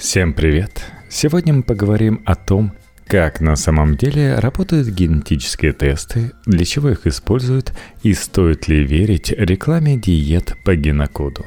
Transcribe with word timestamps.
Всем 0.00 0.32
привет! 0.32 0.82
Сегодня 1.10 1.52
мы 1.52 1.62
поговорим 1.62 2.22
о 2.24 2.34
том, 2.34 2.72
как 3.06 3.42
на 3.42 3.54
самом 3.54 3.98
деле 3.98 4.36
работают 4.36 4.88
генетические 4.88 5.74
тесты, 5.74 6.32
для 6.46 6.64
чего 6.64 6.88
их 6.88 7.06
используют 7.06 7.74
и 8.02 8.14
стоит 8.14 8.66
ли 8.66 8.82
верить 8.82 9.30
рекламе 9.30 9.98
диет 9.98 10.56
по 10.64 10.74
генокоду. 10.74 11.44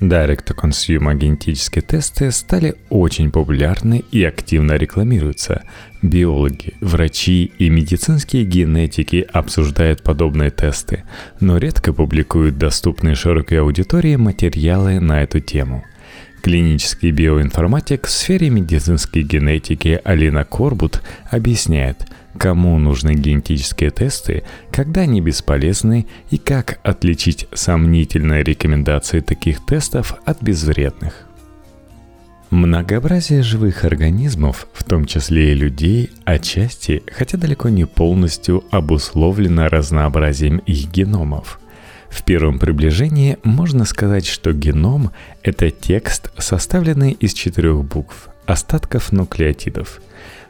Direct-to-consumer 0.00 1.16
генетические 1.16 1.82
тесты 1.82 2.30
стали 2.30 2.76
очень 2.88 3.32
популярны 3.32 4.04
и 4.12 4.22
активно 4.22 4.74
рекламируются. 4.74 5.64
Биологи, 6.02 6.74
врачи 6.80 7.50
и 7.58 7.68
медицинские 7.68 8.44
генетики 8.44 9.26
обсуждают 9.32 10.04
подобные 10.04 10.52
тесты, 10.52 11.02
но 11.40 11.58
редко 11.58 11.92
публикуют 11.92 12.58
доступные 12.58 13.16
широкой 13.16 13.58
аудитории 13.58 14.14
материалы 14.14 15.00
на 15.00 15.24
эту 15.24 15.40
тему– 15.40 15.84
Клинический 16.42 17.12
биоинформатик 17.12 18.08
в 18.08 18.10
сфере 18.10 18.50
медицинской 18.50 19.22
генетики 19.22 20.00
Алина 20.02 20.44
Корбут 20.44 21.00
объясняет, 21.30 22.08
кому 22.36 22.76
нужны 22.80 23.14
генетические 23.14 23.92
тесты, 23.92 24.42
когда 24.72 25.02
они 25.02 25.20
бесполезны 25.20 26.08
и 26.30 26.38
как 26.38 26.80
отличить 26.82 27.46
сомнительные 27.54 28.42
рекомендации 28.42 29.20
таких 29.20 29.64
тестов 29.64 30.16
от 30.24 30.42
безвредных. 30.42 31.28
Многообразие 32.50 33.44
живых 33.44 33.84
организмов, 33.84 34.66
в 34.74 34.82
том 34.82 35.04
числе 35.04 35.52
и 35.52 35.54
людей, 35.54 36.10
отчасти, 36.24 37.04
хотя 37.16 37.38
далеко 37.38 37.68
не 37.68 37.84
полностью, 37.84 38.64
обусловлено 38.72 39.68
разнообразием 39.68 40.58
их 40.58 40.90
геномов– 40.90 41.60
в 42.12 42.24
первом 42.24 42.58
приближении 42.58 43.38
можно 43.42 43.86
сказать, 43.86 44.26
что 44.26 44.52
геном– 44.52 45.12
это 45.42 45.70
текст, 45.70 46.30
составленный 46.36 47.12
из 47.12 47.32
четырех 47.32 47.84
букв, 47.84 48.28
остатков 48.44 49.12
нуклеотидов. 49.12 50.02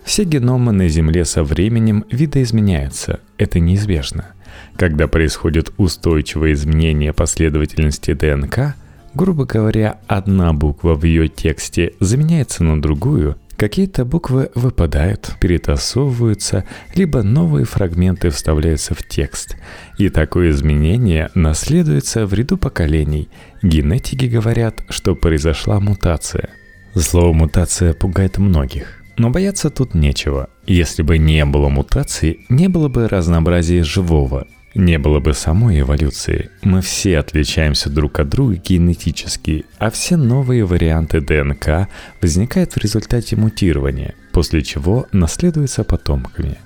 Все 0.03 0.25
геномы 0.25 0.73
на 0.73 0.89
Земле 0.89 1.25
со 1.25 1.45
временем 1.45 2.05
видоизменяются, 2.11 3.21
это 3.39 3.61
неизбежно. 3.61 4.33
Когда 4.77 5.07
происходит 5.07 5.73
устойчивое 5.77 6.55
изменение 6.55 7.13
последовательности 7.13 8.13
ДНК, 8.13 8.75
грубо 9.15 9.45
говоря, 9.45 10.01
одна 10.09 10.53
буква 10.53 10.95
в 10.95 11.05
ее 11.05 11.29
тексте 11.29 11.93
заменяется 12.01 12.65
на 12.65 12.83
другую, 12.83 13.37
Какие-то 13.63 14.05
буквы 14.05 14.51
выпадают, 14.57 15.37
перетасовываются, 15.41 16.65
либо 16.97 17.23
новые 17.23 17.65
фрагменты 17.65 18.31
вставляются 18.31 18.93
в 18.97 19.07
текст. 19.07 19.57
И 19.99 20.09
такое 20.09 20.51
изменение 20.51 21.31
наследуется 21.37 22.27
в 22.27 22.35
ряду 22.35 22.59
поколений. 22.59 23.29
Генетики 23.63 24.25
говорят, 24.25 24.83
что 24.89 25.15
произошла 25.15 25.79
мутация. 25.79 26.51
Слово 26.97 27.33
«мутация» 27.33 27.95
пугает 27.95 28.37
многих. 28.39 29.01
Но 29.17 29.31
бояться 29.31 29.71
тут 29.71 29.95
нечего. 29.95 30.51
Если 30.67 31.05
бы 31.05 31.19
не 31.19 31.45
было 31.45 31.69
мутации, 31.69 32.41
не 32.49 32.67
было 32.67 32.89
бы 32.89 33.07
разнообразия 33.07 33.85
живого, 33.85 34.49
не 34.75 34.99
было 34.99 35.21
бы 35.21 35.35
самой 35.35 35.81
эволюции. 35.81 36.51
Мы 36.63 36.81
все 36.81 37.19
отличаемся 37.19 37.91
друг 37.91 38.19
от 38.21 38.29
друга 38.29 38.57
генетически, 38.57 39.67
а 39.79 39.91
все 39.91 40.17
новые 40.17 40.65
варианты 40.65 41.21
ДНК 41.21 41.89
возникают 42.21 42.73
в 42.73 42.79
результате 42.79 43.37
мутирования, 43.37 44.15
после 44.33 44.63
чего 44.63 45.07
наследуются 45.13 45.85
потомками. 45.85 46.59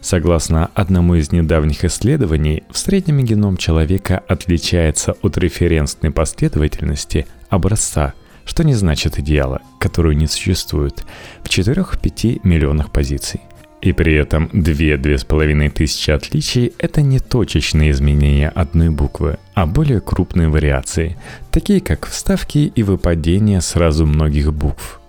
Согласно 0.00 0.66
одному 0.74 1.14
из 1.14 1.32
недавних 1.32 1.84
исследований, 1.84 2.64
в 2.70 2.76
среднем 2.76 3.24
геном 3.24 3.56
человека 3.56 4.22
отличается 4.28 5.12
от 5.22 5.38
референсной 5.38 6.10
последовательности 6.10 7.26
образца, 7.48 8.12
что 8.44 8.64
не 8.64 8.74
значит 8.74 9.18
идеала, 9.18 9.62
которую 9.80 10.16
не 10.16 10.26
существует, 10.26 11.04
в 11.42 11.48
4-5 11.48 12.40
миллионах 12.42 12.92
позиций– 12.92 13.40
и 13.84 13.92
при 13.92 14.14
этом 14.14 14.48
2-2,5 14.54 15.70
тысячи 15.70 16.10
отличий– 16.10 16.72
это 16.78 17.02
не 17.02 17.18
точечные 17.18 17.90
изменения 17.90 18.48
одной 18.48 18.88
буквы, 18.88 19.36
а 19.52 19.66
более 19.66 20.00
крупные 20.00 20.48
вариации, 20.48 21.18
такие 21.50 21.82
как 21.82 22.06
вставки 22.06 22.72
и 22.74 22.82
выпадения 22.82 23.60
сразу 23.60 24.06
многих 24.06 24.54
букв. 24.54 25.00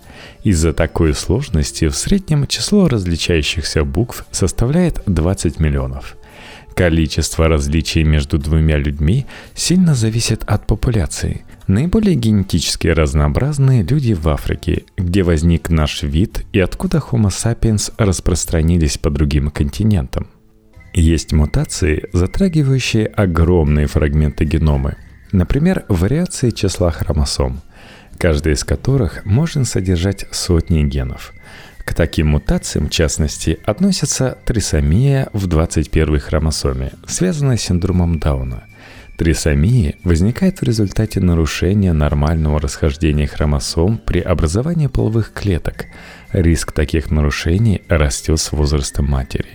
Из-за 0.43 0.73
такой 0.73 1.13
сложности 1.13 1.87
в 1.87 1.95
среднем 1.95 2.47
число 2.47 2.89
различающихся 2.89 3.85
букв 3.85 4.25
составляет 4.31 5.01
20 5.05 5.57
миллионов. 5.61 6.17
Количество 6.75 7.47
различий 7.47 8.03
между 8.03 8.37
двумя 8.37 8.77
людьми 8.77 9.25
сильно 9.53 9.95
зависит 9.95 10.43
от 10.45 10.67
популяции– 10.67 11.45
Наиболее 11.67 12.13
генетически 12.13 12.87
разнообразные 12.87 13.81
люди 13.81 14.13
в 14.13 14.29
Африке, 14.29 14.83
где 14.97 15.23
возник 15.23 15.69
наш 15.69 16.03
вид 16.03 16.45
и 16.53 16.59
откуда 16.59 16.99
Homo 16.99 17.29
sapiens 17.29 17.91
распространились 17.97 18.99
по 18.99 19.09
другим 19.09 19.49
континентам. 19.49 20.27
Есть 20.93 21.33
мутации, 21.33 22.07
затрагивающие 22.13 23.07
огромные 23.07 23.87
фрагменты 23.87 24.45
генома, 24.45 24.95
например, 25.31 25.85
вариации 25.89 26.51
числа 26.51 26.91
хромосом, 26.91 27.61
каждая 28.19 28.53
из 28.53 28.63
которых 28.63 29.25
может 29.25 29.67
содержать 29.67 30.27
сотни 30.31 30.83
генов. 30.83 31.33
К 31.85 31.93
таким 31.93 32.27
мутациям, 32.27 32.87
в 32.87 32.89
частности, 32.89 33.59
относятся 33.63 34.37
трисомия 34.43 35.29
в 35.31 35.47
21 35.47 36.19
хромосоме, 36.19 36.91
связанная 37.07 37.57
с 37.57 37.61
синдромом 37.61 38.19
Дауна– 38.19 38.65
Трисомия 39.17 39.95
возникает 40.03 40.59
в 40.59 40.63
результате 40.63 41.21
нарушения 41.21 41.93
нормального 41.93 42.59
расхождения 42.59 43.27
хромосом 43.27 43.97
при 43.97 44.19
образовании 44.19 44.87
половых 44.87 45.31
клеток. 45.31 45.85
Риск 46.33 46.73
таких 46.73 47.11
нарушений 47.11 47.81
растет 47.87 48.39
с 48.41 48.51
возрастом 48.51 49.05
матери. 49.05 49.47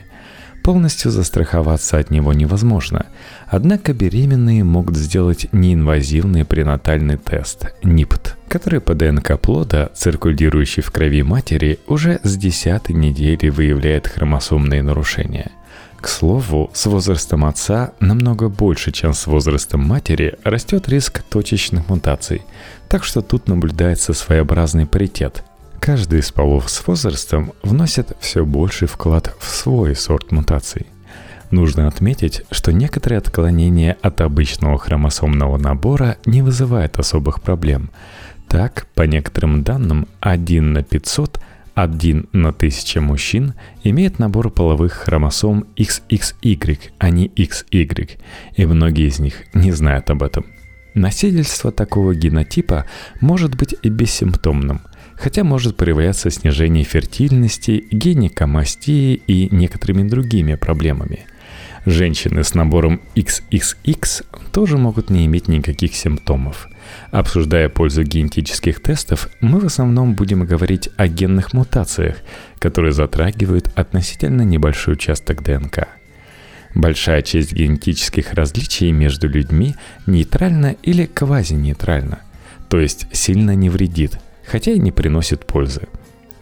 Полностью 0.70 1.10
застраховаться 1.10 1.98
от 1.98 2.10
него 2.10 2.32
невозможно, 2.32 3.06
однако 3.48 3.92
беременные 3.92 4.62
могут 4.62 4.96
сделать 4.96 5.48
неинвазивный 5.50 6.44
пренатальный 6.44 7.16
тест– 7.16 7.74
НИПТ, 7.82 8.36
который 8.46 8.80
по 8.80 8.94
ДНК 8.94 9.36
плода, 9.36 9.90
циркулирующий 9.96 10.84
в 10.84 10.92
крови 10.92 11.24
матери, 11.24 11.80
уже 11.88 12.20
с 12.22 12.36
десятой 12.36 12.92
недели 12.92 13.48
выявляет 13.48 14.06
хромосомные 14.06 14.84
нарушения– 14.84 15.50
к 16.00 16.06
слову, 16.06 16.70
с 16.72 16.86
возрастом 16.86 17.44
отца 17.44 17.92
намного 17.98 18.48
больше, 18.48 18.92
чем 18.92 19.12
с 19.12 19.26
возрастом 19.26 19.80
матери, 19.80 20.38
растет 20.44 20.88
риск 20.88 21.22
точечных 21.24 21.88
мутаций, 21.88 22.42
так 22.88 23.02
что 23.02 23.22
тут 23.22 23.48
наблюдается 23.48 24.14
своеобразный 24.14 24.86
паритет. 24.86 25.44
Каждый 25.80 26.20
из 26.20 26.30
полов 26.30 26.68
с 26.68 26.86
возрастом 26.86 27.54
вносит 27.62 28.14
все 28.20 28.44
больший 28.44 28.86
вклад 28.86 29.34
в 29.40 29.48
свой 29.48 29.96
сорт 29.96 30.30
мутаций. 30.30 30.86
Нужно 31.50 31.88
отметить, 31.88 32.42
что 32.50 32.70
некоторые 32.70 33.16
отклонения 33.16 33.96
от 34.02 34.20
обычного 34.20 34.78
хромосомного 34.78 35.56
набора 35.56 36.18
не 36.26 36.42
вызывают 36.42 36.98
особых 36.98 37.40
проблем. 37.40 37.90
Так, 38.46 38.88
по 38.94 39.02
некоторым 39.04 39.62
данным, 39.64 40.06
1 40.20 40.72
на 40.72 40.82
500 40.82 41.40
один 41.74 42.28
на 42.32 42.50
1000 42.50 43.00
мужчин 43.00 43.54
имеет 43.82 44.18
набор 44.18 44.50
половых 44.50 44.92
хромосом 44.92 45.64
XXY, 45.76 46.78
а 46.98 47.08
не 47.08 47.28
XY, 47.28 48.18
и 48.54 48.66
многие 48.66 49.08
из 49.08 49.18
них 49.18 49.44
не 49.54 49.72
знают 49.72 50.10
об 50.10 50.22
этом. 50.22 50.44
Носительство 50.94 51.72
такого 51.72 52.14
генотипа 52.14 52.84
может 53.20 53.54
быть 53.56 53.76
и 53.82 53.88
бессимптомным, 53.88 54.82
хотя 55.20 55.44
может 55.44 55.76
проявляться 55.76 56.30
снижение 56.30 56.84
фертильности, 56.84 57.84
гинекомастии 57.90 59.14
и 59.26 59.54
некоторыми 59.54 60.08
другими 60.08 60.54
проблемами. 60.54 61.26
Женщины 61.86 62.42
с 62.42 62.54
набором 62.54 63.00
XXX 63.14 64.24
тоже 64.52 64.78
могут 64.78 65.10
не 65.10 65.26
иметь 65.26 65.48
никаких 65.48 65.94
симптомов– 65.94 66.68
Обсуждая 67.10 67.68
пользу 67.68 68.04
генетических 68.04 68.80
тестов, 68.80 69.28
мы 69.40 69.58
в 69.58 69.66
основном 69.66 70.14
будем 70.14 70.44
говорить 70.44 70.90
о 70.96 71.08
генных 71.08 71.52
мутациях, 71.52 72.16
которые 72.58 72.92
затрагивают 72.92 73.70
относительно 73.74 74.42
небольшой 74.42 74.94
участок 74.94 75.42
ДНК. 75.42 75.88
Большая 76.74 77.22
часть 77.22 77.52
генетических 77.52 78.32
различий 78.32 78.92
между 78.92 79.28
людьми 79.28 79.74
нейтральна 80.06 80.76
или 80.82 81.04
квазинейтральна, 81.06 82.20
то 82.68 82.78
есть 82.78 83.06
сильно 83.12 83.56
не 83.56 83.68
вредит, 83.68 84.18
хотя 84.50 84.72
и 84.72 84.78
не 84.78 84.92
приносит 84.92 85.46
пользы. 85.46 85.82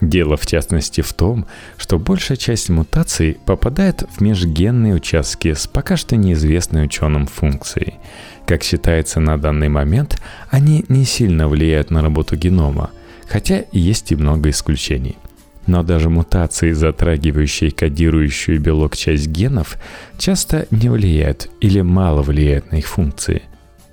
Дело 0.00 0.36
в 0.36 0.46
частности 0.46 1.00
в 1.00 1.12
том, 1.12 1.46
что 1.76 1.98
большая 1.98 2.36
часть 2.36 2.68
мутаций 2.68 3.36
попадает 3.44 4.04
в 4.16 4.20
межгенные 4.20 4.94
участки 4.94 5.54
с 5.54 5.66
пока 5.66 5.96
что 5.96 6.16
неизвестной 6.16 6.84
ученым 6.84 7.26
функцией– 7.26 7.94
как 8.48 8.62
считается 8.62 9.20
на 9.20 9.36
данный 9.36 9.68
момент, 9.68 10.18
они 10.48 10.86
не 10.88 11.04
сильно 11.04 11.48
влияют 11.48 11.90
на 11.90 12.00
работу 12.00 12.34
генома, 12.34 12.90
хотя 13.28 13.64
есть 13.72 14.10
и 14.10 14.16
много 14.16 14.48
исключений. 14.48 15.18
Но 15.66 15.82
даже 15.82 16.08
мутации, 16.08 16.72
затрагивающие 16.72 17.70
кодирующую 17.70 18.58
белок 18.58 18.96
часть 18.96 19.26
генов, 19.26 19.76
часто 20.16 20.66
не 20.70 20.88
влияют 20.88 21.50
или 21.60 21.82
мало 21.82 22.22
влияют 22.22 22.72
на 22.72 22.76
их 22.76 22.86
функции. 22.86 23.42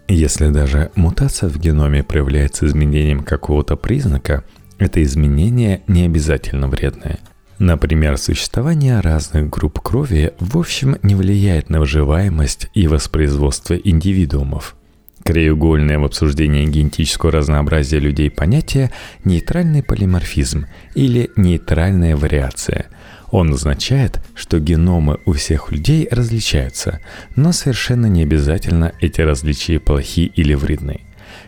Если 0.08 0.50
даже 0.50 0.92
мутация 0.96 1.50
в 1.50 1.58
геноме 1.58 2.04
проявляется 2.04 2.66
изменением 2.68 3.24
какого-то 3.24 3.76
признака, 3.76 4.44
Это 4.78 5.02
изменение 5.04 5.82
не 5.88 6.04
обязательно 6.04 6.68
вредное. 6.68 7.20
Например, 7.60 8.18
существование 8.18 9.00
разных 9.00 9.50
групп 9.50 9.80
крови 9.80 10.34
в 10.40 10.58
общем 10.58 10.98
не 11.04 11.16
влияет 11.16 11.70
на 11.70 11.80
выживаемость 11.80 12.68
и 12.74 12.88
воспроизводство 12.88 13.76
индивидуумов. 13.76 14.76
Краеугольное 15.24 15.98
в 15.98 16.04
обсуждении 16.04 16.66
генетического 16.66 17.32
разнообразия 17.32 18.00
людей 18.00 18.30
понятие 18.30 18.92
«нейтральный 19.24 19.82
полиморфизм» 19.82 20.66
или 20.94 21.32
«нейтральная 21.38 22.16
вариация». 22.18 22.88
Он 23.36 23.52
означает, 23.52 24.22
что 24.34 24.60
геномы 24.60 25.20
у 25.26 25.34
всех 25.34 25.70
людей 25.70 26.08
различаются, 26.10 27.02
но 27.36 27.52
совершенно 27.52 28.06
не 28.06 28.24
обязательно 28.24 28.94
эти 29.02 29.20
различия 29.20 29.78
плохи 29.82 30.22
или 30.22 30.54
вредны. 30.54 31.02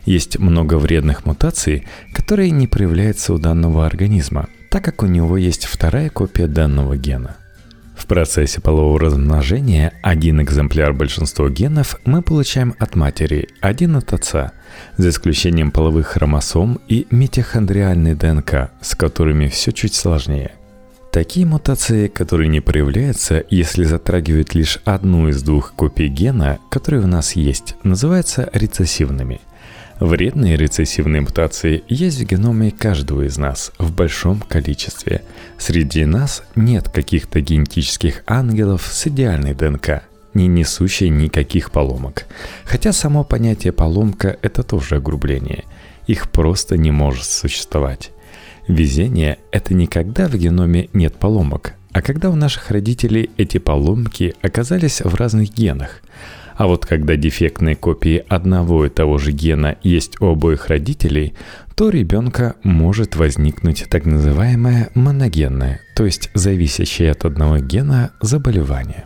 Есть 0.04 0.38
много 0.38 0.80
вредных 0.80 1.26
мутаций, 1.26 1.88
которые 2.14 2.52
не 2.52 2.68
проявляются 2.68 3.34
у 3.34 3.38
данного 3.38 3.86
организма, 3.86 4.50
так 4.70 4.84
как 4.84 5.02
у 5.02 5.06
него 5.06 5.38
есть 5.38 5.64
вторая 5.64 6.10
копия 6.10 6.48
данного 6.48 6.98
гена. 6.98 7.38
В 7.96 8.06
процессе 8.06 8.60
полового 8.60 9.00
размножения 9.00 9.94
один 10.02 10.42
экземпляр 10.42 10.92
большинства 10.92 11.50
генов 11.50 12.02
мы 12.04 12.22
получаем 12.22 12.76
от 12.80 12.98
матери, 12.98 13.48
один 13.62 13.96
от 13.96 14.12
отца, 14.12 14.52
за 14.98 15.08
исключением 15.08 15.72
половых 15.72 16.08
хромосом 16.08 16.82
и 16.90 17.08
митохондриальной 17.12 18.16
ДНК, 18.16 18.72
с 18.82 18.94
которыми 18.94 19.48
все 19.48 19.72
чуть 19.72 19.94
сложнее. 19.94 20.57
Такие 21.18 21.48
мутации, 21.48 22.10
которые 22.10 22.48
не 22.48 22.60
проявляются, 22.60 23.44
если 23.50 23.86
затрагивают 23.86 24.54
лишь 24.54 24.78
одну 24.86 25.30
из 25.30 25.42
двух 25.42 25.74
копий 25.74 26.10
гена, 26.10 26.60
которые 26.70 27.06
у 27.06 27.08
нас 27.08 27.36
есть, 27.36 27.74
называются 27.82 28.52
рецессивными– 28.54 29.42
Вредные 30.00 30.58
рецессивные 30.58 31.22
мутации 31.22 31.84
есть 31.88 32.20
в 32.20 32.24
геноме 32.24 32.70
каждого 32.70 33.26
из 33.26 33.40
нас 33.40 33.72
в 33.80 33.92
большом 33.92 34.42
количестве. 34.42 35.24
Среди 35.58 36.06
нас 36.06 36.44
нет 36.56 36.88
каких-то 36.90 37.42
генетических 37.42 38.22
ангелов 38.28 38.86
с 38.86 39.08
идеальной 39.08 39.56
ДНК, 39.56 40.04
не 40.36 40.46
несущей 40.46 41.10
никаких 41.10 41.72
поломок. 41.72 42.28
Хотя 42.64 42.94
само 42.94 43.24
понятие 43.24 43.74
«поломка»— 43.74 44.38
это 44.44 44.62
тоже 44.62 44.98
огрубление. 44.98 45.64
Их 46.06 46.30
просто 46.30 46.78
не 46.78 46.92
может 46.92 47.26
существовать. 47.26 48.12
Везение— 48.68 49.38
это 49.52 49.74
не 49.74 49.88
когда 49.88 50.28
в 50.28 50.36
геноме 50.36 50.90
нет 50.94 51.16
поломок, 51.16 51.74
а 51.94 52.02
когда 52.02 52.30
у 52.30 52.36
наших 52.36 52.72
родителей 52.72 53.30
эти 53.38 53.58
поломки 53.58 54.36
оказались 54.42 55.02
в 55.02 55.16
разных 55.16 55.54
генах— 55.54 56.02
а 56.58 56.66
вот 56.66 56.86
когда 56.86 57.16
дефектные 57.16 57.76
копии 57.76 58.24
одного 58.28 58.86
и 58.86 58.90
того 58.90 59.20
же 59.20 59.32
гена 59.32 59.78
есть 59.84 60.20
у 60.20 60.26
обоих 60.26 60.68
родителей, 60.68 61.34
то 61.76 61.86
у 61.86 61.90
ребенка 61.90 62.56
может 62.64 63.16
возникнуть 63.16 63.86
так 63.90 64.06
называемое 64.06 64.90
моногенное, 64.96 65.82
то 65.96 66.06
есть 66.06 66.32
зависящее 66.34 67.12
от 67.12 67.26
одного 67.26 67.60
гена 67.60 68.12
заболевание. 68.22 69.06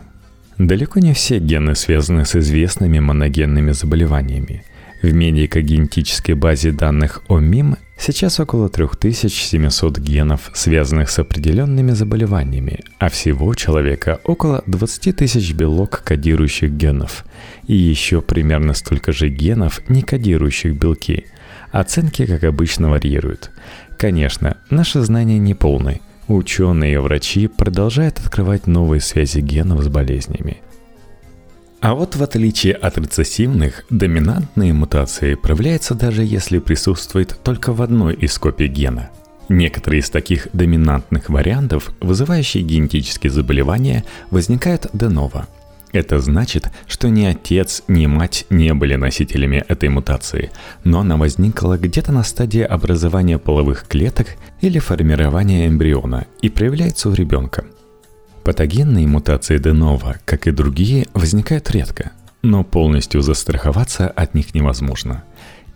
Далеко 0.56 1.00
не 1.00 1.12
все 1.12 1.38
гены 1.38 1.74
связаны 1.74 2.24
с 2.24 2.34
известными 2.36 2.98
моногенными 2.98 3.72
заболеваниями. 3.72 4.64
В 5.02 5.12
медико-генетической 5.12 6.32
базе 6.34 6.72
данных 6.72 7.22
ОМИМ 7.28 7.76
сейчас 8.02 8.40
около 8.40 8.68
3700 8.68 9.98
генов, 9.98 10.50
связанных 10.54 11.08
с 11.08 11.18
определенными 11.18 11.92
заболеваниями, 11.92 12.80
а 12.98 13.08
всего 13.08 13.46
у 13.46 13.54
человека 13.54 14.20
около 14.24 14.62
20 14.66 15.16
тысяч 15.16 15.52
белок 15.52 16.02
кодирующих 16.04 16.70
генов 16.72 17.24
и 17.66 17.74
еще 17.74 18.20
примерно 18.20 18.74
столько 18.74 19.12
же 19.12 19.28
генов, 19.28 19.80
не 19.88 20.02
кодирующих 20.02 20.74
белки. 20.74 21.26
Оценки, 21.70 22.26
как 22.26 22.44
обычно, 22.44 22.90
варьируют. 22.90 23.50
Конечно, 23.96 24.56
наши 24.68 25.00
знания 25.00 25.38
не 25.38 25.54
полны. 25.54 26.00
Ученые 26.28 26.94
и 26.94 26.98
врачи 26.98 27.46
продолжают 27.46 28.18
открывать 28.18 28.66
новые 28.66 29.00
связи 29.00 29.38
генов 29.38 29.82
с 29.82 29.88
болезнями– 29.88 30.58
а 31.82 31.94
вот 31.94 32.14
в 32.14 32.22
отличие 32.22 32.74
от 32.74 32.96
рецессивных, 32.96 33.84
доминантные 33.90 34.72
мутации 34.72 35.34
проявляются 35.34 35.96
даже 35.96 36.22
если 36.22 36.60
присутствует 36.60 37.36
только 37.42 37.72
в 37.72 37.82
одной 37.82 38.14
из 38.14 38.38
копий 38.38 38.68
гена. 38.68 39.10
Некоторые 39.48 39.98
из 39.98 40.08
таких 40.08 40.46
доминантных 40.52 41.28
вариантов, 41.28 41.90
вызывающие 42.00 42.62
генетические 42.62 43.32
заболевания, 43.32 44.04
возникают 44.30 44.86
де 44.92 45.08
ново. 45.08 45.48
Это 45.90 46.20
значит, 46.20 46.70
что 46.86 47.08
ни 47.08 47.24
отец, 47.24 47.82
ни 47.88 48.06
мать 48.06 48.46
не 48.48 48.72
были 48.74 48.94
носителями 48.94 49.64
этой 49.66 49.88
мутации, 49.88 50.52
но 50.84 51.00
она 51.00 51.16
возникла 51.16 51.76
где-то 51.76 52.12
на 52.12 52.22
стадии 52.22 52.62
образования 52.62 53.38
половых 53.38 53.88
клеток 53.88 54.28
или 54.60 54.78
формирования 54.78 55.66
эмбриона 55.66 56.26
и 56.42 56.48
проявляется 56.48 57.08
у 57.08 57.12
ребенка– 57.12 57.64
Патогенные 58.44 59.06
мутации 59.06 59.58
Денова, 59.58 60.16
как 60.24 60.48
и 60.48 60.50
другие, 60.50 61.06
возникают 61.14 61.70
редко, 61.70 62.10
но 62.42 62.64
полностью 62.64 63.22
застраховаться 63.22 64.08
от 64.08 64.34
них 64.34 64.52
невозможно. 64.52 65.22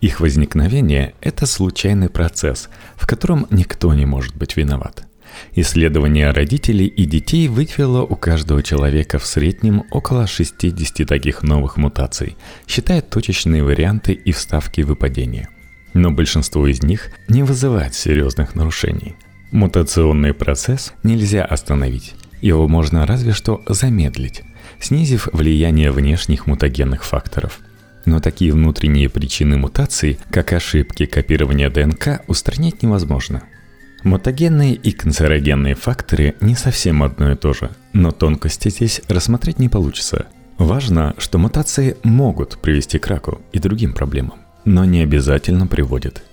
Их 0.01 0.19
возникновение– 0.19 1.13
это 1.21 1.45
случайный 1.45 2.09
процесс, 2.09 2.69
в 2.97 3.07
котором 3.07 3.47
никто 3.51 3.93
не 3.93 4.05
может 4.05 4.35
быть 4.35 4.57
виноват. 4.57 5.07
Исследование 5.55 6.31
родителей 6.31 6.87
и 6.87 7.05
детей 7.05 7.47
выявило 7.47 8.01
у 8.01 8.15
каждого 8.17 8.61
человека 8.61 9.17
в 9.17 9.25
среднем 9.25 9.83
около 9.91 10.27
60 10.27 11.07
таких 11.07 11.43
новых 11.43 11.77
мутаций, 11.77 12.35
считая 12.67 13.01
точечные 13.01 13.63
варианты 13.63 14.11
и 14.11 14.33
вставки 14.33 14.81
выпадения. 14.81 15.49
Но 15.93 16.11
большинство 16.11 16.67
из 16.67 16.83
них 16.83 17.11
не 17.29 17.43
вызывает 17.43 17.95
серьезных 17.95 18.55
нарушений. 18.55 19.15
Мутационный 19.51 20.33
процесс 20.33 20.93
нельзя 21.03 21.45
остановить, 21.45 22.13
его 22.41 22.67
можно 22.67 23.05
разве 23.05 23.33
что 23.33 23.63
замедлить, 23.67 24.43
снизив 24.79 25.27
влияние 25.31 25.91
внешних 25.91 26.47
мутагенных 26.47 27.03
факторов. 27.03 27.59
Но 28.05 28.19
такие 28.19 28.53
внутренние 28.53 29.09
причины 29.09 29.57
мутации, 29.57 30.17
как 30.31 30.53
ошибки 30.53 31.05
копирования 31.05 31.69
ДНК, 31.69 32.21
устранить 32.27 32.83
невозможно. 32.83 33.43
Мутагенные 34.03 34.75
и 34.75 34.91
канцерогенные 34.91 35.75
факторы 35.75 36.35
не 36.39 36.55
совсем 36.55 37.03
одно 37.03 37.31
и 37.31 37.35
то 37.35 37.53
же, 37.53 37.71
но 37.93 38.11
тонкости 38.11 38.69
здесь 38.69 39.01
рассмотреть 39.09 39.59
не 39.59 39.67
получится. 39.67 40.27
Важно, 40.57 41.15
что 41.17 41.37
мутации 41.37 41.97
могут 42.03 42.59
привести 42.59 42.99
к 42.99 43.07
раку 43.07 43.41
и 43.51 43.59
другим 43.59 43.93
проблемам, 43.93 44.35
но 44.63 44.85
не 44.85 45.01
обязательно 45.01 45.67
приводят. 45.67 46.23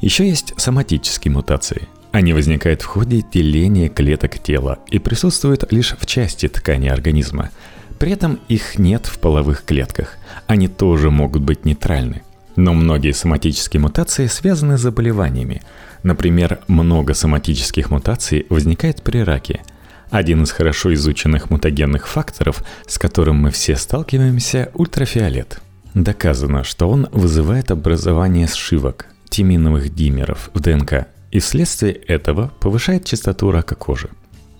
Еще 0.00 0.28
есть 0.28 0.52
соматические 0.56 1.32
мутации– 1.32 1.88
они 2.16 2.32
возникают 2.32 2.80
в 2.80 2.86
ходе 2.86 3.22
деления 3.30 3.90
клеток 3.90 4.38
тела 4.38 4.78
и 4.90 4.98
присутствуют 4.98 5.70
лишь 5.70 5.94
в 6.00 6.06
части 6.06 6.48
ткани 6.48 6.88
организма. 6.88 7.50
При 7.98 8.12
этом 8.12 8.40
их 8.48 8.78
нет 8.78 9.04
в 9.04 9.18
половых 9.18 9.66
клетках. 9.66 10.16
Они 10.46 10.66
тоже 10.66 11.10
могут 11.10 11.42
быть 11.42 11.66
нейтральны. 11.66 12.22
Но 12.56 12.72
многие 12.72 13.12
соматические 13.12 13.82
мутации 13.82 14.28
связаны 14.28 14.78
с 14.78 14.80
заболеваниями. 14.80 15.60
Например, 16.04 16.60
много 16.68 17.12
соматических 17.12 17.90
мутаций 17.90 18.46
возникает 18.48 19.02
при 19.02 19.18
раке. 19.18 19.60
Один 20.08 20.44
из 20.44 20.52
хорошо 20.52 20.94
изученных 20.94 21.50
мутагенных 21.50 22.08
факторов, 22.08 22.64
с 22.86 22.96
которым 22.96 23.42
мы 23.42 23.50
все 23.50 23.76
сталкиваемся, 23.76 24.70
ультрафиолет. 24.72 25.60
Доказано, 25.92 26.64
что 26.64 26.88
он 26.88 27.08
вызывает 27.12 27.70
образование 27.70 28.48
сшивок, 28.48 29.04
тиминовых 29.28 29.94
димеров 29.94 30.48
в 30.54 30.60
ДНК 30.60 31.08
и 31.36 31.38
вследствие 31.38 31.92
этого 31.92 32.50
повышает 32.60 33.04
частоту 33.04 33.50
рака 33.50 33.74
кожи. 33.74 34.08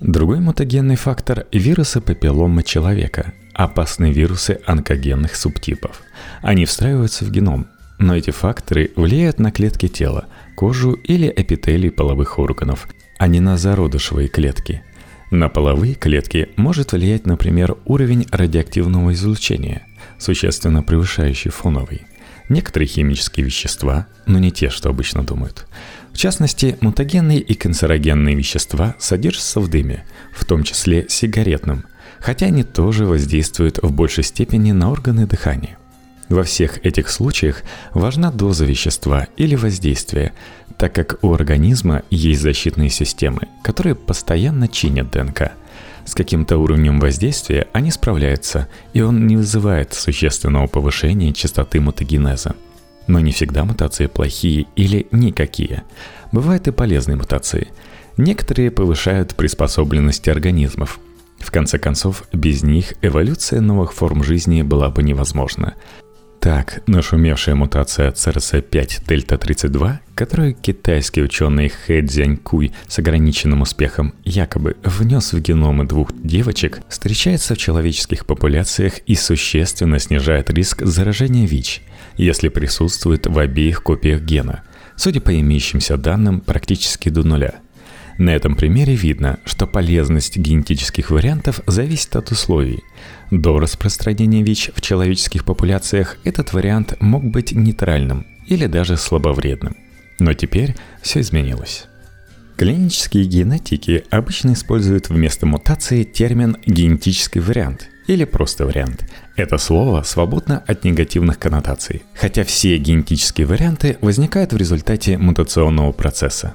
Другой 0.00 0.40
мутагенный 0.40 0.96
фактор– 0.96 1.46
вирусы 1.50 2.02
папиллома 2.02 2.62
человека, 2.62 3.32
опасные 3.54 4.12
вирусы 4.12 4.60
онкогенных 4.66 5.36
субтипов. 5.36 6.02
Они 6.42 6.66
встраиваются 6.66 7.24
в 7.24 7.30
геном, 7.30 7.68
но 7.98 8.14
эти 8.14 8.30
факторы 8.30 8.90
влияют 8.94 9.38
на 9.38 9.52
клетки 9.52 9.88
тела, 9.88 10.26
кожу 10.54 10.92
или 10.92 11.32
эпителий 11.34 11.90
половых 11.90 12.38
органов, 12.38 12.88
а 13.18 13.26
не 13.26 13.40
на 13.40 13.56
зародышевые 13.56 14.28
клетки. 14.28 14.82
На 15.30 15.48
половые 15.48 15.94
клетки 15.94 16.50
может 16.56 16.92
влиять, 16.92 17.24
например, 17.24 17.78
уровень 17.86 18.26
радиоактивного 18.30 19.14
излучения, 19.14 19.86
существенно 20.18 20.82
превышающий 20.82 21.50
фоновый. 21.50 22.02
Некоторые 22.50 22.86
химические 22.86 23.46
вещества, 23.46 24.08
но 24.26 24.38
не 24.38 24.52
те, 24.52 24.68
что 24.68 24.90
обычно 24.90 25.24
думают– 25.24 25.66
в 26.16 26.18
частности, 26.18 26.78
мутагенные 26.80 27.40
и 27.40 27.52
канцерогенные 27.52 28.34
вещества 28.34 28.94
содержатся 28.98 29.60
в 29.60 29.68
дыме, 29.68 30.02
в 30.32 30.46
том 30.46 30.62
числе 30.62 31.04
сигаретном, 31.10 31.84
хотя 32.20 32.46
они 32.46 32.64
тоже 32.64 33.04
воздействуют 33.04 33.80
в 33.82 33.92
большей 33.92 34.24
степени 34.24 34.72
на 34.72 34.90
органы 34.90 35.26
дыхания. 35.26 35.76
Во 36.30 36.42
всех 36.42 36.82
этих 36.86 37.10
случаях 37.10 37.64
важна 37.92 38.32
доза 38.32 38.64
вещества 38.64 39.26
или 39.36 39.56
воздействия, 39.56 40.32
так 40.78 40.94
как 40.94 41.18
у 41.20 41.34
организма 41.34 42.02
есть 42.08 42.40
защитные 42.40 42.88
системы, 42.88 43.48
которые 43.62 43.94
постоянно 43.94 44.68
чинят 44.68 45.10
ДНК. 45.10 45.52
С 46.06 46.14
каким-то 46.14 46.56
уровнем 46.56 46.98
воздействия 46.98 47.68
они 47.74 47.90
справляются, 47.90 48.68
и 48.94 49.02
он 49.02 49.26
не 49.26 49.36
вызывает 49.36 49.92
существенного 49.92 50.66
повышения 50.66 51.34
частоты 51.34 51.78
мутагенеза– 51.78 52.56
Но 53.06 53.20
не 53.20 53.32
всегда 53.32 53.64
мутации 53.64 54.06
плохие 54.06 54.66
или 54.76 55.06
никакие. 55.12 55.84
Бывают 56.32 56.68
и 56.68 56.72
полезные 56.72 57.16
мутации. 57.16 57.68
Некоторые 58.16 58.70
повышают 58.70 59.34
приспособленность 59.34 60.28
организмов. 60.28 60.98
В 61.38 61.50
конце 61.50 61.78
концов, 61.78 62.24
без 62.32 62.62
них 62.62 62.94
эволюция 63.02 63.60
новых 63.60 63.92
форм 63.92 64.24
жизни 64.24 64.62
была 64.62 64.90
бы 64.90 65.02
невозможна. 65.02 65.74
Так, 66.40 66.82
нашумевшая 66.86 67.56
мутация 67.56 68.12
CRC5 68.12 69.02
Дельта-32, 69.08 69.96
которую 70.14 70.54
китайский 70.54 71.22
ученый 71.22 71.68
Хэ 71.68 72.06
Цзянькуй 72.06 72.72
с 72.86 72.98
ограниченным 72.98 73.62
успехом 73.62 74.14
якобы 74.24 74.76
внес 74.84 75.32
в 75.32 75.40
геномы 75.40 75.86
двух 75.86 76.10
девочек, 76.22 76.80
встречается 76.88 77.54
в 77.54 77.58
человеческих 77.58 78.26
популяциях 78.26 78.98
и 79.06 79.16
существенно 79.16 79.98
снижает 79.98 80.50
риск 80.50 80.82
заражения 80.84 81.46
ВИЧ, 81.46 81.82
если 82.16 82.48
присутствует 82.48 83.26
в 83.26 83.38
обеих 83.38 83.82
копиях 83.82 84.22
гена, 84.22 84.62
судя 84.96 85.20
по 85.20 85.38
имеющимся 85.38 85.96
данным, 85.96 86.40
практически 86.40 87.08
до 87.08 87.26
нуля– 87.26 87.56
на 88.18 88.30
этом 88.30 88.54
примере 88.54 88.94
видно, 88.94 89.38
что 89.44 89.66
полезность 89.66 90.38
генетических 90.38 91.10
вариантов 91.10 91.60
зависит 91.66 92.16
от 92.16 92.30
условий. 92.30 92.82
До 93.30 93.58
распространения 93.58 94.42
ВИЧ 94.42 94.70
в 94.74 94.80
человеческих 94.80 95.44
популяциях 95.44 96.16
этот 96.24 96.52
вариант 96.52 96.94
мог 97.00 97.24
быть 97.24 97.52
нейтральным 97.52 98.26
или 98.46 98.66
даже 98.66 98.96
слабовредным. 98.96 99.76
Но 100.18 100.32
теперь 100.32 100.74
все 101.02 101.20
изменилось. 101.20 101.86
Клинические 102.56 103.24
генетики 103.24 104.04
обычно 104.08 104.54
используют 104.54 105.10
вместо 105.10 105.44
мутации 105.44 106.04
термин 106.04 106.56
«генетический 106.64 107.42
вариант» 107.42 107.88
или 108.06 108.24
просто 108.24 108.66
вариант. 108.66 109.04
Это 109.36 109.58
слово 109.58 110.02
свободно 110.02 110.62
от 110.66 110.84
негативных 110.84 111.38
коннотаций, 111.38 112.02
хотя 112.14 112.44
все 112.44 112.78
генетические 112.78 113.46
варианты 113.46 113.98
возникают 114.00 114.52
в 114.52 114.56
результате 114.56 115.18
мутационного 115.18 115.92
процесса. 115.92 116.54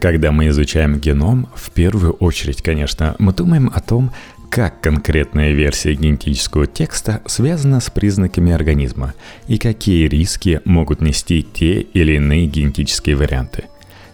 Когда 0.00 0.30
мы 0.30 0.48
изучаем 0.48 0.98
геном, 0.98 1.48
в 1.54 1.70
первую 1.70 2.12
очередь, 2.12 2.62
конечно, 2.62 3.16
мы 3.18 3.32
думаем 3.32 3.70
о 3.74 3.80
том, 3.80 4.12
как 4.50 4.80
конкретная 4.80 5.52
версия 5.52 5.94
генетического 5.94 6.66
текста 6.66 7.22
связана 7.26 7.80
с 7.80 7.90
признаками 7.90 8.52
организма 8.52 9.14
и 9.48 9.58
какие 9.58 10.06
риски 10.06 10.60
могут 10.64 11.00
нести 11.00 11.42
те 11.42 11.80
или 11.80 12.14
иные 12.14 12.46
генетические 12.46 13.16
варианты. 13.16 13.64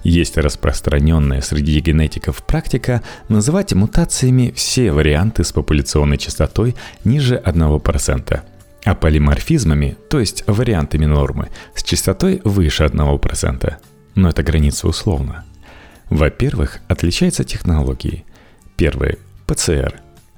Есть 0.02 0.36
распространенная 0.36 1.40
среди 1.40 1.78
генетиков 1.80 2.44
практика 2.44 3.02
называть 3.28 3.72
мутациями 3.72 4.52
все 4.56 4.90
варианты 4.90 5.44
с 5.44 5.52
популяционной 5.52 6.18
частотой 6.18 6.74
ниже 7.04 7.40
1%, 7.44 8.40
а 8.84 8.94
полиморфизмами, 8.94 9.96
то 10.10 10.18
есть 10.18 10.44
вариантами 10.46 11.06
нормы, 11.06 11.50
с 11.74 11.82
частотой 11.82 12.40
выше 12.44 12.84
1%. 12.84 13.74
Но 14.14 14.28
эта 14.28 14.42
граница 14.42 14.88
условна– 14.88 15.44
во-первых, 16.12 16.80
отличаются 16.88 17.42
технологии. 17.42 18.26
Первое– 18.76 19.16
ПЦР, 19.46 19.94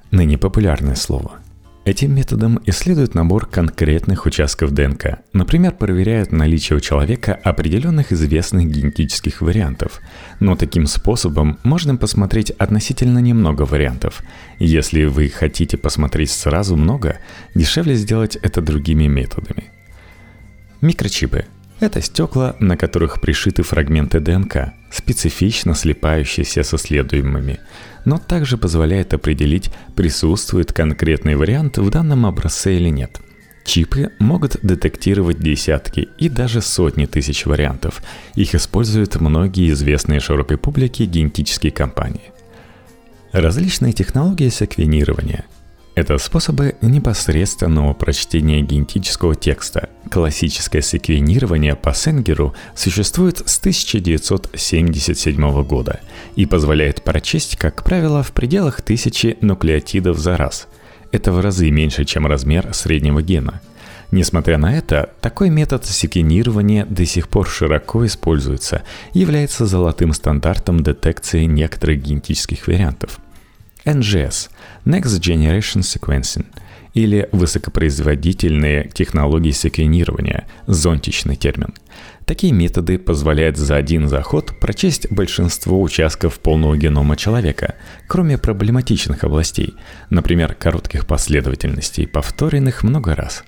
ныне 0.09 0.37
популярное 0.37 0.95
слово. 0.95 1.41
Этим 1.85 2.15
методом 2.15 2.59
исследуют 2.65 3.13
набор 3.13 3.45
конкретных 3.45 4.25
участков 4.25 4.71
ДНК. 4.71 5.19
Например, 5.33 5.71
проверяют 5.71 6.31
наличие 6.31 6.77
у 6.77 6.79
человека 6.79 7.35
определенных 7.35 8.11
известных 8.11 8.67
генетических 8.67 9.41
вариантов. 9.41 10.01
Но 10.39 10.55
таким 10.55 10.87
способом 10.87 11.59
можно 11.61 11.95
посмотреть 11.95 12.49
относительно 12.49 13.19
немного 13.19 13.65
вариантов. 13.65 14.23
Если 14.57 15.03
вы 15.03 15.29
хотите 15.29 15.77
посмотреть 15.77 16.31
сразу 16.31 16.75
много, 16.75 17.19
дешевле 17.53 17.93
сделать 17.93 18.35
это 18.35 18.61
другими 18.61 19.05
методами. 19.05 19.65
Микрочипы 20.81 21.45
это 21.79 22.01
стекла, 22.01 22.55
на 22.59 22.77
которых 22.77 23.19
пришиты 23.19 23.63
фрагменты 23.63 24.19
ДНК, 24.19 24.73
специфично 24.91 25.75
слипающиеся 25.75 26.63
со 26.63 26.77
следуемыми, 26.77 27.59
но 28.05 28.17
также 28.17 28.57
позволяет 28.57 29.13
определить, 29.13 29.71
присутствует 29.95 30.71
конкретный 30.71 31.35
вариант 31.35 31.77
в 31.77 31.89
данном 31.89 32.25
образце 32.25 32.75
или 32.77 32.89
нет. 32.89 33.19
Чипы 33.65 34.11
могут 34.19 34.57
детектировать 34.61 35.39
десятки 35.39 36.07
и 36.19 36.29
даже 36.29 36.61
сотни 36.61 37.07
тысяч 37.07 37.45
вариантов. 37.45 38.01
Их 38.35 38.53
используют 38.53 39.19
многие 39.19 39.71
известные 39.71 40.19
широкой 40.19 40.57
публике 40.57 41.05
генетические 41.05 41.71
компании. 41.71 42.31
Различные 43.31 43.91
технологии 43.91 44.49
секвенирования– 44.49 45.45
это 45.95 46.17
способы 46.17 46.75
непосредственного 46.81 47.93
прочтения 47.93 48.61
генетического 48.61 49.33
текста. 49.33 49.87
Классическое 50.11 50.81
секвенирование 50.81 51.75
по 51.75 51.93
Сенгеру 51.93 52.53
существует 52.75 53.41
с 53.45 53.57
1977 53.59 55.63
года 55.63 56.01
и 56.35 56.45
позволяет 56.45 57.01
прочесть, 57.01 57.55
как 57.55 57.83
правило, 57.83 58.23
в 58.23 58.33
пределах 58.33 58.81
тысячи 58.81 59.37
нуклеотидов 59.39 60.19
за 60.19 60.35
раз. 60.35 60.67
Это 61.11 61.31
в 61.31 61.39
разы 61.39 61.71
меньше, 61.71 62.03
чем 62.03 62.27
размер 62.27 62.73
среднего 62.73 63.21
гена. 63.21 63.61
Несмотря 64.11 64.57
на 64.57 64.77
это, 64.77 65.11
такой 65.21 65.49
метод 65.49 65.85
секвенирования 65.85 66.85
до 66.85 67.05
сих 67.05 67.29
пор 67.29 67.47
широко 67.47 68.05
используется 68.05 68.83
является 69.13 69.65
золотым 69.65 70.11
стандартом 70.13 70.83
детекции 70.83 71.45
некоторых 71.45 72.03
генетических 72.03 72.67
вариантов– 72.67 73.19
NGS– 73.85 74.49
Next 74.85 75.19
Generation 75.19 75.81
Sequencing 75.81 76.45
или 76.95 77.27
высокопроизводительные 77.31 78.89
технологии 78.93 79.51
секвенирования, 79.51 80.47
зонтичный 80.65 81.35
термин. 81.35 81.73
Такие 82.25 82.53
методы 82.53 82.97
позволяют 82.97 83.57
за 83.57 83.75
один 83.75 84.07
заход 84.07 84.59
прочесть 84.59 85.11
большинство 85.11 85.79
участков 85.81 86.39
полного 86.39 86.75
генома 86.77 87.17
человека, 87.17 87.75
кроме 88.07 88.37
проблематичных 88.37 89.23
областей, 89.23 89.75
например, 90.09 90.55
коротких 90.55 91.05
последовательностей, 91.05 92.07
повторенных 92.07 92.81
много 92.81 93.13
раз. 93.13 93.43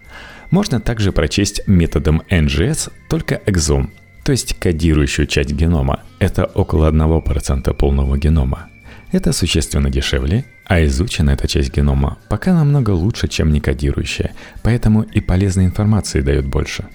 Можно 0.52 0.80
также 0.80 1.12
прочесть 1.12 1.62
методом 1.68 2.22
NGS 2.30 2.92
только 3.10 3.42
экзом, 3.46 3.92
то 4.24 4.32
есть 4.32 4.60
кодирующую 4.60 5.26
часть 5.26 5.52
генома. 5.52 6.02
Это 6.20 6.46
около 6.46 6.92
1% 6.92 7.74
полного 7.74 8.18
генома. 8.18 8.68
Это 9.12 9.32
существенно 9.32 9.90
дешевле, 9.90 10.46
а 10.66 10.84
изучена 10.86 11.32
эта 11.32 11.48
часть 11.48 11.74
генома 11.74 12.18
пока 12.28 12.54
намного 12.54 12.92
лучше, 12.92 13.28
чем 13.28 13.54
некодирующая, 13.54 14.32
поэтому 14.64 15.04
и 15.04 15.22
полезной 15.22 15.66
информации 15.66 16.22
дает 16.22 16.46
больше. 16.46 16.86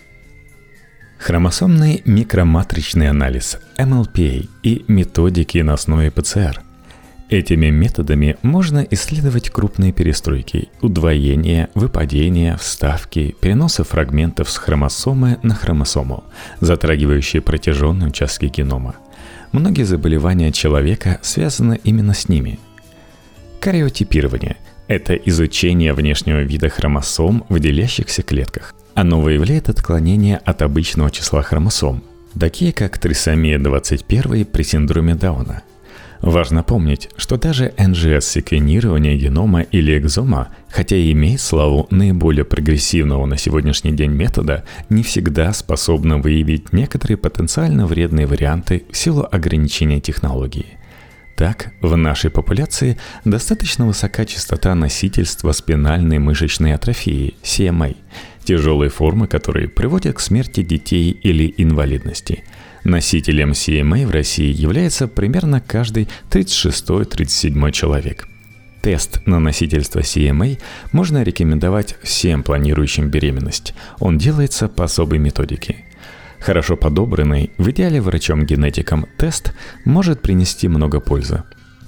Хромосомный 1.19 2.03
микроматричный 2.05 3.09
анализ 3.09 3.59
MLPA 3.79 4.49
и 4.63 4.85
методики 4.89 5.59
на 5.59 5.75
основе 5.75 6.11
ПЦР. 6.11 6.61
Этими 7.31 7.71
методами 7.71 8.37
можно 8.43 8.87
исследовать 8.91 9.49
крупные 9.49 9.93
перестройки, 9.93 10.69
удвоения, 10.83 11.71
выпадения, 11.75 12.59
вставки, 12.59 13.35
переносы 13.41 13.85
фрагментов 13.85 14.51
с 14.51 14.59
хромосомы 14.59 15.39
на 15.43 15.55
хромосому, 15.55 16.25
затрагивающие 16.61 17.41
протяженные 17.41 18.09
участки 18.09 18.47
генома– 18.47 18.97
Многие 19.53 19.85
заболевания 19.85 20.51
человека 20.51 21.19
связаны 21.23 21.79
именно 21.85 22.15
с 22.15 22.29
ними. 22.29 22.59
Кариотипирование– 23.61 24.57
это 24.89 25.15
изучение 25.15 25.93
внешнего 25.93 26.41
вида 26.41 26.69
хромосом 26.69 27.45
в 27.49 27.61
делящихся 27.61 28.23
клетках. 28.23 28.75
Оно 28.95 29.21
выявляет 29.21 29.69
отклонения 29.69 30.39
от 30.39 30.63
обычного 30.63 31.11
числа 31.11 31.43
хромосом, 31.43 32.03
такие 32.39 32.73
как 32.73 32.99
трисомия 32.99 33.59
21 33.59 34.47
при 34.47 34.63
синдроме 34.63 35.15
Дауна– 35.15 35.63
Важно 36.23 36.63
помнить, 36.63 37.11
что 37.17 37.37
даже 37.37 37.75
NGS-секвенирование 37.77 39.17
генома 39.19 39.63
или 39.63 39.99
экзома, 39.99 40.51
хотя 40.69 40.95
и 40.95 41.11
имеет 41.11 41.41
славу 41.41 41.89
наиболее 41.91 42.45
прогрессивного 42.45 43.27
на 43.27 43.37
сегодняшний 43.37 43.91
день 43.91 44.13
метода, 44.13 44.63
не 44.89 45.03
всегда 45.03 45.53
способно 45.53 46.19
выявить 46.19 46.73
некоторые 46.73 47.17
потенциально 47.17 47.89
вредные 47.89 48.29
варианты 48.29 48.85
в 48.93 48.97
силу 48.97 49.27
ограничения 49.33 49.99
технологии. 49.99 50.79
Так, 51.35 51.73
в 51.81 51.97
нашей 51.97 52.31
популяции 52.31 52.99
достаточно 53.25 53.89
высока 53.89 54.25
частота 54.25 54.77
носительства 54.77 55.51
спинальной 55.51 56.21
мышечной 56.21 56.75
атрофии, 56.75 57.35
CMA, 57.43 57.97
тяжелой 58.45 58.91
формы 58.91 59.27
которой 59.27 59.67
приводят 59.67 60.19
к 60.19 60.21
смерти 60.21 60.63
детей 60.63 61.11
или 61.11 61.53
инвалидности– 61.57 62.45
Носителем 62.85 63.53
CMA 63.53 64.07
в 64.07 64.11
России 64.11 64.53
является 64.53 65.07
примерно 65.07 65.61
каждый 65.61 66.09
36-37 66.31 67.71
человек. 67.71 68.27
Тест 68.83 69.25
на 69.27 69.39
носительство 69.39 70.01
CMA 70.01 70.59
можно 70.91 71.23
рекомендовать 71.23 71.97
всем 72.03 72.43
планирующим 72.43 73.09
беременность. 73.09 73.75
Он 74.01 74.19
делается 74.19 74.69
по 74.69 74.85
особой 74.85 75.19
методике. 75.19 75.85
Хорошо 76.41 76.77
подобранный, 76.77 77.53
в 77.57 77.71
идеале 77.71 78.01
врачом-генетиком 78.01 79.07
тест 79.17 79.53
может 79.85 80.21
принести 80.21 80.67
много 80.67 80.99
пользы. 80.99 81.45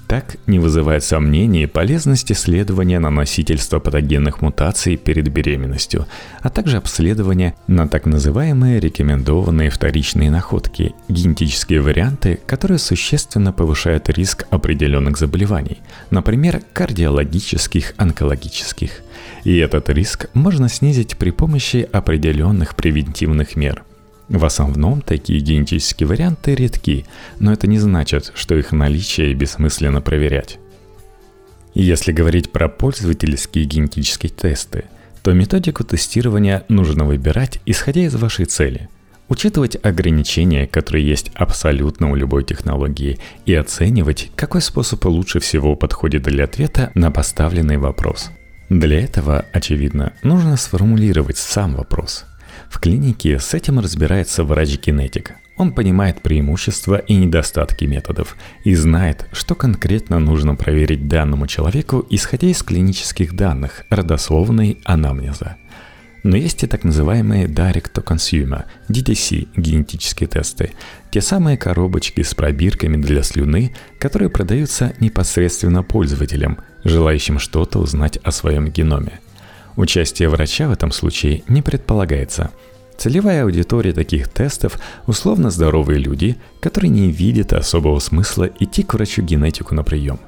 Так 0.07 0.37
не 0.47 0.59
вызывает 0.59 1.03
сомнений 1.03 1.67
полезность 1.67 2.31
исследования 2.31 2.99
на 2.99 3.11
носительство 3.11 3.79
патогенных 3.79 4.43
мутаций 4.43 4.97
перед 4.97 5.29
беременностью, 5.29 6.07
а 6.43 6.51
также 6.51 6.77
обследования 6.77 7.55
на 7.67 7.89
так 7.89 8.05
называемые 8.05 8.81
рекомендованные 8.81 9.71
вторичные 9.71 10.31
находки, 10.31 10.95
генетические 11.09 11.81
варианты, 11.81 12.39
которые 12.47 12.79
существенно 12.79 13.53
повышают 13.53 14.11
риск 14.11 14.47
определенных 14.51 15.17
заболеваний, 15.17 15.79
например, 16.11 16.61
кардиологических, 16.75 17.95
онкологических. 17.97 19.01
И 19.45 19.57
этот 19.57 19.89
риск 19.89 20.29
можно 20.35 20.69
снизить 20.69 21.17
при 21.17 21.31
помощи 21.31 21.89
определенных 21.91 22.77
превентивных 22.77 23.57
мер– 23.57 23.85
в 24.29 24.45
основном 24.45 25.03
такие 25.03 25.41
генетические 25.41 26.07
варианты 26.07 26.55
редки, 26.55 27.05
но 27.39 27.53
это 27.53 27.67
не 27.67 27.79
значит, 27.79 28.33
что 28.35 28.55
их 28.55 28.73
наличие 28.73 29.35
бессмысленно 29.35 30.01
проверять. 30.01 30.59
Если 31.75 32.13
говорить 32.13 32.51
про 32.53 32.69
пользовательские 32.69 33.65
генетические 33.65 34.31
тесты, 34.31 34.85
то 35.23 35.33
методику 35.33 35.85
тестирования 35.85 36.65
нужно 36.69 37.05
выбирать, 37.05 37.61
исходя 37.67 38.03
из 38.03 38.15
вашей 38.15 38.45
цели. 38.45 38.89
Учитывать 39.29 39.77
ограничения, 39.83 40.67
которые 40.67 41.07
есть 41.07 41.31
абсолютно 41.35 42.11
у 42.11 42.15
любой 42.15 42.45
технологии, 42.45 43.19
и 43.47 43.55
оценивать, 43.55 44.31
какой 44.37 44.61
способ 44.61 45.05
лучше 45.07 45.41
всего 45.41 45.77
подходит 45.77 46.23
для 46.25 46.45
ответа 46.45 46.93
на 46.95 47.11
поставленный 47.11 47.79
вопрос. 47.79 48.31
Для 48.69 49.01
этого, 49.01 49.45
очевидно, 49.53 50.13
нужно 50.23 50.57
сформулировать 50.57 51.39
сам 51.39 51.75
вопрос– 51.75 52.27
в 52.69 52.81
клинике 52.81 53.39
с 53.39 53.55
этим 53.55 53.79
разбирается 53.79 54.45
врач-генетик. 54.45 55.35
Он 55.57 55.73
понимает 55.73 56.21
преимущества 56.21 56.97
и 56.97 57.15
недостатки 57.15 57.85
методов 57.85 58.37
и 58.65 58.75
знает, 58.75 59.29
что 59.33 59.55
конкретно 59.55 60.19
нужно 60.19 60.57
проверить 60.57 61.07
данному 61.07 61.47
человеку, 61.47 62.05
исходя 62.11 62.49
из 62.49 62.63
клинических 62.63 63.35
данных, 63.35 63.85
родословной 63.89 64.79
анамнеза. 64.85 65.57
Но 66.25 66.39
есть 66.39 66.65
и 66.65 66.67
так 66.67 66.85
называемые 66.85 67.47
Direct-to-Consumer, 67.47 68.65
DTC, 68.89 69.49
генетические 69.57 70.27
тесты. 70.27 70.73
Те 71.11 71.21
самые 71.21 71.59
коробочки 71.59 72.23
с 72.23 72.35
пробирками 72.35 72.97
для 72.97 73.23
слюны, 73.23 73.75
которые 73.99 74.31
продаются 74.31 74.95
непосредственно 75.01 75.83
пользователям, 75.83 76.59
желающим 76.83 77.39
что-то 77.39 77.79
узнать 77.79 78.17
о 78.23 78.33
своем 78.33 78.69
геноме. 78.69 79.21
Участие 79.77 80.29
врача 80.29 80.69
в 80.69 80.73
этом 80.73 80.93
случае 80.93 81.43
не 81.49 81.63
предполагается. 81.63 82.51
Целевая 82.97 83.43
аудитория 83.43 83.93
таких 83.93 84.29
тестов– 84.29 84.79
условно 85.07 85.51
здоровые 85.51 85.99
люди, 85.99 86.37
которые 86.61 86.91
не 86.91 87.11
видят 87.11 87.53
особого 87.53 87.99
смысла 87.99 88.49
идти 88.61 88.85
к 88.85 88.95
врачу-генетику 88.95 89.75
на 89.75 89.83
прием. 89.83 90.21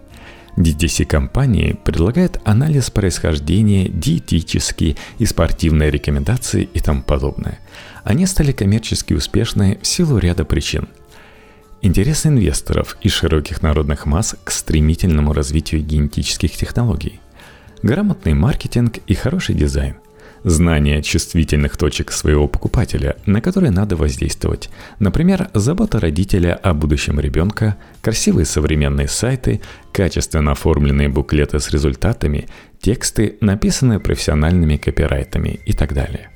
DTC-компании 0.56 1.78
предлагают 1.84 2.40
анализ 2.44 2.90
происхождения, 2.90 3.88
диетические 3.88 4.96
и 5.18 5.26
спортивные 5.26 5.90
рекомендации 5.90 6.68
и 6.72 6.80
тому 6.80 7.02
подобное. 7.02 7.60
Они 8.02 8.26
стали 8.26 8.52
коммерчески 8.52 9.12
успешны 9.12 9.78
в 9.80 9.86
силу 9.86 10.18
ряда 10.18 10.44
причин– 10.44 10.88
Интерес 11.82 12.24
инвесторов 12.26 12.96
и 13.02 13.08
широких 13.08 13.62
народных 13.62 14.06
масс 14.06 14.34
к 14.42 14.50
стремительному 14.50 15.32
развитию 15.32 15.82
генетических 15.82 16.50
технологий 16.52 17.20
грамотный 17.82 18.34
маркетинг 18.34 18.98
и 19.06 19.14
хороший 19.14 19.54
дизайн. 19.54 19.96
Знание 20.44 21.02
чувствительных 21.02 21.76
точек 21.76 22.12
своего 22.12 22.46
покупателя, 22.46 23.16
на 23.26 23.40
которые 23.40 23.72
надо 23.72 23.96
воздействовать. 23.96 24.70
Например, 25.00 25.50
забота 25.54 25.98
родителя 25.98 26.54
о 26.54 26.72
будущем 26.72 27.18
ребенка, 27.18 27.76
красивые 28.00 28.46
современные 28.46 29.08
сайты, 29.08 29.60
качественно 29.92 30.52
оформленные 30.52 31.08
буклеты 31.08 31.58
с 31.58 31.70
результатами, 31.70 32.46
тексты, 32.80 33.38
написанные 33.40 33.98
профессиональными 33.98 34.76
копирайтами 34.76 35.58
и 35.66 35.72
так 35.72 35.94
далее. 35.94 36.30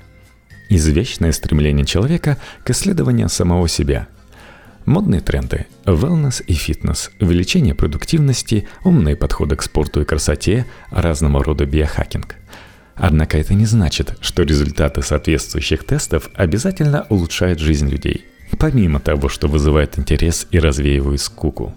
Извечное 0.68 1.32
стремление 1.32 1.86
человека 1.86 2.36
к 2.64 2.70
исследованию 2.70 3.28
самого 3.28 3.68
себя– 3.68 4.08
Модные 4.90 5.20
тренды– 5.20 5.66
wellness 5.84 6.42
и 6.44 6.52
фитнес, 6.52 7.12
увеличение 7.20 7.76
продуктивности, 7.76 8.66
умные 8.82 9.14
подходы 9.14 9.54
к 9.54 9.62
спорту 9.62 10.00
и 10.00 10.04
красоте, 10.04 10.66
разного 10.90 11.44
рода 11.44 11.64
биохакинг. 11.64 12.34
Однако 12.96 13.38
это 13.38 13.54
не 13.54 13.66
значит, 13.66 14.18
что 14.20 14.42
результаты 14.42 15.02
соответствующих 15.02 15.84
тестов 15.84 16.28
обязательно 16.34 17.06
улучшают 17.08 17.60
жизнь 17.60 17.88
людей, 17.88 18.24
помимо 18.58 18.98
того, 18.98 19.28
что 19.28 19.46
вызывает 19.46 19.96
интерес 19.96 20.48
и 20.50 20.58
развеивают 20.58 21.20
скуку. 21.20 21.72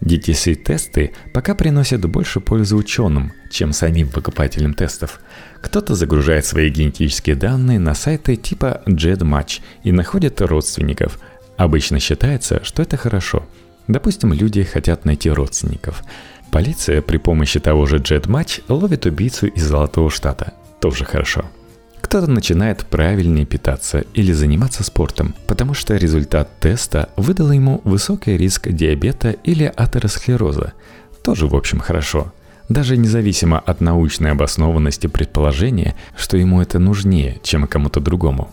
DTC-тесты 0.00 1.14
пока 1.34 1.56
приносят 1.56 2.04
больше 2.08 2.38
пользы 2.38 2.76
ученым, 2.76 3.32
чем 3.50 3.72
самим 3.72 4.08
покупателям 4.08 4.72
тестов. 4.72 5.18
Кто-то 5.62 5.96
загружает 5.96 6.46
свои 6.46 6.70
генетические 6.70 7.34
данные 7.34 7.80
на 7.80 7.96
сайты 7.96 8.36
типа 8.36 8.82
JEDMatch 8.86 9.62
и 9.82 9.90
находит 9.90 10.40
родственников– 10.40 11.18
Обычно 11.56 12.00
считается, 12.00 12.62
что 12.64 12.82
это 12.82 12.96
хорошо. 12.96 13.44
Допустим, 13.88 14.32
люди 14.32 14.62
хотят 14.62 15.04
найти 15.04 15.30
родственников. 15.30 16.02
Полиция 16.50 17.02
при 17.02 17.18
помощи 17.18 17.60
того 17.60 17.86
же 17.86 17.98
JetMatch 17.98 18.64
ловит 18.68 19.06
убийцу 19.06 19.46
из 19.46 19.64
Золотого 19.64 20.10
Штата. 20.10 20.52
Тоже 20.80 21.04
хорошо. 21.04 21.44
Кто-то 22.00 22.30
начинает 22.30 22.86
правильнее 22.86 23.46
питаться 23.46 24.04
или 24.14 24.32
заниматься 24.32 24.84
спортом, 24.84 25.34
потому 25.46 25.74
что 25.74 25.96
результат 25.96 26.48
теста 26.60 27.08
выдал 27.16 27.50
ему 27.50 27.80
высокий 27.84 28.36
риск 28.36 28.68
диабета 28.68 29.30
или 29.30 29.64
атеросклероза. 29.74 30.72
Тоже, 31.24 31.46
в 31.48 31.56
общем, 31.56 31.80
хорошо. 31.80 32.32
Даже 32.68 32.96
независимо 32.96 33.58
от 33.58 33.80
научной 33.80 34.32
обоснованности 34.32 35.06
предположения, 35.06 35.94
что 36.16 36.36
ему 36.36 36.60
это 36.60 36.78
нужнее, 36.78 37.40
чем 37.42 37.66
кому-то 37.66 38.00
другому. 38.00 38.52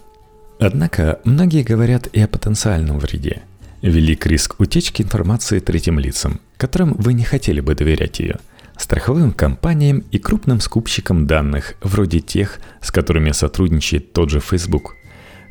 Однако 0.63 1.19
многие 1.26 1.62
говорят 1.62 2.08
и 2.08 2.21
о 2.21 2.28
потенциальном 2.28 2.97
вреде. 2.97 3.41
Велик 3.82 4.26
риск 4.26 4.62
утечки 4.62 5.02
информации 5.02 5.60
третьим 5.60 5.99
лицам, 5.99 6.39
которым 6.56 6.93
вы 6.93 7.13
не 7.13 7.26
хотели 7.26 7.60
бы 7.60 7.76
доверять 7.76 8.21
ее, 8.21 8.38
страховым 8.78 9.34
компаниям 9.34 10.06
и 10.12 10.19
крупным 10.19 10.62
скупщикам 10.62 11.28
данных, 11.28 11.76
вроде 11.82 12.21
тех, 12.21 12.62
с 12.80 12.91
которыми 12.91 13.32
сотрудничает 13.32 14.13
тот 14.13 14.30
же 14.30 14.39
Facebook. 14.39 14.95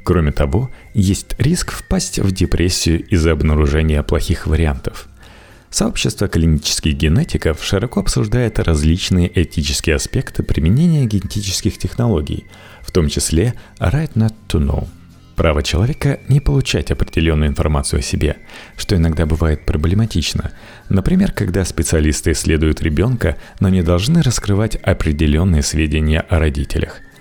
Кроме 0.02 0.32
того, 0.32 0.70
есть 0.94 1.34
риск 1.38 1.72
впасть 1.72 2.18
в 2.18 2.32
депрессию 2.32 3.04
из-за 3.06 3.32
обнаружения 3.32 4.02
плохих 4.02 4.46
вариантов– 4.46 5.08
Сообщество 5.72 6.28
клинических 6.28 6.92
генетиков 6.92 7.64
широко 7.64 8.00
обсуждает 8.00 8.58
различные 8.58 9.32
этические 9.42 9.96
аспекты 9.96 10.42
применения 10.42 11.06
генетических 11.06 11.78
технологий, 11.78 12.44
в 12.82 12.90
том 12.90 13.08
числе 13.08 13.54
right 13.80 14.12
not 14.12 14.34
to 14.48 14.60
know– 14.60 14.86
Право 15.36 15.62
человека 15.62 16.20
не 16.28 16.40
получать 16.40 16.90
определенную 16.90 17.48
информацию 17.48 18.00
о 18.00 18.02
себе, 18.02 18.36
что 18.76 18.96
иногда 18.96 19.26
бывает 19.26 19.64
проблематично. 19.64 20.52
Например, 20.88 21.32
когда 21.32 21.64
специалисты 21.64 22.32
исследуют 22.32 22.82
ребенка, 22.82 23.36
но 23.60 23.68
не 23.68 23.82
должны 23.82 24.22
раскрывать 24.22 24.76
определенные 24.76 25.62
сведения 25.62 26.20
о 26.20 26.38
родителях– 26.38 27.00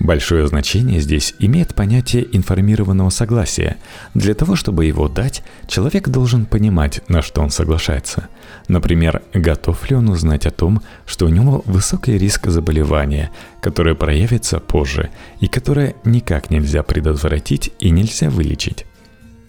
Большое 0.00 0.46
значение 0.46 0.98
здесь 1.00 1.34
имеет 1.38 1.74
понятие 1.74 2.26
информированного 2.34 3.10
согласия. 3.10 3.76
Для 4.14 4.32
того, 4.34 4.56
чтобы 4.56 4.86
его 4.86 5.08
дать, 5.08 5.42
человек 5.68 6.08
должен 6.08 6.46
понимать, 6.46 7.02
на 7.08 7.20
что 7.20 7.42
он 7.42 7.50
соглашается. 7.50 8.28
Например, 8.66 9.20
готов 9.34 9.90
ли 9.90 9.96
он 9.96 10.08
узнать 10.08 10.46
о 10.46 10.50
том, 10.50 10.80
что 11.04 11.26
у 11.26 11.28
него 11.28 11.62
высокий 11.66 12.16
риск 12.16 12.46
заболевания, 12.46 13.30
которое 13.60 13.94
проявится 13.94 14.58
позже 14.58 15.10
и 15.38 15.48
которое 15.48 15.94
никак 16.04 16.48
нельзя 16.48 16.82
предотвратить 16.82 17.70
и 17.78 17.90
нельзя 17.90 18.30
вылечить. 18.30 18.86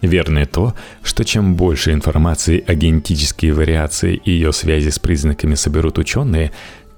Верно 0.01 0.39
и 0.39 0.45
то, 0.45 0.73
что 1.03 1.23
чем 1.23 1.55
больше 1.55 1.93
информации 1.93 2.63
о 2.65 2.73
генетической 2.73 3.51
вариации 3.51 4.15
и 4.15 4.31
ее 4.31 4.51
связи 4.51 4.89
с 4.89 4.97
признаками 4.97 5.53
соберут 5.53 5.99
ученые, 5.99 6.51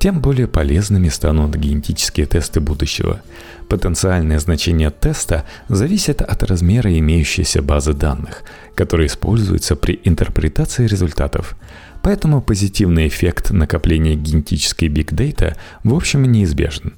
тем 0.04 0.20
более 0.20 0.48
полезными 0.48 1.08
станут 1.08 1.56
генетические 1.56 2.26
тесты 2.26 2.60
будущего. 2.60 3.22
Потенциальное 3.70 4.38
значение 4.38 4.92
теста 4.92 5.46
зависит 5.70 6.22
от 6.22 6.44
размера 6.44 6.92
имеющейся 7.00 7.62
базы 7.62 7.94
данных, 7.94 8.44
которая 8.76 9.08
используется 9.08 9.78
при 9.78 10.02
интерпретации 10.04 10.88
результатов. 10.88 11.56
Поэтому 12.02 12.42
позитивный 12.42 13.08
эффект 13.08 13.52
накопления 13.52 14.16
генетической 14.16 14.89
биг 14.89 15.13
дейта 15.13 15.56
в 15.86 15.94
общем 15.94 16.30
неизбежен. 16.30 16.96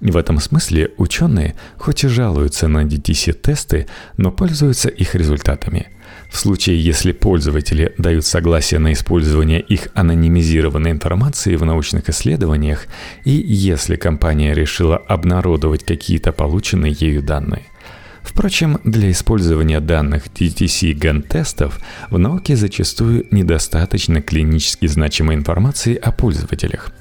В 0.00 0.16
этом 0.16 0.38
смысле 0.38 0.92
ученые 0.98 1.56
хоть 1.78 2.04
и 2.04 2.06
жалуются 2.06 2.68
на 2.68 2.84
DTC-тесты, 2.84 3.88
но 4.16 4.30
пользуются 4.30 4.88
их 4.88 5.16
результатами– 5.16 5.88
в 6.30 6.38
случае, 6.38 6.82
если 6.82 7.12
пользователи 7.12 7.92
дают 7.98 8.24
согласие 8.24 8.78
на 8.78 8.92
использование 8.92 9.60
их 9.60 9.88
анонимизированной 9.94 10.92
информации 10.92 11.56
в 11.56 11.64
научных 11.64 12.08
исследованиях 12.08 12.86
и 13.24 13.32
если 13.32 13.96
компания 13.96 14.54
решила 14.54 14.96
обнародовать 14.96 15.84
какие-то 15.84 16.30
полученные 16.32 16.92
ею 16.92 17.22
данные. 17.22 17.64
Впрочем, 18.22 18.78
для 18.84 19.10
использования 19.10 19.80
данных 19.80 20.26
DTC 20.26 20.92
ген-тестов 20.92 21.80
в 22.10 22.18
науке 22.18 22.54
зачастую 22.54 23.26
недостаточно 23.32 24.22
клинически 24.22 24.86
значимой 24.86 25.34
информации 25.34 25.96
о 25.96 26.12
пользователях. 26.12 26.92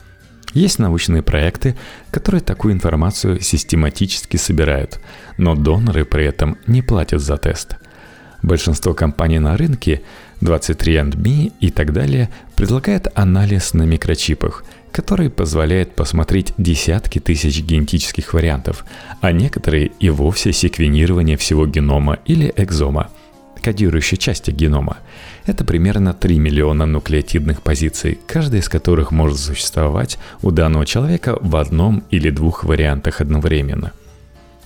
Есть 0.53 0.79
научные 0.79 1.21
проекты, 1.21 1.75
которые 2.09 2.41
такую 2.41 2.73
информацию 2.73 3.41
систематически 3.41 4.37
собирают, 4.37 4.99
но 5.37 5.53
доноры 5.55 6.05
при 6.05 6.25
этом 6.25 6.57
не 6.65 6.81
платят 6.81 7.21
за 7.21 7.37
тест. 7.37 7.75
Большинство 8.41 8.93
компаний 8.93 9.39
на 9.39 9.57
рынке, 9.57 10.01
23andMe 10.41 11.53
и 11.59 11.69
так 11.69 11.93
далее, 11.93 12.29
предлагают 12.55 13.07
анализ 13.15 13.73
на 13.73 13.83
микрочипах– 13.83 14.63
который 14.91 15.29
позволяет 15.29 15.95
посмотреть 15.95 16.53
десятки 16.57 17.19
тысяч 17.19 17.61
генетических 17.61 18.33
вариантов, 18.33 18.85
а 19.21 19.31
некоторые 19.31 19.91
и 19.99 20.09
вовсе 20.09 20.53
секвенирование 20.53 21.37
всего 21.37 21.65
генома 21.65 22.19
или 22.25 22.51
экзома, 22.55 23.09
кодирующей 23.61 24.17
части 24.17 24.51
генома. 24.51 24.97
Это 25.45 25.63
примерно 25.63 26.13
3 26.13 26.39
миллиона 26.39 26.85
нуклеотидных 26.85 27.61
позиций, 27.61 28.19
каждая 28.27 28.61
из 28.61 28.69
которых 28.69 29.11
может 29.11 29.39
существовать 29.39 30.17
у 30.41 30.51
данного 30.51 30.85
человека 30.85 31.37
в 31.41 31.55
одном 31.55 32.03
или 32.09 32.29
двух 32.29 32.63
вариантах 32.63 33.21
одновременно. 33.21 33.91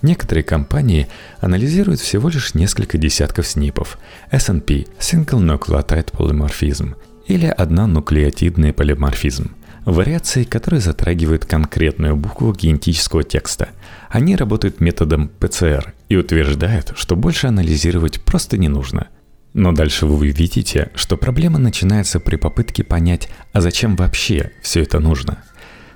Некоторые 0.04 0.44
компании 0.44 1.08
анализируют 1.40 2.02
всего 2.02 2.28
лишь 2.28 2.54
несколько 2.56 2.98
десятков 2.98 3.48
СНИПов– 3.48 3.98
SNP– 4.32 4.90
Single 5.00 5.58
Nucleotide 5.58 6.12
Polymorphism 6.12 6.96
или 7.26 7.46
однонуклеотидный 7.46 8.74
полиморфизм– 8.74 9.56
вариации, 9.86 10.44
которые 10.44 10.82
затрагивают 10.82 11.46
конкретную 11.46 12.18
букву 12.18 12.52
генетического 12.52 13.24
текста. 13.24 13.70
Они 14.10 14.36
работают 14.36 14.82
методом 14.82 15.30
ПЦР 15.40 15.94
и 16.10 16.18
утверждают, 16.18 16.92
что 16.98 17.16
больше 17.16 17.48
анализировать 17.48 18.22
просто 18.22 18.58
не 18.58 18.68
нужно. 18.68 19.08
Но 19.54 19.72
дальше 19.72 20.06
вы 20.06 20.28
видите, 20.28 20.90
что 20.96 21.16
проблема 21.16 21.60
начинается 21.60 22.20
при 22.20 22.36
попытке 22.36 22.84
понять, 22.84 23.30
а 23.54 23.62
зачем 23.62 23.96
вообще 23.96 24.52
все 24.62 24.82
это 24.82 25.00
нужно– 25.00 25.38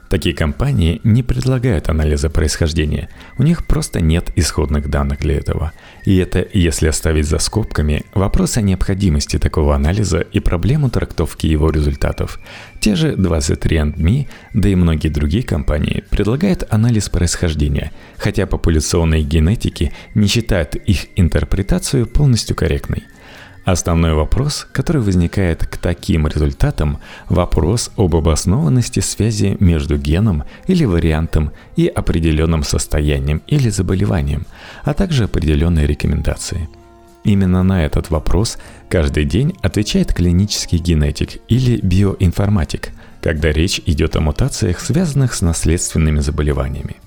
Такие 0.09 0.33
компании 0.33 1.01
не 1.03 1.21
предлагают 1.21 1.89
анализа 1.89 2.29
происхождения, 2.29 3.09
у 3.37 3.43
них 3.43 3.67
просто 3.67 3.99
нет 3.99 4.31
исходных 4.35 4.89
данных 4.89 5.19
для 5.19 5.35
этого. 5.35 5.73
И 6.05 6.15
это, 6.17 6.47
если 6.53 6.87
оставить 6.87 7.27
за 7.27 7.39
скобками, 7.39 8.03
вопрос 8.13 8.57
о 8.57 8.61
необходимости 8.61 9.37
такого 9.37 9.75
анализа 9.75 10.19
и 10.19 10.39
проблему 10.39 10.89
трактовки 10.89 11.47
его 11.47 11.69
результатов. 11.69 12.39
Те 12.79 12.95
же 12.95 13.15
23andMe, 13.15 14.27
да 14.53 14.69
и 14.69 14.75
многие 14.75 15.09
другие 15.09 15.43
компании 15.43 16.05
предлагают 16.09 16.63
анализ 16.69 17.09
происхождения, 17.09 17.91
хотя 18.17 18.45
популяционные 18.45 19.23
генетики 19.23 19.91
не 20.15 20.27
считают 20.27 20.75
их 20.75 21.07
интерпретацию 21.17 22.07
полностью 22.07 22.55
корректной– 22.55 23.03
Основной 23.67 24.13
вопрос, 24.13 24.65
который 24.71 25.01
возникает 25.01 25.67
к 25.67 25.75
таким 25.75 26.25
результатам, 26.25 26.99
вопрос 27.27 27.91
об 27.97 28.15
обоснованности 28.15 29.01
связи 29.01 29.57
между 29.59 29.97
геном 29.97 30.45
или 30.67 30.85
вариантом 30.85 31.51
и 31.75 31.87
определенным 31.87 32.63
состоянием 32.63 33.41
или 33.45 33.67
заболеванием, 33.67 34.45
а 34.85 34.93
также 34.93 35.25
определенные 35.25 35.85
рекомендации. 35.85 36.69
Именно 37.25 37.61
на 37.63 37.83
этот 37.83 38.09
вопрос 38.09 38.57
каждый 38.87 39.25
день 39.25 39.53
отвечает 39.61 40.13
клинический 40.13 40.77
генетик 40.77 41.41
или 41.49 41.81
биоинформатик, 41.81 42.91
когда 43.19 43.51
речь 43.51 43.81
идет 43.85 44.15
о 44.15 44.21
мутациях, 44.21 44.79
связанных 44.79 45.33
с 45.33 45.41
наследственными 45.41 46.21
заболеваниями– 46.21 46.95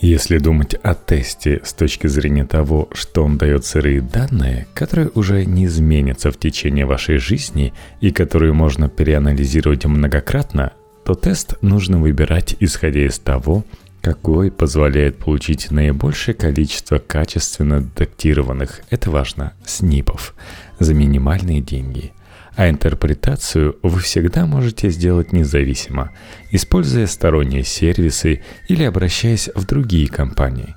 если 0.00 0.38
думать 0.38 0.74
о 0.82 0.94
тесте 0.94 1.60
с 1.62 1.74
точки 1.74 2.06
зрения 2.06 2.46
того, 2.46 2.88
что 2.92 3.22
он 3.22 3.36
дает 3.36 3.66
сырые 3.66 4.00
данные, 4.00 4.66
которые 4.72 5.10
уже 5.14 5.44
не 5.44 5.66
изменятся 5.66 6.30
в 6.30 6.38
течение 6.38 6.86
вашей 6.86 7.18
жизни 7.18 7.74
и 8.00 8.10
которые 8.10 8.52
можно 8.54 8.88
переанализировать 8.88 9.84
многократно, 9.84 10.72
то 11.04 11.14
тест 11.14 11.54
нужно 11.60 11.98
выбирать 11.98 12.56
исходя 12.60 13.04
из 13.04 13.18
того, 13.18 13.64
какой 14.00 14.50
позволяет 14.50 15.18
получить 15.18 15.70
наибольшее 15.70 16.34
количество 16.34 16.98
качественно 16.98 17.82
детектированных, 17.82 18.80
это 18.88 19.10
важно, 19.10 19.52
СНИПов 19.66 20.34
за 20.78 20.94
минимальные 20.94 21.60
деньги– 21.60 22.12
а 22.56 22.68
интерпретацию 22.68 23.78
вы 23.82 24.00
всегда 24.00 24.46
можете 24.46 24.90
сделать 24.90 25.32
независимо, 25.32 26.10
используя 26.50 27.06
сторонние 27.06 27.64
сервисы 27.64 28.42
или 28.68 28.84
обращаясь 28.84 29.50
в 29.54 29.66
другие 29.66 30.08
компании. 30.08 30.74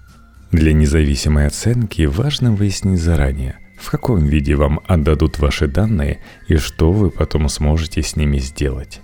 Для 0.51 0.73
независимой 0.73 1.47
оценки 1.47 2.03
важно 2.03 2.53
выяснить 2.53 3.01
заранее, 3.01 3.57
в 3.79 3.89
каком 3.89 4.25
виде 4.25 4.55
вам 4.55 4.81
отдадут 4.87 5.39
ваши 5.39 5.67
данные 5.67 6.19
и 6.47 6.57
что 6.57 6.91
вы 6.91 7.09
потом 7.09 7.49
сможете 7.49 8.03
с 8.03 8.15
ними 8.15 8.37
сделать. 8.37 9.01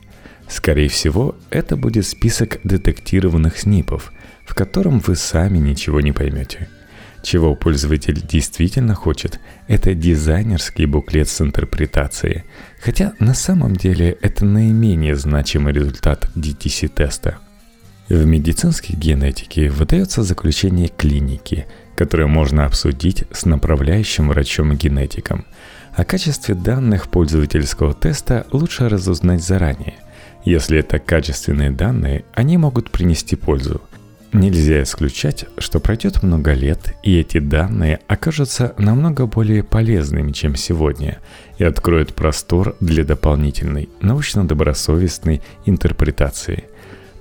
Скорее 0.47 0.89
всего, 0.89 1.35
это 1.49 1.75
будет 1.75 2.05
список 2.05 2.59
детектированных 2.63 3.57
СНИПов, 3.57 4.11
в 4.45 4.55
котором 4.55 4.99
вы 4.99 5.15
сами 5.15 5.57
ничего 5.57 6.01
не 6.01 6.11
поймете– 6.11 6.69
чего 7.23 7.55
пользователь 7.55 8.21
действительно 8.21 8.95
хочет, 8.95 9.39
это 9.67 9.93
дизайнерский 9.93 10.85
буклет 10.85 11.29
с 11.29 11.41
интерпретацией, 11.41 12.43
хотя 12.81 13.13
на 13.19 13.33
самом 13.33 13.75
деле 13.75 14.17
это 14.21 14.45
наименее 14.45 15.15
значимый 15.15 15.73
результат 15.73 16.29
DTC-теста. 16.35 17.37
В 18.09 18.25
медицинской 18.25 18.95
генетике 18.95 19.69
выдается 19.69 20.23
заключение 20.23 20.87
клиники, 20.87 21.67
которое 21.95 22.27
можно 22.27 22.65
обсудить 22.65 23.25
с 23.31 23.45
направляющим 23.45 24.29
врачом-генетиком. 24.29 25.45
О 25.95 26.03
качестве 26.05 26.55
данных 26.55 27.09
пользовательского 27.09 27.93
теста 27.93 28.47
лучше 28.51 28.89
разузнать 28.89 29.43
заранее. 29.43 29.95
Если 30.45 30.79
это 30.79 30.97
качественные 30.97 31.71
данные, 31.71 32.25
они 32.33 32.57
могут 32.57 32.89
принести 32.89 33.35
пользу– 33.35 33.81
Нельзя 34.31 34.83
исключать, 34.83 35.45
что 35.57 35.79
пройдет 35.79 36.21
много 36.21 36.53
лет, 36.53 36.95
и 37.01 37.19
эти 37.19 37.39
данные 37.39 37.99
окажутся 38.07 38.75
намного 38.77 39.25
более 39.25 39.63
полезными, 39.63 40.31
чем 40.33 40.55
сегодня, 40.55 41.17
и 41.57 41.63
откроют 41.63 42.13
простор 42.13 42.75
для 42.79 43.03
дополнительной, 43.03 43.89
научно-добросовестной 44.01 45.41
интерпретации. 45.65 46.65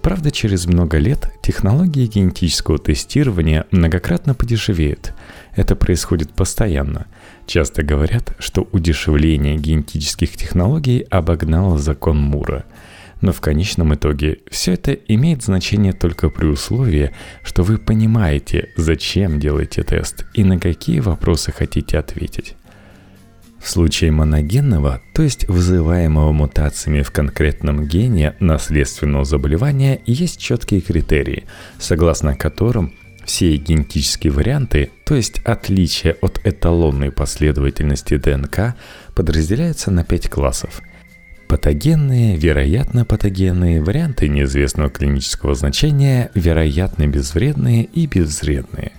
Правда, 0.02 0.30
через 0.30 0.66
много 0.66 0.98
лет 0.98 1.32
технологии 1.42 2.06
генетического 2.06 2.78
тестирования 2.78 3.64
многократно 3.70 4.34
подешевеют. 4.34 5.14
Это 5.56 5.76
происходит 5.76 6.32
постоянно. 6.34 7.06
Часто 7.46 7.82
говорят, 7.82 8.36
что 8.38 8.68
удешевление 8.70 9.56
генетических 9.56 10.36
технологий 10.36 11.06
обогнало 11.08 11.78
закон 11.78 12.18
Мура– 12.18 12.66
но 13.20 13.32
в 13.32 13.40
конечном 13.40 13.94
итоге 13.94 14.38
все 14.50 14.74
это 14.74 14.92
имеет 14.92 15.42
значение 15.42 15.92
только 15.92 16.28
при 16.28 16.46
условии, 16.46 17.12
что 17.42 17.62
вы 17.62 17.78
понимаете, 17.78 18.70
зачем 18.76 19.40
делаете 19.40 19.82
тест 19.82 20.26
и 20.34 20.44
на 20.44 20.58
какие 20.58 21.00
вопросы 21.00 21.52
хотите 21.52 21.98
ответить. 21.98 22.54
В 23.60 23.68
случае 23.68 24.12
моногенного, 24.12 25.02
то 25.14 25.22
есть 25.22 25.48
вызываемого 25.48 26.30
мутациями 26.30 27.02
в 27.02 27.10
конкретном 27.10 27.86
гене 27.86 28.36
наследственного 28.38 29.24
заболевания, 29.24 30.00
есть 30.06 30.40
четкие 30.40 30.80
критерии, 30.80 31.44
согласно 31.78 32.36
которым 32.36 32.94
все 33.24 33.56
генетические 33.56 34.32
варианты, 34.32 34.90
то 35.04 35.16
есть 35.16 35.40
отличия 35.40 36.16
от 36.22 36.40
эталонной 36.44 37.10
последовательности 37.10 38.16
ДНК, 38.16 38.76
подразделяются 39.14 39.90
на 39.90 40.04
5 40.04 40.30
классов– 40.30 40.80
Патогенные, 41.48 42.36
вероятно 42.36 43.06
патогенные, 43.06 43.82
варианты 43.82 44.28
неизвестного 44.28 44.90
клинического 44.90 45.54
значения, 45.54 46.30
вероятно 46.34 47.06
безвредные 47.06 47.84
и 47.84 48.06
безвредные. 48.06 48.92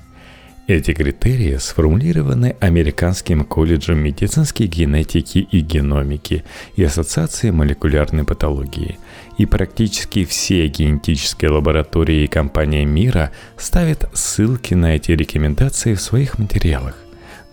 Эти 0.65 0.93
критерии 0.93 1.57
сформулированы 1.57 2.55
Американским 2.59 3.45
колледжем 3.45 3.99
медицинской 3.99 4.65
генетики 4.65 5.37
и 5.37 5.59
геномики 5.59 6.43
и 6.75 6.83
Ассоциацией 6.83 7.51
молекулярной 7.51 8.23
патологии. 8.23 8.97
И 9.37 9.45
практически 9.45 10.25
все 10.25 10.65
генетические 10.67 11.51
лаборатории 11.51 12.23
и 12.23 12.27
компании 12.27 12.83
мира 12.83 13.31
ставят 13.57 14.09
ссылки 14.13 14.73
на 14.73 14.95
эти 14.95 15.11
рекомендации 15.11 15.93
в 15.93 16.01
своих 16.01 16.39
материалах, 16.39 16.95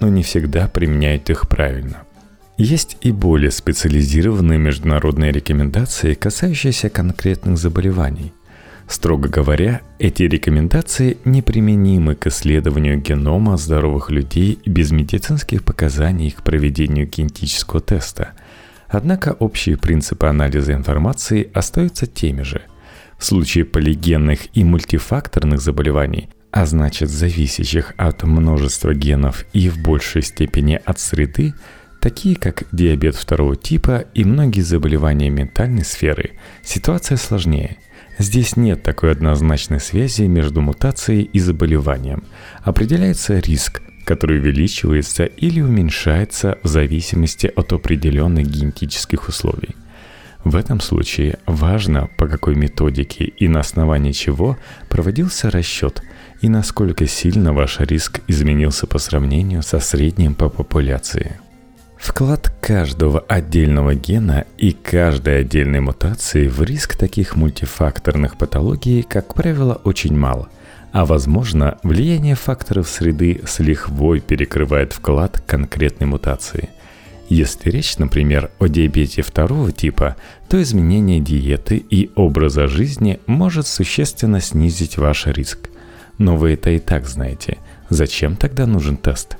но 0.00 0.08
не 0.08 0.22
всегда 0.22 0.68
применяют 0.68 1.28
их 1.28 1.48
правильно. 1.48 2.05
Есть 2.58 2.96
и 3.02 3.12
более 3.12 3.50
специализированные 3.50 4.58
международные 4.58 5.30
рекомендации, 5.30 6.14
касающиеся 6.14 6.88
конкретных 6.88 7.58
заболеваний. 7.58 8.32
Строго 8.88 9.28
говоря, 9.28 9.82
эти 9.98 10.22
рекомендации 10.22 11.18
неприменимы 11.24 12.14
к 12.14 12.28
исследованию 12.28 12.98
генома 12.98 13.58
здоровых 13.58 14.10
людей 14.10 14.58
без 14.64 14.90
медицинских 14.90 15.64
показаний 15.64 16.30
к 16.30 16.42
проведению 16.42 17.08
генетического 17.08 17.80
теста. 17.80 18.30
Однако 18.88 19.36
общие 19.38 19.76
принципы 19.76 20.26
анализа 20.26 20.72
информации 20.72 21.50
остаются 21.52 22.06
теми 22.06 22.42
же. 22.42 22.62
В 23.18 23.24
случае 23.24 23.64
полигенных 23.64 24.56
и 24.56 24.64
мультифакторных 24.64 25.60
заболеваний 25.60 26.30
а 26.56 26.64
значит 26.64 27.10
зависящих 27.10 27.92
от 27.98 28.22
множества 28.22 28.94
генов 28.94 29.44
и 29.52 29.68
в 29.68 29.78
большей 29.78 30.22
степени 30.22 30.80
от 30.82 30.98
среды, 30.98 31.52
такие 32.00 32.36
как 32.36 32.64
диабет 32.72 33.14
второго 33.14 33.56
типа 33.56 34.04
и 34.14 34.24
многие 34.24 34.60
заболевания 34.60 35.30
ментальной 35.30 35.84
сферы, 35.84 36.32
ситуация 36.62 37.16
сложнее. 37.16 37.78
Здесь 38.18 38.56
нет 38.56 38.82
такой 38.82 39.12
однозначной 39.12 39.80
связи 39.80 40.22
между 40.22 40.62
мутацией 40.62 41.22
и 41.24 41.38
заболеванием. 41.38 42.24
Определяется 42.62 43.38
риск, 43.38 43.82
который 44.04 44.38
увеличивается 44.38 45.24
или 45.24 45.60
уменьшается 45.60 46.58
в 46.62 46.68
зависимости 46.68 47.50
от 47.54 47.72
определенных 47.72 48.46
генетических 48.46 49.28
условий. 49.28 49.76
В 50.44 50.54
этом 50.54 50.80
случае 50.80 51.40
важно, 51.44 52.08
по 52.16 52.28
какой 52.28 52.54
методике 52.54 53.24
и 53.24 53.48
на 53.48 53.60
основании 53.60 54.12
чего 54.12 54.56
проводился 54.88 55.50
расчет 55.50 56.02
и 56.40 56.48
насколько 56.48 57.06
сильно 57.08 57.52
ваш 57.52 57.80
риск 57.80 58.20
изменился 58.28 58.86
по 58.86 58.98
сравнению 58.98 59.62
со 59.62 59.80
средним 59.80 60.34
по 60.34 60.48
популяции. 60.48 61.40
Вклад 62.06 62.52
каждого 62.60 63.20
отдельного 63.20 63.94
гена 63.94 64.44
и 64.58 64.72
каждой 64.72 65.40
отдельной 65.40 65.80
мутации 65.80 66.46
в 66.46 66.62
риск 66.62 66.96
таких 66.96 67.34
мультифакторных 67.34 68.38
патологий, 68.38 69.02
как 69.02 69.34
правило, 69.34 69.80
очень 69.84 70.16
мал– 70.16 70.48
а 70.92 71.04
возможно, 71.04 71.76
влияние 71.82 72.36
факторов 72.36 72.88
среды 72.88 73.42
с 73.46 73.58
лихвой 73.58 74.20
перекрывает 74.20 74.94
вклад 74.94 75.42
конкретной 75.46 76.06
мутации. 76.06 76.70
Если 77.28 77.68
речь, 77.68 77.98
например, 77.98 78.50
о 78.58 78.68
диабете 78.68 79.20
второго 79.20 79.72
типа, 79.72 80.16
то 80.48 80.62
изменение 80.62 81.20
диеты 81.20 81.76
и 81.76 82.10
образа 82.14 82.66
жизни 82.66 83.20
может 83.26 83.66
существенно 83.66 84.40
снизить 84.40 84.96
ваш 84.96 85.26
риск. 85.26 85.68
Но 86.16 86.36
вы 86.36 86.52
это 86.52 86.70
и 86.70 86.78
так 86.78 87.06
знаете. 87.06 87.58
Зачем 87.90 88.36
тогда 88.36 88.66
нужен 88.66 88.96
тест? 88.96 89.36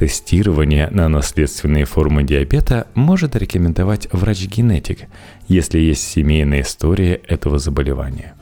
Тестирование 0.00 0.88
на 0.88 1.10
наследственные 1.10 1.84
формы 1.84 2.24
диабета 2.24 2.86
может 2.94 3.36
рекомендовать 3.36 4.08
врач-генетик, 4.10 5.00
если 5.46 5.78
есть 5.78 6.08
семейная 6.08 6.62
история 6.62 7.16
этого 7.28 7.58
заболевания. 7.58 8.32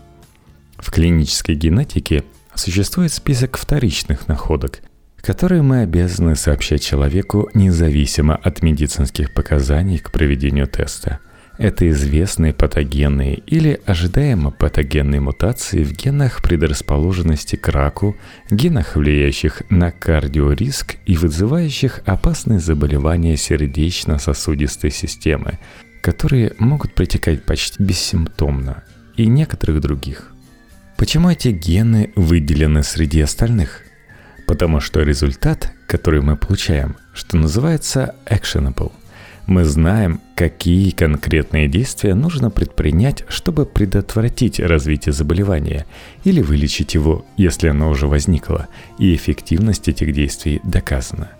В 0.76 0.92
клинической 0.92 1.56
генетике 1.56 2.22
существует 2.54 3.12
список 3.12 3.56
вторичных 3.56 4.28
находок, 4.28 4.82
которые 5.16 5.62
мы 5.62 5.80
обязаны 5.80 6.36
сообщать 6.36 6.80
человеку 6.80 7.50
независимо 7.54 8.36
от 8.36 8.62
медицинских 8.62 9.34
показаний 9.34 9.98
к 9.98 10.12
проведению 10.12 10.68
теста. 10.68 11.18
Это 11.58 11.88
известные 11.90 12.54
патогенные 12.54 13.34
или 13.34 13.80
ожидаемо 13.84 14.50
патогенные 14.52 15.20
мутации 15.20 15.82
в 15.82 15.92
генах 15.92 16.40
предрасположенности 16.40 17.56
к 17.56 17.68
раку, 17.68 18.16
генах, 18.50 18.96
влияющих 18.96 19.62
на 19.68 19.90
кардиориск 19.90 20.96
и 21.04 21.16
вызывающих 21.16 22.00
опасные 22.06 22.60
заболевания 22.60 23.36
сердечно-сосудистой 23.36 24.92
системы, 24.92 25.58
которые 26.00 26.54
могут 26.58 26.94
протекать 26.94 27.44
почти 27.44 27.82
бессимптомно, 27.82 28.84
и 29.16 29.26
некоторых 29.26 29.80
других– 29.80 30.32
Почему 30.98 31.30
эти 31.30 31.50
гены 31.50 32.10
выделены 32.16 32.82
среди 32.82 33.20
остальных? 33.20 33.82
Потому 34.48 34.80
что 34.80 35.00
результат, 35.00 35.72
который 35.86 36.20
мы 36.20 36.36
получаем, 36.36 36.96
что 37.14 37.36
называется 37.36 38.16
actionable. 38.26 38.90
Мы 39.48 39.64
знаем, 39.64 40.20
какие 40.34 40.90
конкретные 40.90 41.68
действия 41.68 42.14
нужно 42.14 42.50
предпринять, 42.50 43.24
чтобы 43.28 43.64
предотвратить 43.64 44.60
развитие 44.60 45.14
заболевания 45.14 45.86
или 46.22 46.42
вылечить 46.42 46.92
его, 46.92 47.24
если 47.38 47.68
оно 47.68 47.88
уже 47.88 48.06
возникло, 48.06 48.68
и 48.98 49.14
эффективность 49.14 49.88
этих 49.88 50.12
действий 50.12 50.60
доказана. 50.64 51.30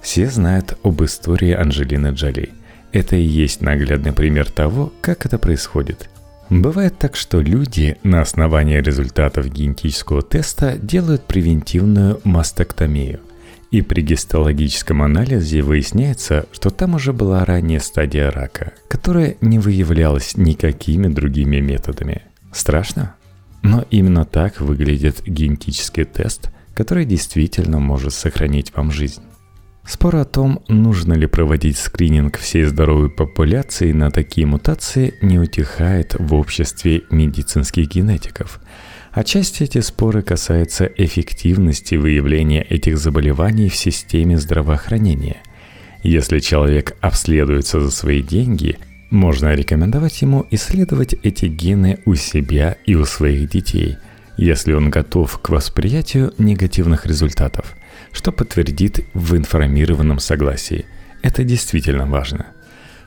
Все 0.00 0.28
знают 0.28 0.76
об 0.82 1.04
истории 1.04 1.52
Анджелины 1.52 2.08
Джоли. 2.08 2.50
Это 2.90 3.14
и 3.14 3.22
есть 3.22 3.60
наглядный 3.60 4.12
пример 4.12 4.50
того, 4.50 4.92
как 5.00 5.24
это 5.24 5.38
происходит. 5.38 6.10
Бывает 6.50 6.98
так, 6.98 7.14
что 7.14 7.40
люди 7.40 7.96
на 8.02 8.22
основании 8.22 8.80
результатов 8.80 9.46
генетического 9.46 10.22
теста 10.22 10.76
делают 10.82 11.28
превентивную 11.28 12.20
мастектомию. 12.24 13.20
И 13.72 13.80
при 13.80 14.02
гистологическом 14.02 15.02
анализе 15.02 15.62
выясняется, 15.62 16.46
что 16.52 16.68
там 16.68 16.94
уже 16.94 17.14
была 17.14 17.42
ранняя 17.46 17.80
стадия 17.80 18.30
рака, 18.30 18.72
которая 18.86 19.36
не 19.40 19.58
выявлялась 19.58 20.36
никакими 20.36 21.08
другими 21.08 21.58
методами. 21.58 22.20
Страшно? 22.52 23.14
Но 23.62 23.86
именно 23.90 24.26
так 24.26 24.60
выглядит 24.60 25.22
генетический 25.26 26.04
тест, 26.04 26.50
который 26.74 27.06
действительно 27.06 27.78
может 27.78 28.12
сохранить 28.12 28.76
вам 28.76 28.92
жизнь. 28.92 29.22
Спор 29.86 30.16
о 30.16 30.26
том, 30.26 30.60
нужно 30.68 31.14
ли 31.14 31.26
проводить 31.26 31.78
скрининг 31.78 32.36
всей 32.36 32.64
здоровой 32.64 33.08
популяции 33.08 33.92
на 33.92 34.10
такие 34.10 34.46
мутации, 34.46 35.14
не 35.22 35.38
утихает 35.38 36.14
в 36.18 36.34
обществе 36.34 37.04
медицинских 37.10 37.88
генетиков. 37.88 38.60
Отчасти 39.12 39.64
эти 39.64 39.80
споры 39.80 40.22
касаются 40.22 40.86
эффективности 40.86 41.96
выявления 41.96 42.62
этих 42.62 42.98
заболеваний 42.98 43.68
в 43.68 43.76
системе 43.76 44.38
здравоохранения. 44.38 45.42
Если 46.02 46.40
человек 46.40 46.96
обследуется 47.00 47.80
за 47.80 47.90
свои 47.90 48.22
деньги, 48.22 48.78
можно 49.10 49.54
рекомендовать 49.54 50.22
ему 50.22 50.46
исследовать 50.50 51.14
эти 51.22 51.46
гены 51.46 51.98
у 52.06 52.14
себя 52.14 52.76
и 52.86 52.94
у 52.94 53.04
своих 53.04 53.50
детей, 53.50 53.98
если 54.36 54.72
он 54.72 54.90
готов 54.90 55.38
к 55.38 55.50
восприятию 55.50 56.32
негативных 56.38 57.06
результатов– 57.06 57.76
что 58.12 58.30
подтвердит 58.32 59.06
в 59.14 59.36
информированном 59.36 60.18
согласии. 60.18 60.86
Это 61.22 61.44
действительно 61.44 62.06
важно. 62.06 62.46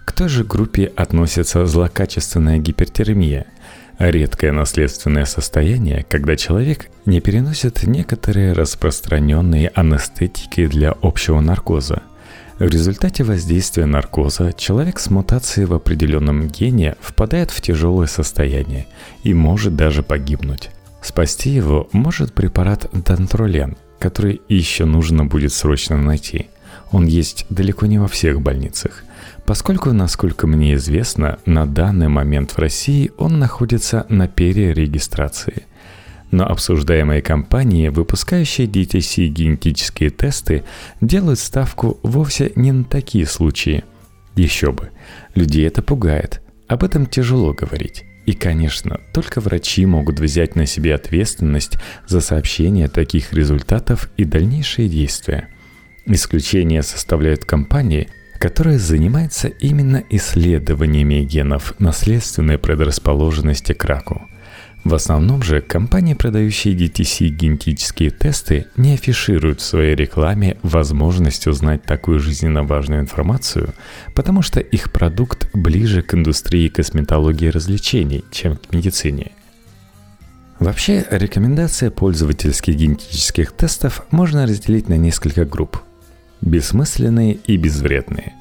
К 0.03 0.11
той 0.11 0.29
же 0.29 0.43
группе 0.43 0.91
относится 0.95 1.65
злокачественная 1.65 2.57
гипертермия– 2.57 3.47
редкое 3.99 4.51
наследственное 4.51 5.25
состояние, 5.25 6.05
когда 6.10 6.36
человек 6.36 6.89
не 7.05 7.21
переносит 7.21 7.84
некоторые 7.84 8.53
распространенные 8.53 9.69
анестетики 9.73 10.67
для 10.67 10.91
общего 11.01 11.39
наркоза. 11.39 12.03
В 12.60 12.63
результате 12.63 13.23
воздействия 13.23 13.86
наркоза 13.86 14.53
человек 14.53 14.99
с 14.99 15.10
мутацией 15.10 15.67
в 15.67 15.73
определенном 15.73 16.47
гене 16.47 16.95
впадает 17.01 17.51
в 17.51 17.60
тяжелое 17.62 18.08
состояние 18.08 18.88
и 19.23 19.34
может 19.34 19.75
даже 19.75 20.03
погибнуть. 20.03 20.69
Спасти 21.01 21.49
его 21.49 21.89
может 21.91 22.34
препарат 22.34 22.89
дантролен, 22.93 23.77
который 23.99 24.41
еще 24.49 24.86
нужно 24.86 25.25
будет 25.25 25.53
срочно 25.53 25.97
найти. 25.97 26.47
Он 26.91 27.05
есть 27.05 27.45
далеко 27.49 27.86
не 27.86 27.99
во 27.99 28.08
всех 28.08 28.41
больницах, 28.41 29.03
поскольку, 29.45 29.91
насколько 29.93 30.47
мне 30.47 30.75
известно, 30.75 31.39
на 31.45 31.65
данный 31.65 32.08
момент 32.08 32.51
в 32.51 32.60
России 32.60 33.12
он 33.17 33.39
находится 33.39 34.05
на 34.10 34.27
перерегистрации. 34.27 35.65
Но 36.31 36.45
обсуждаемые 36.45 37.21
компании, 37.21 37.89
выпускающие 37.89 38.67
DTC 38.67 39.27
генетические 39.27 40.10
тесты, 40.10 40.63
делают 40.99 41.39
ставку 41.39 41.99
вовсе 42.03 42.51
не 42.55 42.71
на 42.71 42.84
такие 42.84 43.25
случаи. 43.25 43.84
Еще 44.36 44.71
бы, 44.71 44.89
людей 45.34 45.65
это 45.65 45.81
пугает, 45.81 46.41
об 46.67 46.84
этом 46.84 47.05
тяжело 47.05 47.53
говорить. 47.53 48.03
И, 48.25 48.34
конечно, 48.34 48.99
только 49.13 49.39
врачи 49.39 49.86
могут 49.86 50.19
взять 50.19 50.55
на 50.55 50.65
себе 50.65 50.95
ответственность 50.95 51.77
за 52.08 52.21
сообщение 52.21 52.88
таких 52.88 53.34
результатов 53.34 54.10
и 54.17 54.25
дальнейшие 54.25 54.89
действия. 54.89 55.49
Исключение 56.08 56.81
составляют 56.81 57.45
компании, 57.45 58.10
которая 58.45 58.77
занимается 58.77 59.47
именно 59.47 60.03
исследованиями 60.12 61.23
генов 61.23 61.73
наследственной 61.79 62.60
предрасположенности 62.60 63.73
к 63.73 63.84
раку– 63.86 64.21
в 64.84 64.93
основном 64.93 65.41
же 65.41 65.62
компании, 65.62 66.13
продающие 66.13 66.75
DTC 66.75 67.29
генетические 67.29 68.12
тесты, 68.12 68.67
не 68.77 68.93
афишируют 68.93 69.62
в 69.62 69.63
своей 69.63 69.95
рекламе 69.95 70.58
возможность 70.62 71.47
узнать 71.47 71.81
такую 71.81 72.19
жизненно 72.19 72.62
важную 72.62 73.01
информацию, 73.01 73.73
потому 74.13 74.43
что 74.43 74.60
их 74.60 74.91
продукт 74.91 75.49
ближе 75.55 76.03
к 76.03 76.13
индустрии 76.13 76.67
косметологии 76.67 77.47
и 77.47 77.49
развлечений, 77.49 78.23
чем 78.29 78.58
к 78.58 78.71
медицине. 78.75 79.31
Вообще, 80.60 81.03
рекомендация 81.10 81.89
пользовательских 81.89 82.75
генетических 82.75 83.53
тестов 83.53 84.05
можно 84.12 84.45
разделить 84.45 84.88
на 84.88 84.97
несколько 84.97 85.45
групп. 85.45 85.81
Бессмысленные 86.45 87.34
и 87.34 87.58
безвредные. 87.58 88.34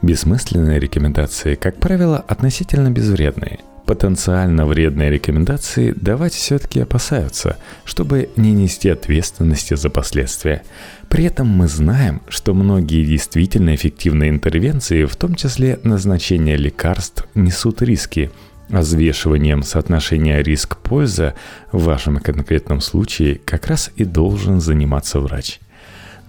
Бессмысленные 0.00 0.80
рекомендации, 0.80 1.54
как 1.54 1.76
правило, 1.76 2.24
относительно 2.26 2.90
безвредные– 2.90 3.60
потенциально 3.86 4.64
вредные 4.64 5.10
рекомендации 5.10 5.92
давать 5.92 6.32
все-таки 6.32 6.80
опасаются, 6.80 7.58
чтобы 7.84 8.30
не 8.36 8.52
нести 8.52 8.88
ответственности 8.88 9.74
за 9.74 9.90
последствия. 9.90 10.62
При 11.08 11.24
этом 11.24 11.48
мы 11.48 11.68
знаем, 11.68 12.22
что 12.28 12.54
многие 12.54 13.04
действительно 13.04 13.74
эффективные 13.74 14.30
интервенции, 14.30 15.04
в 15.04 15.16
том 15.16 15.34
числе 15.34 15.78
назначение 15.82 16.56
лекарств, 16.56 17.26
несут 17.34 17.82
риски, 17.82 18.30
А 18.70 18.80
взвешиванием 18.80 19.62
соотношения 19.62 20.42
риск-польза 20.42 21.34
в 21.72 21.84
вашем 21.84 22.16
конкретном 22.16 22.80
случае 22.80 23.40
как 23.44 23.66
раз 23.66 23.90
и 23.96 24.04
должен 24.04 24.60
заниматься 24.60 25.20
врач. 25.20 25.60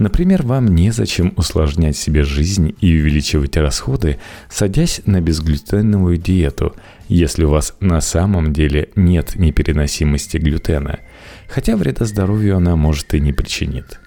Например, 0.04 0.44
вам 0.44 0.68
незачем 0.68 1.32
усложнять 1.38 1.96
себе 1.96 2.24
жизнь 2.24 2.76
и 2.82 3.00
увеличивать 3.00 3.56
расходы, 3.56 4.20
садясь 4.50 5.00
на 5.06 5.22
безглютеновую 5.22 6.18
диету, 6.18 6.76
если 7.08 7.46
у 7.46 7.52
вас 7.52 7.74
на 7.80 8.02
самом 8.02 8.52
деле 8.52 8.90
нет 8.98 9.36
непереносимости 9.36 10.36
глютена, 10.36 11.00
хотя 11.48 11.78
вреда 11.78 12.04
здоровью 12.04 12.58
она 12.58 12.76
может 12.76 13.14
и 13.14 13.22
не 13.22 13.32
причинит. 13.32 14.02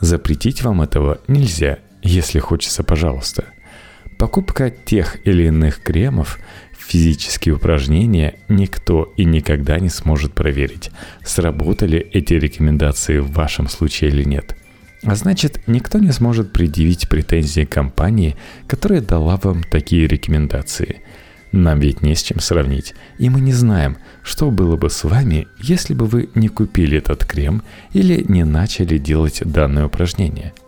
Запретить 0.00 0.62
вам 0.62 0.80
этого 0.80 1.20
нельзя, 1.28 1.78
если 2.02 2.38
хочется, 2.38 2.82
пожалуйста. 2.82 3.44
Покупка 4.16 4.70
тех 4.70 5.18
или 5.26 5.42
иных 5.48 5.82
кремов– 5.82 6.38
физические 6.78 7.56
упражнения 7.56 8.36
никто 8.48 9.12
и 9.18 9.26
никогда 9.26 9.78
не 9.78 9.90
сможет 9.90 10.32
проверить, 10.32 10.90
сработали 11.22 11.98
эти 11.98 12.32
рекомендации 12.32 13.18
в 13.18 13.30
вашем 13.32 13.68
случае 13.68 14.08
или 14.08 14.24
нет. 14.24 14.56
А 15.04 15.14
значит, 15.14 15.60
никто 15.66 15.98
не 15.98 16.12
сможет 16.12 16.52
предъявить 16.52 17.08
претензии 17.08 17.64
компании, 17.64 18.36
которая 18.66 19.00
дала 19.00 19.36
вам 19.42 19.62
такие 19.62 20.06
рекомендации. 20.06 21.02
Нам 21.52 21.78
ведь 21.78 22.02
не 22.02 22.14
с 22.14 22.22
чем 22.22 22.40
сравнить, 22.40 22.94
и 23.18 23.28
мы 23.28 23.40
не 23.40 23.52
знаем, 23.52 23.96
что 24.22 24.50
было 24.50 24.76
бы 24.76 24.90
с 24.90 25.04
вами, 25.04 25.46
если 25.60 25.94
бы 25.94 26.06
вы 26.06 26.28
не 26.34 26.48
купили 26.48 26.98
этот 26.98 27.24
крем 27.24 27.62
или 27.92 28.24
не 28.26 28.44
начали 28.44 28.98
делать 28.98 29.42
данное 29.44 29.86
упражнение– 29.86 30.52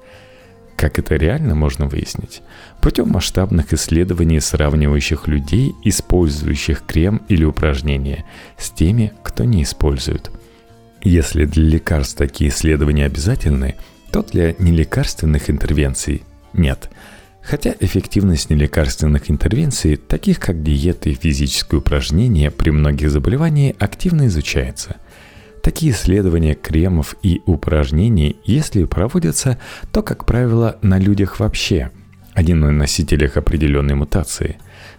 как 0.77 0.99
это 0.99 1.17
реально 1.17 1.55
можно 1.55 1.87
выяснить? 1.87 2.43
Путем 2.83 3.09
масштабных 3.09 3.73
исследований, 3.73 4.41
сравнивающих 4.41 5.27
людей, 5.27 5.75
использующих 5.83 6.85
крем 6.87 7.23
или 7.29 7.45
упражнения, 7.45 8.27
с 8.59 8.71
теми, 8.71 9.13
кто 9.23 9.45
не 9.45 9.63
использует. 9.63 10.31
Если 11.03 11.47
для 11.47 11.65
лекарств 11.65 12.19
такие 12.19 12.51
исследования 12.51 13.07
обязательны, 13.07 13.77
то 14.13 14.23
для 14.23 14.55
нелекарственных 14.59 15.51
интервенций 15.51 16.23
нет. 16.53 16.91
Хотя 17.43 17.75
эффективность 17.79 18.51
нелекарственных 18.51 19.31
интервенций, 19.31 19.97
таких 19.97 20.41
как 20.41 20.63
диеты 20.63 21.11
и 21.11 21.15
физические 21.15 21.79
упражнения 21.79 22.51
при 22.51 22.71
многих 22.71 23.11
заболеваниях, 23.11 23.77
активно 23.79 24.27
изучается– 24.27 24.97
Такие 25.67 25.91
исследования 25.91 26.55
кремов 26.55 27.17
и 27.25 27.43
упражнений, 27.45 28.37
если 28.45 28.85
проводятся, 28.85 29.59
то, 29.91 30.01
как 30.01 30.25
правило, 30.25 30.79
на 30.81 30.97
людях 30.97 31.41
вообще, 31.41 31.91
а 32.35 32.45
не 32.45 32.55
на 32.55 32.71
носителях 32.71 33.37
определенной 33.37 33.97
мутации. 33.97 34.59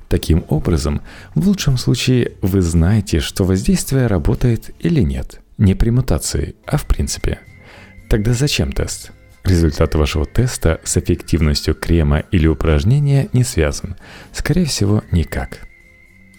Таким 0.09 0.43
образом, 0.49 1.03
в 1.35 1.47
лучшем 1.47 1.77
случае 1.77 2.33
вы 2.41 2.61
знаете, 2.61 3.21
что 3.21 3.45
воздействие 3.45 4.07
работает 4.07 4.71
или 4.81 4.99
нет. 4.99 5.39
Не 5.57 5.73
при 5.73 5.89
мутации, 5.89 6.55
а 6.65 6.75
в 6.75 6.85
принципе. 6.85 7.39
Тогда 8.09 8.33
зачем 8.33 8.71
тест? 8.71 9.11
Результат 9.43 9.95
вашего 9.95 10.25
теста 10.25 10.81
с 10.83 10.97
эффективностью 10.97 11.75
крема 11.75 12.19
или 12.31 12.47
упражнения 12.47 13.29
не 13.33 13.43
связан. 13.43 13.95
Скорее 14.33 14.65
всего, 14.65 15.03
никак. 15.11 15.67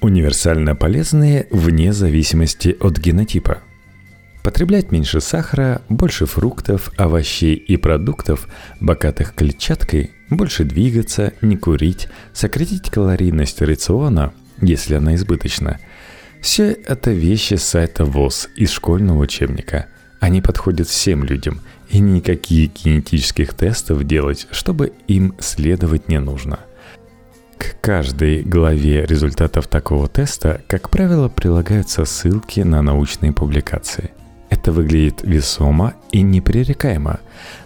Универсально 0.00 0.76
полезные 0.76 1.46
вне 1.50 1.92
зависимости 1.92 2.76
от 2.80 2.98
генотипа– 2.98 3.62
Потреблять 4.48 4.92
меньше 4.92 5.20
сахара, 5.20 5.82
больше 5.90 6.24
фруктов, 6.24 6.90
овощей 6.96 7.54
и 7.54 7.76
продуктов, 7.76 8.48
богатых 8.80 9.34
клетчаткой, 9.34 10.12
больше 10.30 10.64
двигаться, 10.64 11.34
не 11.42 11.58
курить, 11.58 12.08
сократить 12.32 12.90
калорийность 12.90 13.60
рациона, 13.60 14.32
если 14.62 14.94
она 14.94 15.16
избыточна. 15.16 15.80
Все 16.40 16.70
это 16.70 17.10
вещи 17.10 17.54
с 17.54 17.64
сайта 17.64 18.06
ВОЗ 18.06 18.48
из 18.56 18.70
школьного 18.70 19.20
учебника. 19.20 19.88
Они 20.20 20.40
подходят 20.40 20.88
всем 20.88 21.24
людям, 21.24 21.60
и 21.90 22.00
никаких 22.00 22.72
генетических 22.72 23.54
тестов 23.54 24.04
делать, 24.04 24.46
чтобы 24.50 24.92
им 25.06 25.34
следовать 25.38 26.08
не 26.08 26.18
нужно. 26.18 26.60
К 27.56 27.80
каждой 27.80 28.42
главе 28.42 29.04
результатов 29.06 29.66
такого 29.66 30.08
теста, 30.08 30.60
как 30.68 30.90
правило, 30.90 31.28
прилагаются 31.28 32.04
ссылки 32.04 32.60
на 32.60 32.82
научные 32.82 33.32
публикации. 33.32 34.10
Это 34.50 34.72
выглядит 34.72 35.20
весомо 35.22 35.94
и 36.10 36.22
непререкаемо, 36.22 37.20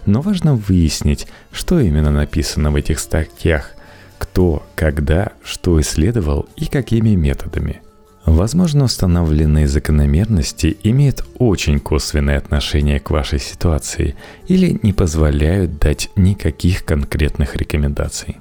но 0.05 0.21
важно 0.21 0.55
выяснить, 0.55 1.27
что 1.51 1.79
именно 1.79 2.11
написано 2.11 2.71
в 2.71 2.75
этих 2.75 2.99
статьях, 2.99 3.71
кто, 4.17 4.65
когда, 4.75 5.31
что 5.43 5.79
исследовал 5.79 6.47
и 6.55 6.65
какими 6.65 7.15
методами. 7.15 7.81
Возможно, 8.25 8.85
установленные 8.85 9.67
закономерности 9.67 10.77
имеют 10.83 11.25
очень 11.39 11.79
косвенное 11.79 12.37
отношение 12.37 12.99
к 12.99 13.09
вашей 13.09 13.39
ситуации 13.39 14.15
или 14.47 14.79
не 14.81 14.93
позволяют 14.93 15.77
дать 15.77 16.09
никаких 16.15 16.85
конкретных 16.85 17.55
рекомендаций. 17.55 18.37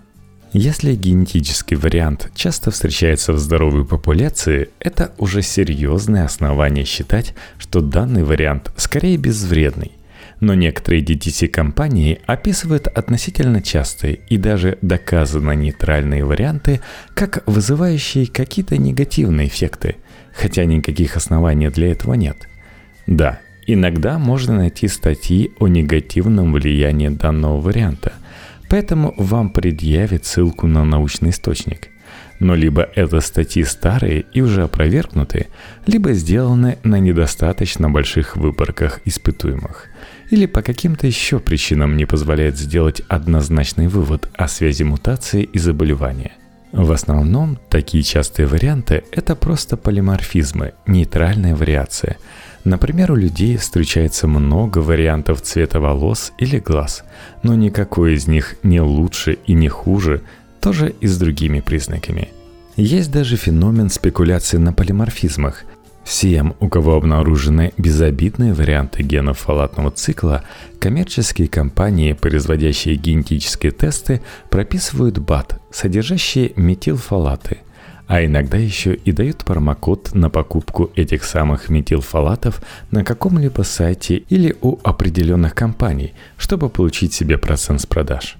Если 0.53 0.95
генетический 0.95 1.77
вариант 1.77 2.31
часто 2.35 2.71
встречается 2.71 3.33
в 3.33 3.39
здоровой 3.39 3.85
популяции, 3.85 4.69
это 4.79 5.13
уже 5.19 5.43
серьезное 5.43 6.27
основание 6.27 6.85
считать, 6.85 7.35
что 7.59 7.81
данный 7.81 8.23
вариант 8.23 8.71
скорее 8.77 9.17
безвредный. 9.17 9.93
Но 10.43 10.53
некоторые 10.53 11.03
DTC-компании 11.03 12.21
описывают 12.27 12.87
относительно 12.87 13.63
частые 13.63 14.21
и 14.29 14.37
даже 14.37 14.77
доказанно 14.83 15.53
нейтральные 15.53 16.25
варианты 16.25 16.81
как 17.15 17.43
вызывающие 17.47 18.27
какие-то 18.27 18.77
негативные 18.77 19.49
эффекты, 19.49 19.97
хотя 20.35 20.67
никаких 20.67 21.17
оснований 21.17 21.69
для 21.69 21.93
этого 21.93 22.13
нет. 22.13 22.37
Да, 23.07 23.41
иногда 23.67 24.19
можно 24.19 24.57
найти 24.57 24.89
статьи 24.89 25.53
о 25.59 25.69
негативном 25.69 26.53
влиянии 26.53 27.09
данного 27.09 27.59
варианта– 27.59 28.13
Поэтому 28.73 29.13
вам 29.19 29.51
предъявят 29.51 30.25
ссылку 30.25 30.67
на 30.67 30.83
научный 30.83 31.29
источник. 31.29 31.89
Но 32.41 32.55
либо 32.55 32.89
это 32.95 33.21
статьи 33.21 33.65
старые 33.65 34.25
и 34.33 34.41
уже 34.41 34.63
опровергнуты, 34.63 35.49
либо 35.87 36.15
сделаны 36.15 36.79
на 36.83 36.99
недостаточно 36.99 37.91
больших 37.91 38.35
выборках 38.35 39.01
испытуемых. 39.05 39.92
Или 40.33 40.47
по 40.47 40.63
каким-то 40.63 41.07
еще 41.07 41.39
причинам 41.39 41.97
не 41.97 42.07
позволяет 42.07 42.57
сделать 42.57 43.03
однозначный 43.09 43.87
вывод 43.87 44.31
о 44.35 44.49
связи 44.49 44.83
мутации 44.83 45.43
и 45.43 45.59
заболевания. 45.59 46.33
В 46.73 46.91
основном 46.91 47.59
такие 47.69 48.03
частые 48.03 48.47
варианты– 48.47 49.05
это 49.13 49.37
просто 49.37 49.77
полиморфизмы, 49.77 50.73
нейтральная 50.87 51.55
вариация– 51.55 52.17
Например, 52.65 53.11
у 53.11 53.17
людей 53.17 53.57
встречается 53.57 54.29
много 54.29 54.79
вариантов 54.79 55.43
цвета 55.43 55.81
волос 55.81 56.33
или 56.39 56.59
глаз, 56.61 57.03
но 57.43 57.57
никакой 57.57 58.15
из 58.15 58.29
них 58.29 58.55
не 58.63 58.81
лучше 58.81 59.39
и 59.47 59.53
не 59.53 59.69
хуже, 59.69 60.23
тоже 60.61 60.95
и 61.01 61.09
с 61.09 61.19
другими 61.19 61.59
признаками. 61.59 62.29
Есть 62.77 63.11
даже 63.11 63.37
феномен 63.37 63.91
спекуляции 63.91 64.59
на 64.59 64.73
полиморфизмах. 64.73 65.65
Всем, 66.05 66.55
у 66.61 66.69
кого 66.69 66.97
обнаружены 66.97 67.73
безобидные 67.79 68.53
варианты 68.53 69.03
генов 69.03 69.39
фалатного 69.39 69.91
цикла, 69.91 70.43
коммерческие 70.81 71.49
компании, 71.49 72.13
производящие 72.13 72.97
генетические 72.97 73.73
тесты, 73.73 74.21
прописывают 74.51 75.19
БАТ, 75.19 75.61
содержащие 75.71 76.53
метилфалаты– 76.57 77.59
а 78.13 78.25
иногда 78.25 78.59
еще 78.59 78.95
и 78.95 79.11
дают 79.11 79.39
промокод 79.39 80.15
на 80.15 80.29
покупку 80.29 80.91
этих 80.97 81.25
самых 81.25 81.71
метилфалатов 81.71 82.61
на 82.91 83.05
каком-либо 83.05 83.63
сайте 83.63 84.17
или 84.17 84.55
у 84.61 84.79
определенных 84.83 85.55
компаний, 85.55 86.13
чтобы 86.37 86.69
получить 86.69 87.15
себе 87.15 87.39
процент 87.39 87.81
с 87.81 87.87
продаж. 87.87 88.37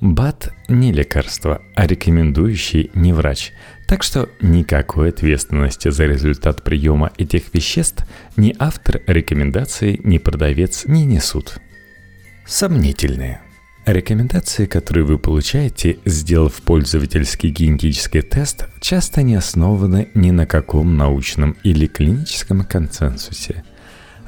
БАТ 0.00 0.52
не 0.68 0.92
лекарство, 0.92 1.62
а 1.74 1.86
рекомендующий 1.86 2.90
не 2.94 3.12
врач, 3.12 3.52
так 3.86 4.02
что 4.02 4.30
никакой 4.40 5.10
ответственности 5.10 5.90
за 5.90 6.06
результат 6.06 6.62
приема 6.64 7.12
этих 7.18 7.52
веществ 7.52 8.06
ни 8.36 8.54
автор 8.58 9.02
рекомендации, 9.06 10.00
ни 10.02 10.18
продавец 10.18 10.84
не 10.86 11.04
несут. 11.04 11.58
Сомнительные– 12.46 13.40
Рекомендации, 13.86 14.66
которые 14.66 15.04
вы 15.04 15.18
получаете, 15.18 15.98
сделав 16.04 16.60
пользовательский 16.62 17.48
генетический 17.48 18.20
тест, 18.20 18.66
часто 18.80 19.22
не 19.22 19.34
основаны 19.36 20.08
ни 20.14 20.30
на 20.30 20.46
каком 20.46 20.96
научном 20.96 21.56
или 21.64 21.86
клиническом 21.86 22.62
консенсусе. 22.64 23.64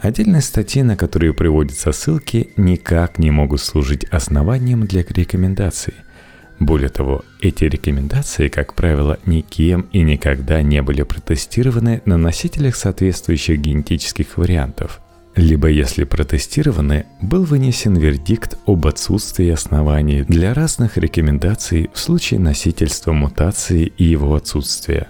Отдельные 0.02 0.42
статьи, 0.42 0.82
на 0.82 0.96
которые 0.96 1.32
приводятся 1.32 1.92
ссылки, 1.92 2.50
никак 2.56 3.18
не 3.18 3.30
могут 3.30 3.60
служить 3.60 4.04
основанием 4.04 4.84
для 4.84 5.02
рекомендаций. 5.08 5.94
Более 6.58 6.90
того, 6.90 7.24
эти 7.40 7.64
рекомендации, 7.64 8.48
как 8.48 8.74
правило, 8.74 9.18
никем 9.24 9.88
и 9.92 10.02
никогда 10.02 10.60
не 10.60 10.82
были 10.82 11.02
протестированы 11.02 12.02
на 12.04 12.18
носителях 12.18 12.76
соответствующих 12.76 13.60
генетических 13.60 14.36
вариантов– 14.36 15.00
либо, 15.34 15.68
если 15.68 16.04
протестированы, 16.04 17.06
был 17.22 17.44
вынесен 17.44 17.94
вердикт 17.94 18.58
об 18.66 18.86
отсутствии 18.86 19.48
оснований 19.48 20.24
для 20.24 20.52
разных 20.52 20.98
рекомендаций 20.98 21.90
в 21.94 21.98
случае 21.98 22.38
носительства 22.38 23.12
мутации 23.12 23.92
и 23.96 24.04
его 24.04 24.34
отсутствия. 24.34 25.08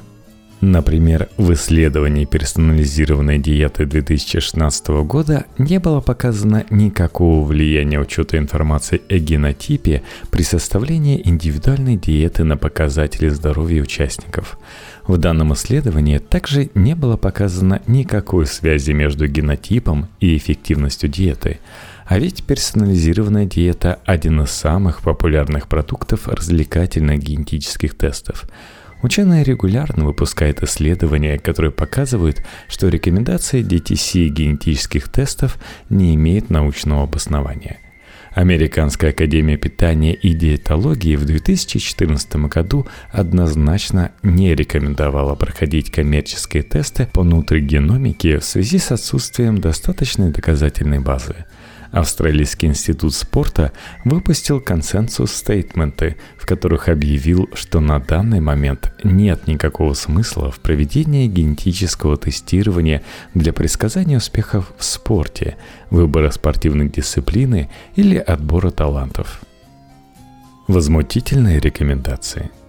Например, 0.62 1.28
в 1.38 1.52
исследовании 1.54 2.24
персонализированной 2.24 3.40
диеты 3.40 3.84
2016 3.84 5.02
года 5.04 5.44
не 5.58 5.80
было 5.80 6.00
показано 6.00 6.64
никакого 6.70 7.44
влияния 7.44 7.98
учета 7.98 8.38
информации 8.38 9.02
о 9.08 9.18
генотипе 9.18 10.04
при 10.30 10.44
составлении 10.44 11.20
индивидуальной 11.24 11.96
диеты 11.96 12.44
на 12.44 12.56
показатели 12.56 13.28
здоровья 13.28 13.82
участников. 13.82 14.56
В 15.04 15.16
данном 15.16 15.52
исследовании 15.52 16.18
также 16.18 16.70
не 16.76 16.94
было 16.94 17.16
показано 17.16 17.82
никакой 17.88 18.46
связи 18.46 18.92
между 18.92 19.26
генотипом 19.26 20.10
и 20.20 20.36
эффективностью 20.36 21.10
диеты. 21.10 21.58
А 22.06 22.20
ведь 22.20 22.44
персонализированная 22.44 23.46
диета– 23.46 23.98
один 24.04 24.42
из 24.42 24.52
самых 24.52 25.02
популярных 25.02 25.66
продуктов 25.66 26.28
развлекательных 26.28 27.18
генетических 27.18 27.96
тестов– 27.96 28.44
Ученые 29.03 29.42
регулярно 29.42 30.05
выпускают 30.05 30.62
исследования, 30.62 31.36
которые 31.36 31.72
показывают, 31.72 32.42
что 32.68 32.88
рекомендации 32.88 33.62
DTC 33.62 34.28
генетических 34.28 35.09
тестов 35.09 35.59
не 35.90 36.14
имеют 36.14 36.50
научного 36.50 37.03
обоснования. 37.03 37.80
Американская 38.30 39.11
академия 39.11 39.59
питания 39.59 40.14
и 40.14 40.32
диетологии 40.32 41.16
в 41.16 41.24
2014 41.26 42.36
году 42.46 42.86
однозначно 43.11 44.12
не 44.22 44.55
рекомендовала 44.55 45.34
проходить 45.34 45.90
коммерческие 45.90 46.62
тесты 46.62 47.09
по 47.12 47.24
нутригеномике 47.24 48.38
в 48.38 48.44
связи 48.44 48.78
с 48.78 48.92
отсутствием 48.92 49.59
достаточной 49.59 50.30
доказательной 50.30 51.00
базы– 51.00 51.34
Австралийский 51.93 52.68
институт 52.68 53.14
спорта 53.14 53.70
выпустил 54.05 54.61
консенсус-стейтменты, 54.61 56.16
в 56.38 56.47
которых 56.47 56.88
объявил, 56.88 57.51
что 57.53 57.80
на 57.80 58.01
данный 58.01 58.40
момент 58.40 58.95
нет 59.05 59.47
никакого 59.47 59.93
смысла 59.93 60.51
в 60.51 60.61
проведении 60.61 61.26
генетического 61.26 62.16
тестирования 62.16 63.03
для 63.34 63.53
предсказания 63.53 64.16
успехов 64.16 64.72
в 64.78 64.84
спорте, 64.84 65.59
выбора 65.90 66.30
спортивной 66.30 66.88
дисциплины 66.88 67.68
или 67.95 68.16
отбора 68.16 68.70
талантов. 68.70 69.43
Возмутительные 70.66 71.61
рекомендации– 71.61 72.51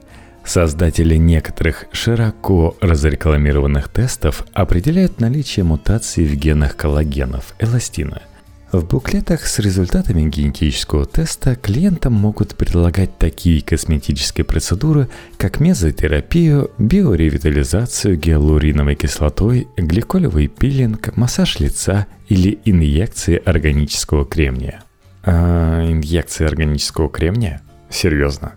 Создатели 0.46 1.16
некоторых 1.16 1.86
широко 1.94 2.76
разрекламированных 2.82 3.88
тестов 3.88 4.46
определяют 4.52 5.22
наличие 5.22 5.64
мутаций 5.64 6.26
в 6.26 6.36
генах 6.36 6.76
коллагенов, 6.76 7.56
эластина– 7.60 8.24
в 8.74 8.88
буклетах 8.88 9.46
с 9.46 9.60
результатами 9.60 10.28
генетического 10.28 11.06
теста 11.06 11.56
клиентам 11.56 12.14
могут 12.14 12.56
предлагать 12.56 13.18
такие 13.20 13.62
косметические 13.62 14.46
процедуры, 14.46 15.10
как 15.38 15.60
мезотерапию, 15.60 16.72
биоревитализацию 16.80 18.18
гиалуриновой 18.18 18.96
кислотой, 18.96 19.68
гликолевый 19.78 20.48
пилинг, 20.48 21.16
массаж 21.16 21.60
лица 21.60 22.08
или 22.30 22.58
инъекции 22.66 23.40
органического 23.46 24.26
кремния. 24.26 24.84
А, 25.24 25.88
инъекции 25.88 26.46
органического 26.46 27.10
кремния? 27.10 27.62
Серьезно? 27.92 28.54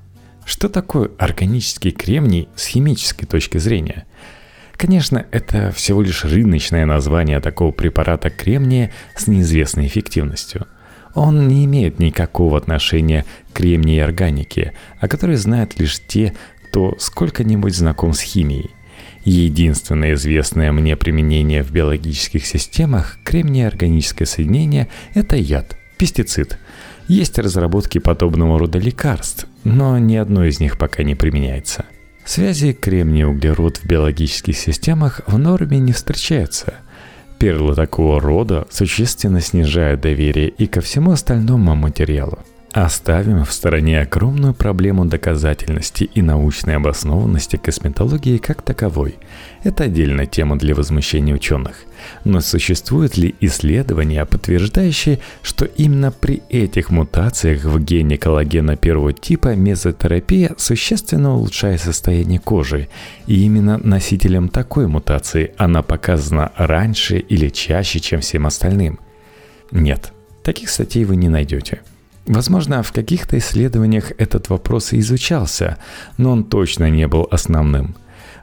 Что 0.46 0.70
такое 0.70 1.10
органический 1.18 1.90
кремний 1.90 2.48
с 2.56 2.66
химической 2.66 3.26
точки 3.26 3.58
зрения– 3.58 4.06
Конечно, 4.76 5.24
это 5.30 5.72
всего 5.72 6.02
лишь 6.02 6.24
рыночное 6.24 6.84
название 6.84 7.40
такого 7.40 7.72
препарата 7.72 8.28
кремния 8.28 8.90
с 9.14 9.26
неизвестной 9.26 9.86
эффективностью. 9.86 10.66
Он 11.14 11.48
не 11.48 11.64
имеет 11.64 11.98
никакого 11.98 12.58
отношения 12.58 13.24
к 13.50 13.56
кремнии 13.56 13.98
органике, 14.00 14.74
о 15.00 15.08
которой 15.08 15.36
знают 15.36 15.78
лишь 15.80 15.98
те, 16.06 16.34
кто 16.68 16.94
сколько-нибудь 16.98 17.74
знаком 17.74 18.12
с 18.12 18.20
химией. 18.20 18.70
Единственное 19.24 20.12
известное 20.12 20.72
мне 20.72 20.94
применение 20.94 21.62
в 21.62 21.72
биологических 21.72 22.44
системах 22.46 23.18
кремния 23.24 23.66
органическое 23.66 24.26
соединение– 24.26 24.88
это 25.14 25.36
яд, 25.36 25.78
пестицид. 25.96 26.58
Есть 27.08 27.38
разработки 27.38 27.98
подобного 27.98 28.58
рода 28.58 28.78
лекарств, 28.78 29.46
но 29.64 29.98
ни 29.98 30.16
одно 30.16 30.44
из 30.44 30.60
них 30.60 30.76
пока 30.76 31.02
не 31.02 31.14
применяется– 31.14 31.86
Связи 32.26 32.72
кремний-углерод 32.72 33.78
в 33.78 33.86
биологических 33.86 34.58
системах 34.58 35.20
в 35.28 35.38
норме 35.38 35.78
не 35.78 35.92
встречаются. 35.92 36.74
Перлы 37.38 37.76
такого 37.76 38.20
рода 38.20 38.66
существенно 38.68 39.40
снижают 39.40 40.00
доверие 40.00 40.48
и 40.48 40.66
ко 40.66 40.80
всему 40.80 41.12
остальному 41.12 41.76
материалу. 41.76 42.40
Оставим 42.76 43.42
в 43.46 43.52
стороне 43.52 44.02
огромную 44.02 44.52
проблему 44.52 45.06
доказательности 45.06 46.04
и 46.12 46.20
научной 46.20 46.76
обоснованности 46.76 47.56
косметологии 47.56 48.36
как 48.36 48.60
таковой. 48.60 49.14
Это 49.62 49.84
отдельная 49.84 50.26
тема 50.26 50.58
для 50.58 50.74
возмущения 50.74 51.34
ученых. 51.34 51.86
Но 52.24 52.42
существуют 52.42 53.16
ли 53.16 53.34
исследования, 53.40 54.26
подтверждающие, 54.26 55.20
что 55.40 55.64
именно 55.64 56.12
при 56.12 56.42
этих 56.50 56.90
мутациях 56.90 57.64
в 57.64 57.82
гене 57.82 58.18
коллагена 58.18 58.76
первого 58.76 59.14
типа 59.14 59.56
мезотерапия 59.56 60.52
существенно 60.58 61.34
улучшает 61.34 61.80
состояние 61.80 62.40
кожи, 62.40 62.90
и 63.26 63.42
именно 63.42 63.78
носителям 63.78 64.50
такой 64.50 64.86
мутации 64.86 65.54
она 65.56 65.80
показана 65.80 66.52
раньше 66.58 67.16
или 67.20 67.48
чаще, 67.48 68.00
чем 68.00 68.20
всем 68.20 68.46
остальным? 68.46 68.98
Нет, 69.70 70.12
таких 70.42 70.68
статей 70.68 71.06
вы 71.06 71.16
не 71.16 71.30
найдете– 71.30 71.80
Возможно, 72.26 72.82
в 72.82 72.92
каких-то 72.92 73.38
исследованиях 73.38 74.12
этот 74.18 74.48
вопрос 74.48 74.92
и 74.92 74.98
изучался, 74.98 75.78
но 76.18 76.32
он 76.32 76.44
точно 76.44 76.90
не 76.90 77.06
был 77.06 77.28
основным. 77.30 77.96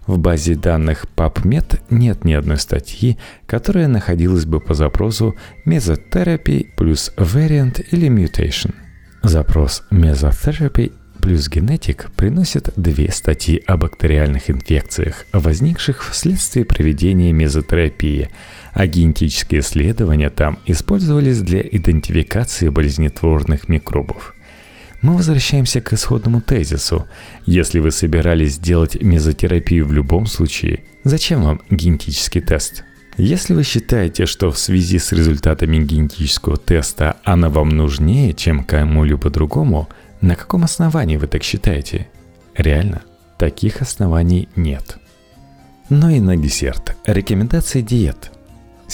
В 0.07 0.17
базе 0.17 0.55
данных 0.55 1.05
PubMed 1.15 1.81
нет 1.89 2.25
ни 2.25 2.34
одной 2.34 2.57
статьи, 2.57 3.17
которая 3.45 3.88
находилась 3.88 4.45
бы 4.45 4.59
по 4.59 4.73
запросу 4.73 5.36
Mesotherapy 5.65 6.67
плюс 6.75 7.11
Variant 7.17 7.81
или 7.91 8.09
Mutation. 8.09 8.73
Запрос 9.21 9.84
Mesotherapy 9.91 10.91
плюс 11.21 11.47
генетик 11.47 12.11
приносит 12.17 12.73
две 12.75 13.09
статьи 13.11 13.63
о 13.65 13.77
бактериальных 13.77 14.49
инфекциях, 14.49 15.25
возникших 15.31 16.09
вследствие 16.09 16.65
проведения 16.65 17.31
мезотерапии, 17.31 18.29
а 18.74 18.88
генетические 18.88 19.61
исследования 19.61 20.30
там 20.30 20.59
использовались 20.65 21.41
для 21.41 21.61
идентификации 21.61 22.69
болезнетворных 22.69 23.69
микробов. 23.69 24.36
Мы 25.01 25.15
возвращаемся 25.15 25.82
к 25.82 25.93
исходному 25.93 26.41
тезису. 26.41 27.07
Если 27.45 27.80
вы 27.80 27.91
собирались 27.91 28.53
сделать 28.53 29.01
мезотерапию 29.01 29.86
в 29.86 29.91
любом 29.91 30.26
случае, 30.26 30.84
зачем 31.03 31.43
вам 31.43 31.61
генетический 31.69 32.41
тест? 32.41 32.84
Если 33.17 33.53
вы 33.53 33.63
считаете, 33.63 34.26
что 34.26 34.51
в 34.51 34.57
связи 34.57 34.97
с 34.97 35.11
результатами 35.11 35.78
генетического 35.78 36.57
теста 36.57 37.17
она 37.24 37.49
вам 37.49 37.69
нужнее, 37.69 38.34
чем 38.34 38.63
кому-либо 38.63 39.30
другому– 39.30 39.89
на 40.24 40.38
каком 40.38 40.63
основании 40.63 41.17
вы 41.17 41.28
так 41.28 41.43
считаете? 41.43 42.07
Реально, 42.55 43.01
таких 43.38 43.82
оснований 43.82 44.47
нет. 44.55 44.95
Но 45.89 46.09
и 46.09 46.21
на 46.21 46.38
десерт. 46.38 46.95
Рекомендации 47.05 47.82
диет. 47.82 48.32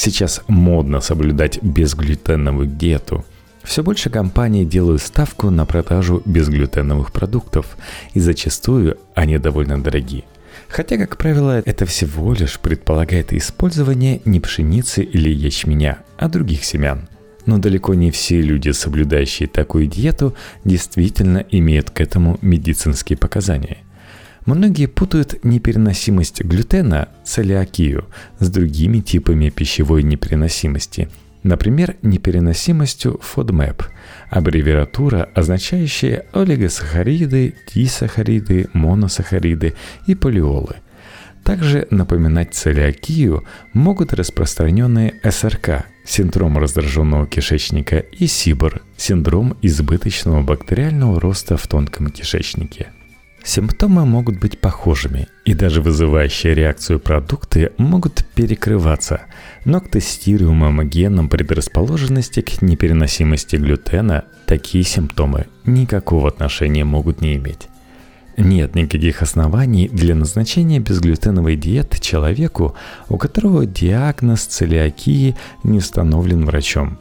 Сейчас 0.01 0.41
модно 0.47 1.01
соблюдать 1.01 1.61
безглютеновую 1.61 2.67
диету. 2.67 3.25
Все 3.63 3.83
больше 3.83 4.09
компаний 4.09 4.63
делают 4.63 5.01
ставку 5.01 5.49
на 5.49 5.65
продажу 5.65 6.23
безглютеновых 6.23 7.11
продуктов, 7.11 7.75
и 8.13 8.21
зачастую 8.21 8.97
они 9.13 9.37
довольно 9.39 9.83
дорогие. 9.83 10.23
Хотя, 10.69 10.95
как 10.95 11.17
правило, 11.17 11.61
это 11.65 11.85
всего 11.85 12.33
лишь 12.33 12.61
предполагает 12.61 13.33
использование 13.33 14.21
не 14.23 14.39
пшеницы 14.39 15.03
или 15.03 15.29
ячменя, 15.29 15.97
а 16.17 16.29
других 16.29 16.63
семян– 16.63 17.09
но 17.45 17.57
далеко 17.57 17.95
не 17.95 18.11
все 18.11 18.41
люди, 18.41 18.69
соблюдающие 18.69 19.47
такую 19.47 19.87
диету, 19.87 20.35
действительно 20.65 21.43
имеют 21.49 21.89
к 21.89 21.99
этому 21.99 22.37
медицинские 22.43 23.17
показания. 23.17 23.79
Многие 24.49 24.87
путают 24.87 25.45
непереносимость 25.45 26.41
глютена, 26.41 27.09
целиакию, 27.23 28.07
с 28.39 28.49
другими 28.49 28.99
типами 28.99 29.49
пищевой 29.49 30.01
непереносимости, 30.01 31.07
например, 31.43 31.97
непереносимостью 32.01 33.21
FODMAP, 33.21 33.83
аббревиатура, 34.31 35.29
означающая 35.35 36.25
олигосахариды, 36.33 37.53
дисахариды, 37.71 38.69
моносахариды 38.73 39.75
и 40.07 40.15
полиолы– 40.15 40.77
также 41.43 41.87
напоминать 41.89 42.53
целиакию 42.53 43.43
могут 43.73 44.13
распространенные 44.13 45.13
СРК, 45.23 45.85
синдром 46.05 46.57
раздраженного 46.57 47.27
кишечника, 47.27 47.99
и 47.99 48.27
СИБР, 48.27 48.81
синдром 48.97 49.57
избыточного 49.61 50.41
бактериального 50.41 51.19
роста 51.19 51.55
в 51.55 51.65
тонком 51.67 52.11
кишечнике. 52.11 52.89
Симптомы 53.43 54.05
могут 54.05 54.39
быть 54.39 54.59
похожими, 54.59 55.27
и 55.45 55.53
даже 55.53 55.81
вызывающие 55.81 56.53
реакцию 56.53 56.99
продукты 56.99 57.71
могут 57.77 58.25
перекрываться, 58.35 59.21
но 59.65 59.79
к 59.79 59.89
тестируемым 59.89 60.87
генам 60.87 61.29
предрасположенности 61.29 62.41
к 62.41 62.61
непереносимости 62.61 63.55
глютена 63.55 64.25
такие 64.45 64.83
симптомы 64.83 65.47
никакого 65.65 66.27
отношения 66.27 66.83
могут 66.83 67.21
не 67.21 67.35
иметь. 67.37 67.69
нет 68.37 68.75
никаких 68.75 69.21
оснований 69.21 69.87
для 69.89 70.15
назначения 70.15 70.79
безглютеновой 70.79 71.55
диеты 71.55 71.99
человеку, 71.99 72.75
у 73.07 73.17
которого 73.17 73.65
диагноз 73.65 74.41
целиакии 74.41 75.35
не 75.63 75.79
установлен 75.79 76.45
врачом. 76.45 76.99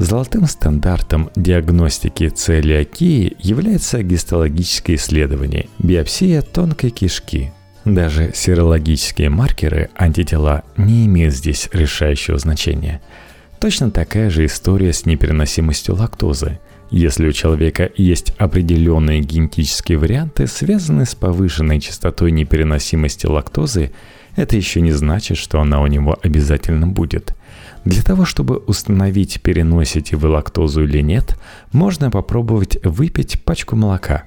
Золотым 0.00 0.46
стандартом 0.46 1.28
диагностики 1.34 2.28
целиакии 2.28 3.36
является 3.40 4.00
гистологическое 4.04 4.94
исследование– 4.94 5.68
биопсия 5.80 6.40
тонкой 6.40 6.90
кишки. 6.90 7.52
Даже 7.84 8.30
серологические 8.32 9.28
маркеры 9.28 9.90
антитела 9.96 10.62
не 10.76 11.06
имеют 11.06 11.34
здесь 11.34 11.68
решающего 11.72 12.38
значения. 12.38 13.00
Точно 13.58 13.90
такая 13.90 14.30
же 14.30 14.46
история 14.46 14.92
с 14.92 15.04
непереносимостью 15.04 15.96
лактозы– 15.96 16.60
если 16.90 17.28
у 17.28 17.32
человека 17.32 17.90
есть 17.96 18.32
определенные 18.38 19.20
генетические 19.20 19.98
варианты, 19.98 20.46
связанные 20.46 21.04
с 21.04 21.14
повышенной 21.14 21.80
частотой 21.80 22.30
непереносимости 22.30 23.26
лактозы, 23.26 23.92
это 24.36 24.56
еще 24.56 24.80
не 24.80 24.92
значит, 24.92 25.36
что 25.36 25.60
она 25.60 25.82
у 25.82 25.86
него 25.86 26.18
обязательно 26.22 26.86
будет. 26.86 27.34
Для 27.84 28.02
того, 28.02 28.24
чтобы 28.24 28.58
установить, 28.58 29.40
переносите 29.42 30.16
вы 30.16 30.28
лактозу 30.28 30.84
или 30.84 31.00
нет, 31.00 31.38
можно 31.72 32.10
попробовать 32.10 32.78
выпить 32.84 33.42
пачку 33.44 33.76
молока. 33.76 34.24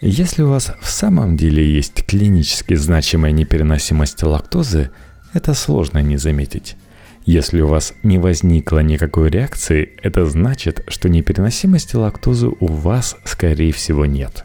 Если 0.00 0.42
у 0.42 0.50
вас 0.50 0.72
в 0.80 0.88
самом 0.88 1.36
деле 1.36 1.66
есть 1.66 2.04
клинически 2.06 2.74
значимая 2.74 3.32
непереносимость 3.32 4.22
лактозы, 4.22 4.90
это 5.32 5.54
сложно 5.54 5.98
не 5.98 6.16
заметить. 6.16 6.76
Если 7.26 7.60
у 7.60 7.66
вас 7.66 7.92
не 8.02 8.18
возникло 8.18 8.78
никакой 8.78 9.28
реакции, 9.28 9.90
это 10.02 10.24
значит, 10.24 10.84
что 10.88 11.08
непереносимости 11.08 11.96
лактозы 11.96 12.48
у 12.48 12.66
вас, 12.66 13.16
скорее 13.24 13.72
всего, 13.72 14.06
нет. 14.06 14.44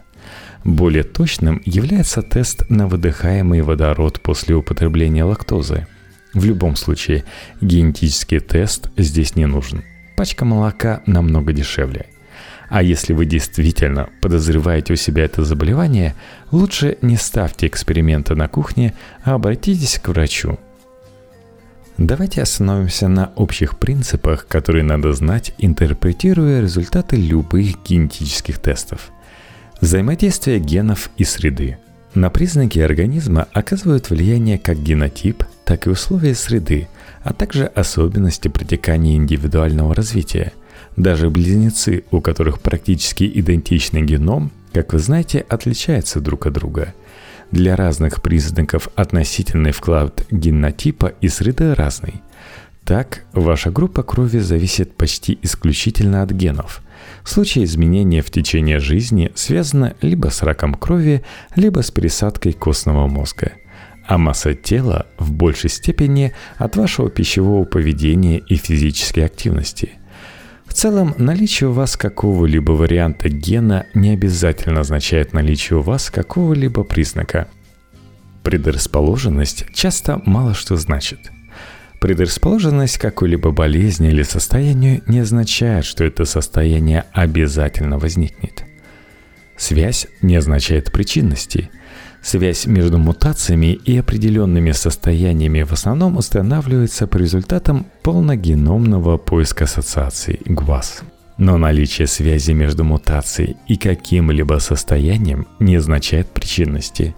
Более 0.64 1.02
точным 1.02 1.62
является 1.64 2.20
тест 2.22 2.68
на 2.68 2.86
выдыхаемый 2.86 3.60
водород 3.62 4.20
после 4.20 4.54
употребления 4.54 5.24
лактозы. 5.24 5.86
В 6.34 6.44
любом 6.44 6.76
случае, 6.76 7.24
генетический 7.60 8.40
тест 8.40 8.90
здесь 8.96 9.36
не 9.36 9.46
нужен. 9.46 9.82
Пачка 10.16 10.44
молока 10.44 11.02
намного 11.06 11.52
дешевле. 11.52 12.06
А 12.68 12.82
если 12.82 13.12
вы 13.12 13.24
действительно 13.24 14.08
подозреваете 14.20 14.92
у 14.92 14.96
себя 14.96 15.24
это 15.24 15.44
заболевание, 15.44 16.14
лучше 16.50 16.98
не 17.02 17.16
ставьте 17.16 17.66
эксперименты 17.66 18.34
на 18.34 18.48
кухне, 18.48 18.94
а 19.22 19.34
обратитесь 19.34 19.98
к 19.98 20.08
врачу– 20.08 20.58
Давайте 21.96 22.42
остановимся 22.42 23.06
на 23.06 23.30
общих 23.36 23.78
принципах, 23.78 24.48
которые 24.48 24.82
надо 24.82 25.12
знать, 25.12 25.54
интерпретируя 25.58 26.60
результаты 26.60 27.14
любых 27.14 27.84
генетических 27.84 28.58
тестов. 28.58 29.12
Взаимодействие 29.80 30.58
генов 30.58 31.10
и 31.16 31.24
среды. 31.24 31.78
На 32.14 32.30
признаки 32.30 32.80
организма 32.80 33.46
оказывают 33.52 34.10
влияние 34.10 34.58
как 34.58 34.82
генотип, 34.82 35.44
так 35.64 35.86
и 35.86 35.90
условия 35.90 36.34
среды, 36.34 36.88
а 37.22 37.32
также 37.32 37.66
особенности 37.66 38.48
протекания 38.48 39.16
индивидуального 39.16 39.94
развития. 39.94 40.52
Даже 40.96 41.30
близнецы, 41.30 42.04
у 42.10 42.20
которых 42.20 42.60
практически 42.60 43.24
идентичный 43.24 44.02
геном, 44.02 44.52
как 44.72 44.92
вы 44.92 44.98
знаете, 44.98 45.44
отличаются 45.48 46.20
друг 46.20 46.46
от 46.46 46.52
друга– 46.54 46.94
для 47.54 47.76
разных 47.76 48.20
признаков 48.20 48.88
относительный 48.96 49.72
вклад 49.72 50.26
генотипа 50.30 51.12
и 51.20 51.28
среды 51.28 51.74
разный. 51.74 52.22
Так, 52.84 53.22
ваша 53.32 53.70
группа 53.70 54.02
крови 54.02 54.38
зависит 54.40 54.94
почти 54.94 55.38
исключительно 55.40 56.22
от 56.22 56.32
генов. 56.32 56.82
В 57.22 57.30
изменения 57.64 58.22
в 58.22 58.30
течение 58.30 58.78
жизни 58.78 59.30
связано 59.34 59.94
либо 60.02 60.28
с 60.28 60.42
раком 60.42 60.74
крови, 60.74 61.22
либо 61.54 61.82
с 61.82 61.90
пересадкой 61.90 62.52
костного 62.52 63.06
мозга. 63.06 63.52
А 64.06 64.18
масса 64.18 64.54
тела 64.54 65.06
в 65.18 65.32
большей 65.32 65.70
степени 65.70 66.32
от 66.56 66.76
вашего 66.76 67.10
пищевого 67.10 67.64
поведения 67.64 68.38
и 68.38 68.56
физической 68.56 69.20
активности– 69.20 69.92
в 70.74 70.76
целом, 70.76 71.14
наличие 71.18 71.70
у 71.70 71.72
вас 71.72 71.96
какого-либо 71.96 72.72
варианта 72.72 73.28
гена 73.28 73.86
не 73.94 74.10
обязательно 74.10 74.80
означает 74.80 75.32
наличие 75.32 75.78
у 75.78 75.82
вас 75.82 76.10
какого-либо 76.10 76.82
признака. 76.82 77.46
Предрасположенность 78.42 79.66
часто 79.72 80.20
мало 80.26 80.52
что 80.52 80.76
значит. 80.76 81.30
Предрасположенность 82.00 82.98
к 82.98 83.02
какой-либо 83.02 83.52
болезни 83.52 84.08
или 84.08 84.24
состоянию 84.24 85.00
не 85.06 85.20
означает, 85.20 85.84
что 85.84 86.02
это 86.02 86.24
состояние 86.24 87.04
обязательно 87.12 87.96
возникнет. 87.96 88.64
Связь 89.56 90.08
не 90.22 90.34
означает 90.34 90.90
причинности– 90.90 91.70
Связь 92.24 92.64
между 92.64 92.96
мутациями 92.96 93.74
и 93.84 93.98
определенными 93.98 94.72
состояниями 94.72 95.62
в 95.62 95.72
основном 95.72 96.16
устанавливается 96.16 97.06
по 97.06 97.18
результатам 97.18 97.86
полногеномного 98.02 99.18
поиска 99.18 99.64
ассоциаций 99.64 100.40
ГВАС. 100.46 101.02
Но 101.36 101.58
наличие 101.58 102.06
связи 102.06 102.52
между 102.52 102.82
мутацией 102.82 103.58
и 103.68 103.76
каким-либо 103.76 104.58
состоянием 104.58 105.46
не 105.60 105.76
означает 105.76 106.28
причинности. 106.28 107.14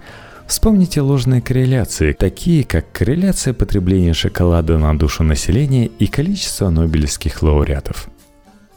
Вспомните 0.49 1.03
ложные 1.03 1.41
корреляции, 1.41 2.13
такие 2.13 2.65
как 2.65 2.91
корреляция 2.91 3.55
потребления 3.55 4.13
шоколада 4.13 4.77
на 4.77 4.99
душу 4.99 5.23
населения 5.23 5.87
и 5.87 6.09
количество 6.09 6.69
нобелевских 6.69 7.45
лауреатов. 7.45 8.09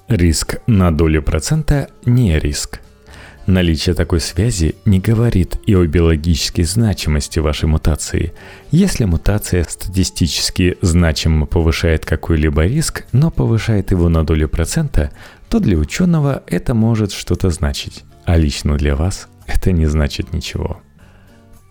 Риск 0.08 0.58
на 0.68 0.96
долю 0.96 1.24
процента 1.24 1.90
не 2.06 2.38
риск– 2.38 2.82
Наличие 3.50 3.96
такой 3.96 4.20
связи 4.20 4.76
не 4.86 5.00
говорит 5.00 5.58
и 5.66 5.74
о 5.74 5.84
биологической 5.84 6.62
значимости 6.62 7.40
вашей 7.40 7.66
мутации. 7.66 8.32
Если 8.70 9.06
мутация 9.06 9.66
статистически 9.68 10.78
значимо 10.82 11.48
повышает 11.48 12.06
какой-либо 12.06 12.68
риск, 12.68 13.08
но 13.12 13.32
повышает 13.32 13.90
его 13.90 14.08
на 14.08 14.24
долю 14.24 14.50
процента, 14.50 15.10
то 15.50 15.60
для 15.60 15.78
ученого 15.78 16.44
это 16.46 16.76
может 16.76 17.12
что-то 17.12 17.50
значить, 17.50 18.04
а 18.24 18.38
лично 18.38 18.78
для 18.78 18.96
вас 18.96 19.28
это 19.48 19.72
не 19.72 19.88
значит 19.88 20.32
ничего. 20.32 20.80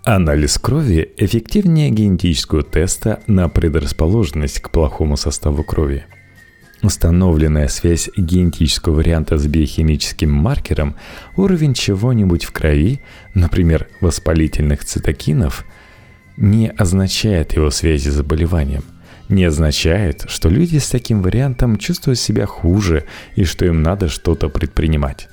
Анализ 0.03 0.59
крови 0.59 1.13
эффективнее 1.17 1.91
генетического 1.91 2.65
теста 2.65 3.21
на 3.29 3.49
предрасположенность 3.49 4.59
к 4.59 4.71
плохому 4.71 5.17
составу 5.17 5.63
крови– 5.63 6.07
Установленная 6.83 7.67
связь 7.67 8.09
генетического 8.17 8.95
варианта 8.95 9.37
с 9.37 9.47
биохимическим 9.47 10.31
маркером, 10.31 10.95
уровень 11.37 11.75
чего-нибудь 11.75 12.45
в 12.45 12.53
крови, 12.53 13.01
например, 13.35 13.89
воспалительных 14.01 14.85
цитокинов, 14.85 15.65
не 16.37 16.71
означает 16.71 17.55
его 17.55 17.71
связи 17.71 18.11
с 18.11 18.15
заболеванием. 18.15 18.85
Не 19.29 19.45
означает, 19.45 20.25
что 20.29 20.49
люди 20.49 20.79
с 20.79 20.89
таким 20.89 21.21
вариантом 21.21 21.79
чувствуют 21.79 22.21
себя 22.21 22.47
хуже 22.47 23.05
и 23.35 23.45
что 23.45 23.67
им 23.67 23.83
надо 23.83 24.09
что-то 24.09 24.49
предпринимать. 24.49 25.29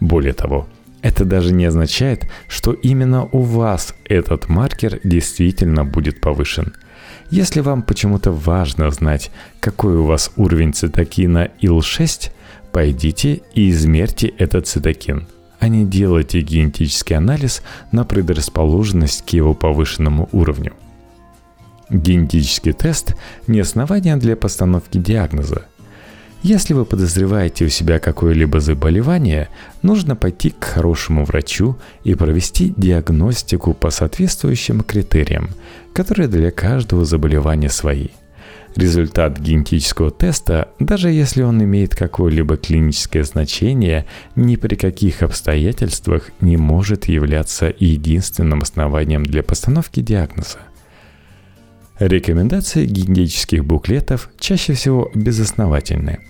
Более 0.00 0.34
того, 0.34 0.68
это 1.00 1.24
даже 1.24 1.52
не 1.52 1.64
означает, 1.64 2.30
что 2.46 2.72
именно 2.72 3.24
у 3.24 3.40
вас 3.40 3.94
этот 4.04 4.50
маркер 4.50 5.00
действительно 5.02 5.86
будет 5.86 6.20
повышен– 6.20 6.74
если 7.30 7.60
вам 7.60 7.82
почему-то 7.82 8.32
важно 8.32 8.90
знать, 8.90 9.30
какой 9.60 9.96
у 9.96 10.04
вас 10.04 10.32
уровень 10.36 10.72
цитокина 10.72 11.50
ИЛ-6, 11.60 12.30
пойдите 12.72 13.42
и 13.54 13.70
измерьте 13.70 14.28
этот 14.28 14.66
цитокин, 14.66 15.26
а 15.58 15.68
не 15.68 15.84
делайте 15.84 16.40
генетический 16.40 17.16
анализ 17.16 17.62
на 17.92 18.04
предрасположенность 18.04 19.24
к 19.24 19.30
его 19.30 19.54
повышенному 19.54 20.28
уровню. 20.32 20.72
Генетический 21.88 22.72
тест– 22.72 23.16
не 23.46 23.60
основание 23.60 24.16
для 24.16 24.36
постановки 24.36 24.98
диагноза. 24.98 25.66
Если 26.42 26.72
вы 26.72 26.86
подозреваете 26.86 27.66
у 27.66 27.68
себя 27.68 27.98
какое-либо 27.98 28.60
заболевание, 28.60 29.50
нужно 29.82 30.16
пойти 30.16 30.50
к 30.50 30.64
хорошему 30.64 31.26
врачу 31.26 31.76
и 32.02 32.14
провести 32.14 32.72
диагностику 32.78 33.74
по 33.74 33.90
соответствующим 33.90 34.80
критериям, 34.80 35.50
которые 35.92 36.28
для 36.28 36.50
каждого 36.50 37.04
заболевания 37.04 37.68
свои. 37.68 38.08
Результат 38.74 39.38
генетического 39.38 40.10
теста, 40.10 40.68
даже 40.78 41.10
если 41.10 41.42
он 41.42 41.62
имеет 41.62 41.94
какое-либо 41.94 42.56
клиническое 42.56 43.24
значение, 43.24 44.06
ни 44.34 44.56
при 44.56 44.76
каких 44.76 45.22
обстоятельствах 45.22 46.30
не 46.40 46.56
может 46.56 47.06
являться 47.06 47.74
единственным 47.78 48.62
основанием 48.62 49.26
для 49.26 49.42
постановки 49.42 50.00
диагноза. 50.00 50.58
Рекомендации 52.00 52.86
генетических 52.86 53.62
буклетов 53.62 54.30
чаще 54.38 54.72
всего 54.72 55.10
безосновательны. 55.14 56.20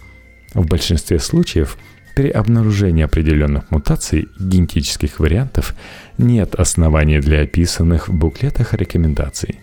В 0.53 0.67
большинстве 0.67 1.21
случаев 1.21 1.79
при 2.17 2.29
обнаружении 2.29 3.05
определенных 3.05 3.71
мутаций 3.71 4.27
генетических 4.41 5.21
вариантов 5.21 5.77
нет 6.19 6.57
оснований 6.57 7.21
для 7.21 7.43
описанных 7.43 8.09
в 8.09 8.13
буклетах 8.13 8.75
рекомендаций. 8.75 9.61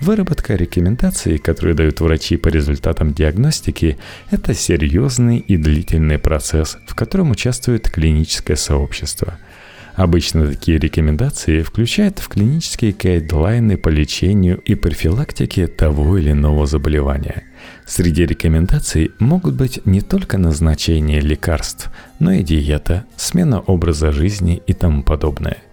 Выработка 0.00 0.54
рекомендаций, 0.54 1.36
которые 1.36 1.74
дают 1.74 2.00
врачи 2.00 2.38
по 2.38 2.48
результатам 2.48 3.12
диагностики, 3.12 3.98
это 4.30 4.54
серьезный 4.54 5.36
и 5.36 5.58
длительный 5.58 6.18
процесс, 6.18 6.78
в 6.86 6.94
котором 6.94 7.30
участвует 7.30 7.90
клиническое 7.90 8.56
сообщество– 8.56 9.38
Обычно 9.94 10.48
такие 10.48 10.78
рекомендации 10.78 11.62
включают 11.62 12.18
в 12.18 12.28
клинические 12.28 12.92
гайдлайны 12.92 13.76
по 13.76 13.88
лечению 13.88 14.58
и 14.58 14.74
профилактике 14.74 15.66
того 15.66 16.16
или 16.16 16.32
иного 16.32 16.66
заболевания. 16.66 17.44
Среди 17.86 18.24
рекомендаций 18.24 19.10
могут 19.18 19.54
быть 19.54 19.84
не 19.84 20.00
только 20.00 20.38
назначение 20.38 21.20
лекарств, 21.20 21.90
но 22.18 22.32
и 22.32 22.42
диета, 22.42 23.04
смена 23.16 23.60
образа 23.60 24.12
жизни 24.12 24.62
и 24.66 24.72
тому 24.72 25.02
подобное– 25.02 25.58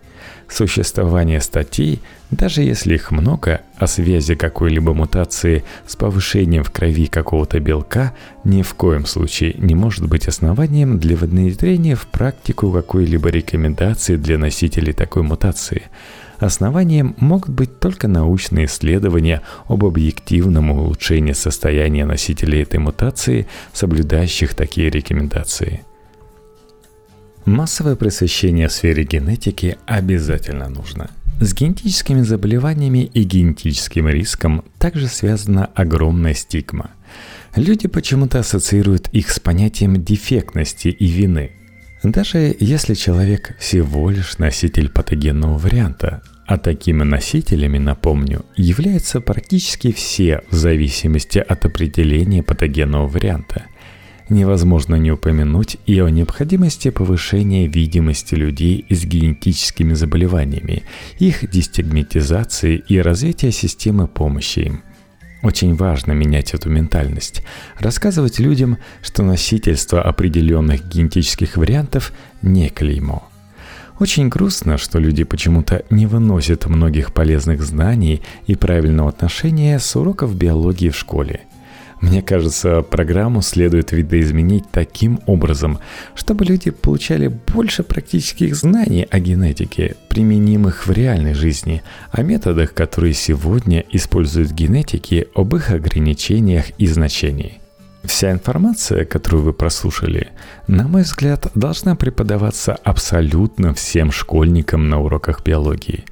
Существование 0.50 1.42
статей, 1.42 2.02
даже 2.32 2.64
если 2.64 2.96
их 2.96 3.12
много, 3.12 3.62
о 3.78 3.86
связи 3.86 4.34
какой-либо 4.34 4.96
мутации 4.96 5.64
с 5.86 5.96
повышением 5.96 6.64
в 6.64 6.72
крови 6.72 7.06
какого-то 7.06 7.60
белка 7.60 8.14
ни 8.44 8.64
в 8.64 8.74
коем 8.74 9.06
случае 9.06 9.54
не 9.60 9.76
может 9.76 10.08
быть 10.08 10.28
основанием 10.28 10.98
для 10.98 11.16
внедрения 11.16 11.96
в 11.96 12.08
практику 12.08 12.72
какой-либо 12.72 13.30
рекомендации 13.30 14.16
для 14.16 14.40
носителей 14.40 14.94
такой 14.94 15.22
мутации. 15.22 15.84
Основанием 16.40 17.16
могут 17.20 17.50
быть 17.50 17.80
только 17.80 18.08
научные 18.08 18.66
исследования 18.66 19.44
об 19.68 19.86
объективном 19.86 20.72
улучшении 20.72 21.34
состояния 21.34 22.06
носителей 22.06 22.64
этой 22.64 22.80
мутации, 22.80 23.46
соблюдающих 23.72 24.56
такие 24.56 24.90
рекомендации– 24.90 25.84
Массовое 27.50 27.96
просвещение 27.96 28.68
в 28.68 28.72
сфере 28.72 29.06
генетики 29.06 29.80
обязательно 29.88 30.70
нужно. 30.70 31.10
С 31.42 31.56
генетическими 31.56 32.22
заболеваниями 32.22 33.10
и 33.12 33.24
генетическим 33.24 34.08
риском 34.08 34.64
также 34.78 35.08
связана 35.08 35.66
огромная 35.74 36.36
стигма. 36.36 36.92
Люди 37.56 37.88
почему-то 37.88 38.38
ассоциируют 38.38 39.08
их 39.14 39.32
с 39.32 39.40
понятием 39.40 40.04
дефектности 40.04 40.90
и 40.90 41.08
вины. 41.08 41.54
Даже 42.04 42.56
если 42.60 42.94
человек 42.94 43.58
всего 43.58 44.12
лишь 44.12 44.38
носитель 44.38 44.90
патогенного 44.90 45.58
варианта, 45.58 46.22
а 46.46 46.60
такими 46.60 47.02
носителями, 47.04 47.80
напомню, 47.80 48.46
являются 48.58 49.22
практически 49.22 49.92
все 49.92 50.44
в 50.52 50.56
зависимости 50.56 51.40
от 51.40 51.66
определения 51.66 52.44
патогенного 52.44 53.08
варианта– 53.08 53.66
невозможно 54.30 54.96
не 54.96 55.12
упомянуть 55.12 55.78
и 55.86 56.00
о 56.00 56.10
необходимости 56.10 56.90
повышения 56.90 57.68
видимости 57.68 58.36
людей 58.36 58.86
с 58.90 59.06
генетическими 59.06 59.94
заболеваниями, 59.94 60.84
их 61.18 61.50
дестигматизации 61.50 62.84
и 62.88 63.00
развития 63.00 63.52
системы 63.52 64.08
помощи 64.08 64.60
им. 64.60 64.84
Очень 65.42 65.76
важно 65.76 66.12
менять 66.12 66.54
эту 66.54 66.70
ментальность, 66.70 67.44
рассказывать 67.80 68.40
людям, 68.40 68.78
что 69.02 69.24
носительство 69.24 70.02
определенных 70.02 70.88
генетических 70.88 71.56
вариантов 71.56 72.14
не 72.42 72.70
клеймо. 72.70 73.26
Очень 74.00 74.30
грустно, 74.30 74.78
что 74.78 75.00
люди 75.00 75.24
почему-то 75.24 75.84
не 75.90 76.06
выносят 76.06 76.66
многих 76.68 77.14
полезных 77.14 77.62
знаний 77.62 78.22
и 78.48 78.56
правильного 78.56 79.10
отношения 79.10 79.80
с 79.80 79.96
уроков 79.96 80.36
биологии 80.36 80.90
в 80.90 80.98
школе– 80.98 81.42
мне 82.02 82.22
кажется, 82.22 82.82
программу 82.82 83.42
следует 83.42 83.92
видоизменить 83.92 84.64
таким 84.72 85.20
образом, 85.26 85.80
чтобы 86.16 86.46
люди 86.46 86.72
получали 86.72 87.28
больше 87.28 87.84
практических 87.84 88.56
знаний 88.56 89.06
о 89.10 89.20
генетике, 89.20 89.96
применимых 90.08 90.88
в 90.88 90.92
реальной 90.92 91.34
жизни, 91.34 91.82
о 92.12 92.22
методах, 92.22 92.74
которые 92.74 93.14
сегодня 93.14 93.84
используют 93.92 94.52
генетики, 94.52 95.28
об 95.36 95.56
их 95.56 95.72
ограничениях 95.72 96.72
и 96.78 96.88
значении. 96.88 97.60
Вся 98.06 98.32
информация, 98.32 99.04
которую 99.04 99.44
вы 99.44 99.54
прослушали, 99.54 100.30
на 100.68 100.88
мой 100.88 101.02
взгляд, 101.02 101.52
должна 101.54 101.96
преподаваться 101.96 102.76
абсолютно 102.76 103.74
всем 103.74 104.12
школьникам 104.12 104.88
на 104.88 105.02
уроках 105.02 105.44
биологии. 105.44 106.06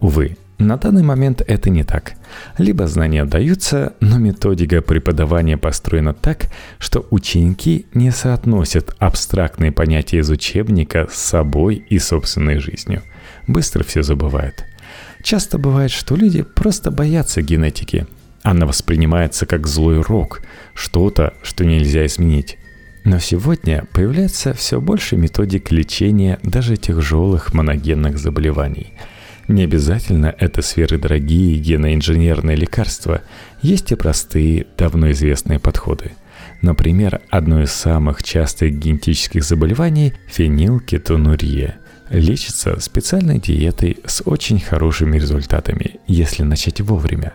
Увы, 0.00 0.36
на 0.58 0.76
данный 0.76 1.04
момент 1.04 1.40
это 1.46 1.70
не 1.70 1.84
так. 1.84 2.14
Либо 2.58 2.88
знания 2.88 3.24
даются, 3.24 3.94
но 4.00 4.18
методика 4.18 4.82
преподавания 4.82 5.56
построена 5.56 6.14
так, 6.14 6.46
что 6.78 7.06
ученики 7.10 7.86
не 7.94 8.10
соотносят 8.10 8.94
абстрактные 8.98 9.70
понятия 9.70 10.18
из 10.18 10.30
учебника 10.30 11.06
с 11.10 11.16
собой 11.16 11.76
и 11.76 12.00
собственной 12.00 12.58
жизнью. 12.58 13.02
Быстро 13.46 13.84
все 13.84 14.02
забывают. 14.02 14.64
Часто 15.22 15.58
бывает, 15.58 15.92
что 15.92 16.16
люди 16.16 16.42
просто 16.42 16.90
боятся 16.90 17.40
генетики. 17.40 18.06
Она 18.42 18.66
воспринимается 18.66 19.46
как 19.46 19.68
злой 19.68 20.00
рок, 20.00 20.42
что-то, 20.74 21.34
что 21.42 21.64
нельзя 21.64 22.04
изменить. 22.06 22.58
Но 23.04 23.20
сегодня 23.20 23.84
появляется 23.92 24.54
все 24.54 24.80
больше 24.80 25.16
методик 25.16 25.70
лечения 25.70 26.40
даже 26.42 26.76
тяжелых 26.76 27.54
моногенных 27.54 28.18
заболеваний– 28.18 28.94
не 29.48 29.64
обязательно 29.64 30.34
это 30.38 30.62
сферы 30.62 30.98
дорогие 30.98 31.58
геноинженерные 31.58 32.56
лекарства. 32.56 33.22
Есть 33.62 33.90
и 33.92 33.94
простые, 33.94 34.66
давно 34.76 35.10
известные 35.10 35.58
подходы. 35.58 36.12
Например, 36.62 37.20
одно 37.30 37.62
из 37.62 37.72
самых 37.72 38.22
частых 38.22 38.78
генетических 38.78 39.42
заболеваний– 39.42 40.14
фенилкетонурия– 40.28 41.76
лечится 42.10 42.80
специальной 42.80 43.38
диетой 43.38 43.98
с 44.06 44.22
очень 44.24 44.60
хорошими 44.60 45.18
результатами, 45.18 45.96
если 46.06 46.42
начать 46.42 46.80
вовремя. 46.80 47.34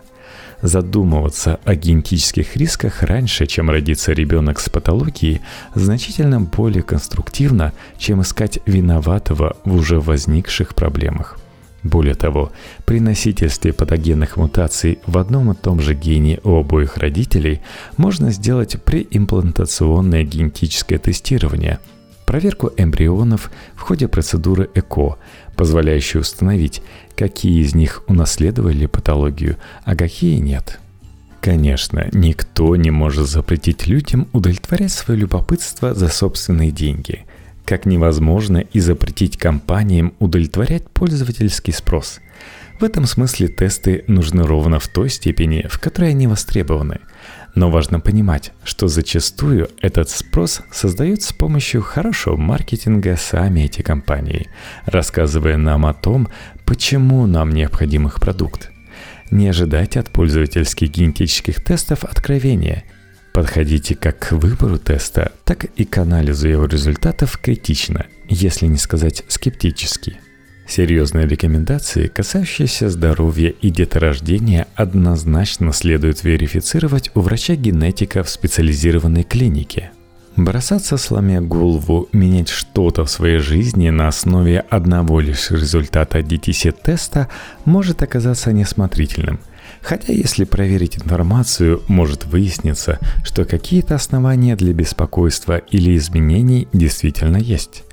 Задумываться 0.61 1.59
о 1.65 1.75
генетических 1.75 2.55
рисках 2.55 3.03
раньше, 3.03 3.47
чем 3.47 3.69
родится 3.69 4.13
ребенок 4.13 4.59
с 4.59 4.69
патологией, 4.69 5.41
значительно 5.75 6.39
более 6.39 6.83
конструктивно, 6.83 7.73
чем 7.97 8.21
искать 8.21 8.59
виноватого 8.65 9.57
в 9.65 9.75
уже 9.75 9.99
возникших 9.99 10.73
проблемах. 10.73 11.37
Более 11.83 12.15
того, 12.15 12.51
при 12.85 12.99
носительстве 13.01 13.73
патогенных 13.73 14.37
мутаций 14.37 14.99
в 15.05 15.17
одном 15.17 15.51
и 15.51 15.55
том 15.55 15.81
же 15.81 15.93
гене 15.93 16.39
у 16.43 16.55
обоих 16.55 16.97
родителей 16.97 17.61
можно 17.97 18.31
сделать 18.31 18.81
преимплантационное 18.81 20.23
генетическое 20.23 20.97
тестирование, 20.97 21.79
проверку 22.25 22.71
эмбрионов 22.77 23.51
в 23.75 23.81
ходе 23.81 24.07
процедуры 24.07 24.69
ЭКО, 24.73 25.17
позволяющую 25.57 26.21
установить, 26.21 26.81
какие 27.17 27.61
из 27.61 27.75
них 27.75 28.03
унаследовали 28.07 28.85
патологию, 28.85 29.57
а 29.83 29.97
какие 29.97 30.37
нет. 30.37 30.79
Конечно, 31.41 32.07
никто 32.13 32.77
не 32.77 32.91
может 32.91 33.27
запретить 33.27 33.87
людям 33.87 34.29
удовлетворять 34.31 34.93
свое 34.93 35.19
любопытство 35.19 35.93
за 35.93 36.07
собственные 36.07 36.71
деньги– 36.71 37.25
как 37.65 37.85
невозможно 37.85 38.57
и 38.57 38.79
запретить 38.79 39.37
компаниям 39.37 40.13
удовлетворять 40.19 40.89
пользовательский 40.89 41.73
спрос. 41.73 42.19
В 42.79 42.83
этом 42.83 43.05
смысле 43.05 43.47
тесты 43.47 44.03
нужны 44.07 44.43
ровно 44.43 44.79
в 44.79 44.87
той 44.87 45.09
степени, 45.09 45.65
в 45.69 45.79
которой 45.79 46.09
они 46.09 46.27
востребованы. 46.27 46.99
Но 47.55 47.69
важно 47.69 47.99
понимать, 47.99 48.51
что 48.63 48.87
зачастую 48.87 49.69
этот 49.79 50.09
спрос 50.09 50.61
создают 50.71 51.21
с 51.21 51.31
помощью 51.33 51.81
хорошего 51.81 52.35
маркетинга 52.35 53.15
сами 53.15 53.61
эти 53.61 53.81
компании, 53.81 54.47
рассказывая 54.85 55.57
нам 55.57 55.85
о 55.85 55.93
том, 55.93 56.27
почему 56.65 57.27
нам 57.27 57.51
необходим 57.51 58.07
их 58.07 58.19
продукт. 58.19 58.71
Не 59.29 59.47
ожидайте 59.49 59.99
от 59.99 60.09
пользовательских 60.09 60.89
генетических 60.89 61.63
тестов 61.63 62.03
откровения– 62.03 62.83
Подходите 63.33 63.95
как 63.95 64.19
к 64.19 64.31
выбору 64.33 64.77
теста, 64.77 65.31
так 65.43 65.65
и 65.65 65.85
к 65.85 65.97
анализу 65.97 66.47
его 66.47 66.65
результатов 66.65 67.39
критично, 67.41 68.05
если 68.29 68.67
не 68.67 68.77
сказать 68.77 69.23
скептически. 69.27 70.17
Серьезные 70.67 71.27
рекомендации, 71.27 72.07
касающиеся 72.07 72.89
здоровья 72.89 73.49
и 73.49 73.71
деторождения, 73.71 74.67
однозначно 74.75 75.73
следует 75.73 76.23
верифицировать 76.23 77.09
у 77.15 77.21
врача-генетика 77.21 78.23
в 78.23 78.29
специализированной 78.29 79.23
клинике. 79.23 79.89
Бросаться 80.35 80.97
сломя 80.97 81.41
голову, 81.41 82.09
менять 82.13 82.49
что-то 82.49 83.03
в 83.03 83.09
своей 83.09 83.39
жизни 83.39 83.89
на 83.89 84.07
основе 84.07 84.59
одного 84.59 85.19
лишь 85.19 85.49
результата 85.49 86.19
DTC-теста 86.19 87.29
может 87.65 88.03
оказаться 88.03 88.51
несмотрительным– 88.53 89.39
Хотя 89.81 90.13
если 90.13 90.45
проверить 90.45 90.97
информацию, 90.97 91.81
может 91.87 92.25
выясниться, 92.25 92.99
что 93.23 93.45
какие-то 93.45 93.95
основания 93.95 94.55
для 94.55 94.73
беспокойства 94.73 95.57
или 95.57 95.97
изменений 95.97 96.67
действительно 96.73 97.37
есть. 97.37 97.83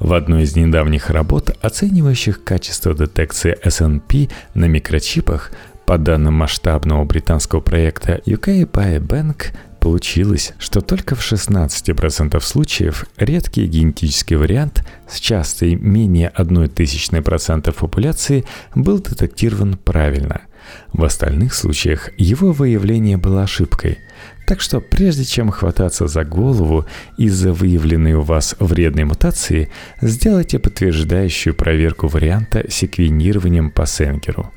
В 0.00 0.12
одной 0.12 0.44
из 0.44 0.54
недавних 0.54 1.10
работ, 1.10 1.56
оценивающих 1.60 2.44
качество 2.44 2.94
детекции 2.94 3.58
SNP 3.64 4.30
на 4.54 4.66
микрочипах, 4.66 5.52
по 5.86 5.96
данным 5.96 6.34
масштабного 6.34 7.04
британского 7.04 7.60
проекта 7.60 8.20
UK 8.26 8.70
Biobank, 8.70 9.54
получилось, 9.80 10.52
что 10.58 10.82
только 10.82 11.14
в 11.14 11.20
16% 11.20 12.38
случаев 12.40 13.06
редкий 13.16 13.66
генетический 13.66 14.36
вариант 14.36 14.86
с 15.08 15.18
частой 15.18 15.76
менее 15.76 16.30
0,01% 16.36 17.72
популяции 17.72 18.44
был 18.74 18.98
детектирован 18.98 19.78
правильно– 19.78 20.42
в 20.92 21.04
остальных 21.04 21.54
случаях 21.54 22.10
его 22.16 22.52
выявление 22.52 23.16
было 23.16 23.42
ошибкой. 23.42 23.98
Так 24.46 24.60
что 24.60 24.80
прежде 24.80 25.24
чем 25.24 25.50
хвататься 25.50 26.06
за 26.06 26.24
голову 26.24 26.86
из-за 27.18 27.52
выявленной 27.52 28.14
у 28.14 28.22
вас 28.22 28.56
вредной 28.58 29.04
мутации, 29.04 29.68
сделайте 30.00 30.58
подтверждающую 30.58 31.54
проверку 31.54 32.08
варианта 32.08 32.64
секвенированием 32.70 33.70
по 33.70 33.86
Сенгеру. 33.86 34.50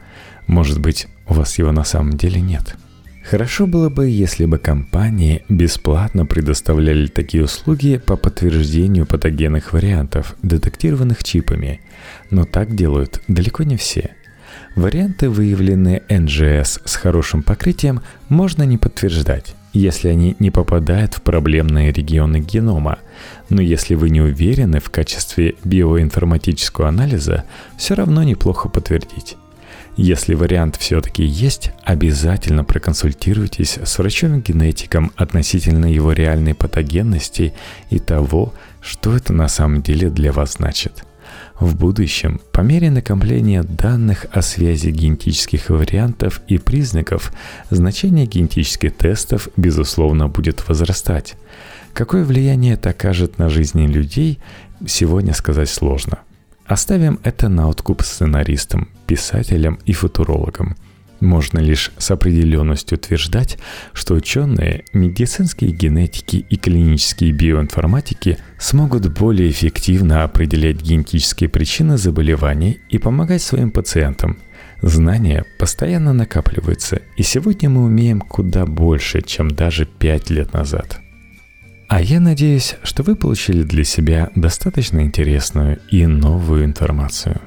Может 0.48 0.80
быть, 0.80 1.08
у 1.28 1.34
вас 1.34 1.58
его 1.58 1.72
на 1.72 1.84
самом 1.84 2.14
деле 2.14 2.42
нет. 2.42 2.76
Хорошо 3.24 3.68
было 3.68 3.90
бы, 3.90 4.08
если 4.08 4.46
бы 4.46 4.58
компании 4.58 5.44
бесплатно 5.48 6.26
предоставляли 6.26 7.08
такие 7.08 7.44
услуги 7.44 8.02
по 8.04 8.18
подтверждению 8.18 9.06
патогенных 9.06 9.74
вариантов, 9.74 10.36
детектированных 10.42 11.24
чипами, 11.24 11.82
но 12.32 12.46
так 12.46 12.76
делают 12.76 13.22
далеко 13.28 13.64
не 13.64 13.78
все. 13.78 14.16
Варианты, 14.76 15.30
выявленные 15.30 16.02
NGS 16.08 16.82
с 16.86 16.96
хорошим 16.96 17.44
покрытием, 17.44 18.02
можно 18.30 18.64
не 18.64 18.78
подтверждать, 18.78 19.54
если 19.74 20.08
они 20.08 20.38
не 20.40 20.50
попадают 20.50 21.16
в 21.16 21.22
проблемные 21.22 21.92
регионы 21.92 22.40
генома. 22.40 23.00
Но 23.50 23.62
если 23.62 23.96
вы 23.96 24.10
не 24.10 24.22
уверены 24.22 24.80
в 24.80 24.90
качестве 24.90 25.56
биоинформатического 25.66 26.88
анализа, 26.88 27.44
все 27.78 27.96
равно 27.96 28.24
неплохо 28.24 28.70
подтвердить. 28.70 29.36
Если 29.98 30.36
вариант 30.36 30.78
все-таки 30.78 31.24
есть, 31.24 31.74
обязательно 31.84 32.64
проконсультируйтесь 32.64 33.78
с 33.78 34.00
врачом-генетиком 34.00 35.12
относительно 35.18 35.86
его 35.86 36.14
реальной 36.14 36.56
патогенности 36.56 37.54
и 37.90 38.00
того, 38.00 38.54
что 38.80 39.14
это 39.18 39.34
на 39.34 39.50
самом 39.50 39.82
деле 39.82 40.10
для 40.10 40.32
вас 40.32 40.54
значит. 40.54 41.04
В 41.62 41.78
будущем, 41.78 42.42
по 42.52 42.60
мере 42.60 42.92
накопления 42.92 43.64
данных 43.64 44.26
о 44.34 44.42
связи 44.42 44.90
генетических 44.90 45.70
вариантов 45.70 46.42
и 46.50 46.58
признаков, 46.58 47.32
значение 47.70 48.26
генетических 48.26 48.94
тестов, 48.94 49.48
безусловно, 49.56 50.28
будет 50.28 50.68
возрастать. 50.68 51.36
Какое 51.94 52.26
влияние 52.26 52.74
это 52.74 52.90
окажет 52.90 53.38
на 53.38 53.48
жизни 53.48 53.88
людей, 53.88 54.40
сегодня 54.86 55.34
сказать 55.34 55.70
сложно– 55.70 56.20
Оставим 56.72 57.20
это 57.24 57.50
на 57.50 57.68
откуп 57.68 58.02
сценаристам, 58.02 58.88
писателям 59.06 59.78
и 59.86 59.92
футурологам. 59.92 60.78
Можно 61.22 61.60
лишь 61.60 61.92
с 62.00 62.10
определенностью 62.10 62.98
утверждать, 62.98 63.60
что 63.94 64.16
ученые, 64.16 64.84
медицинские 64.92 65.72
генетики 65.72 66.46
и 66.50 66.58
клинические 66.58 67.32
биоинформатики 67.32 68.40
смогут 68.60 69.08
более 69.14 69.50
эффективно 69.52 70.24
определять 70.24 70.82
генетические 70.82 71.48
причины 71.48 71.98
заболеваний 71.98 72.80
и 72.90 72.98
помогать 72.98 73.44
своим 73.44 73.70
пациентам. 73.70 74.40
Знания 74.82 75.46
постоянно 75.60 76.12
накапливаются, 76.12 77.02
и 77.16 77.22
сегодня 77.22 77.70
мы 77.70 77.84
умеем 77.84 78.20
куда 78.20 78.66
больше, 78.66 79.22
чем 79.22 79.52
даже 79.52 79.86
пять 79.86 80.32
лет 80.32 80.54
назад. 80.54 81.00
А 81.88 82.02
я 82.02 82.20
надеюсь, 82.20 82.78
что 82.82 83.04
вы 83.04 83.16
получили 83.16 83.62
для 83.62 83.84
себя 83.84 84.32
достаточно 84.36 85.02
интересную 85.02 85.80
и 85.92 86.08
новую 86.08 86.66
информацию. 86.66 87.42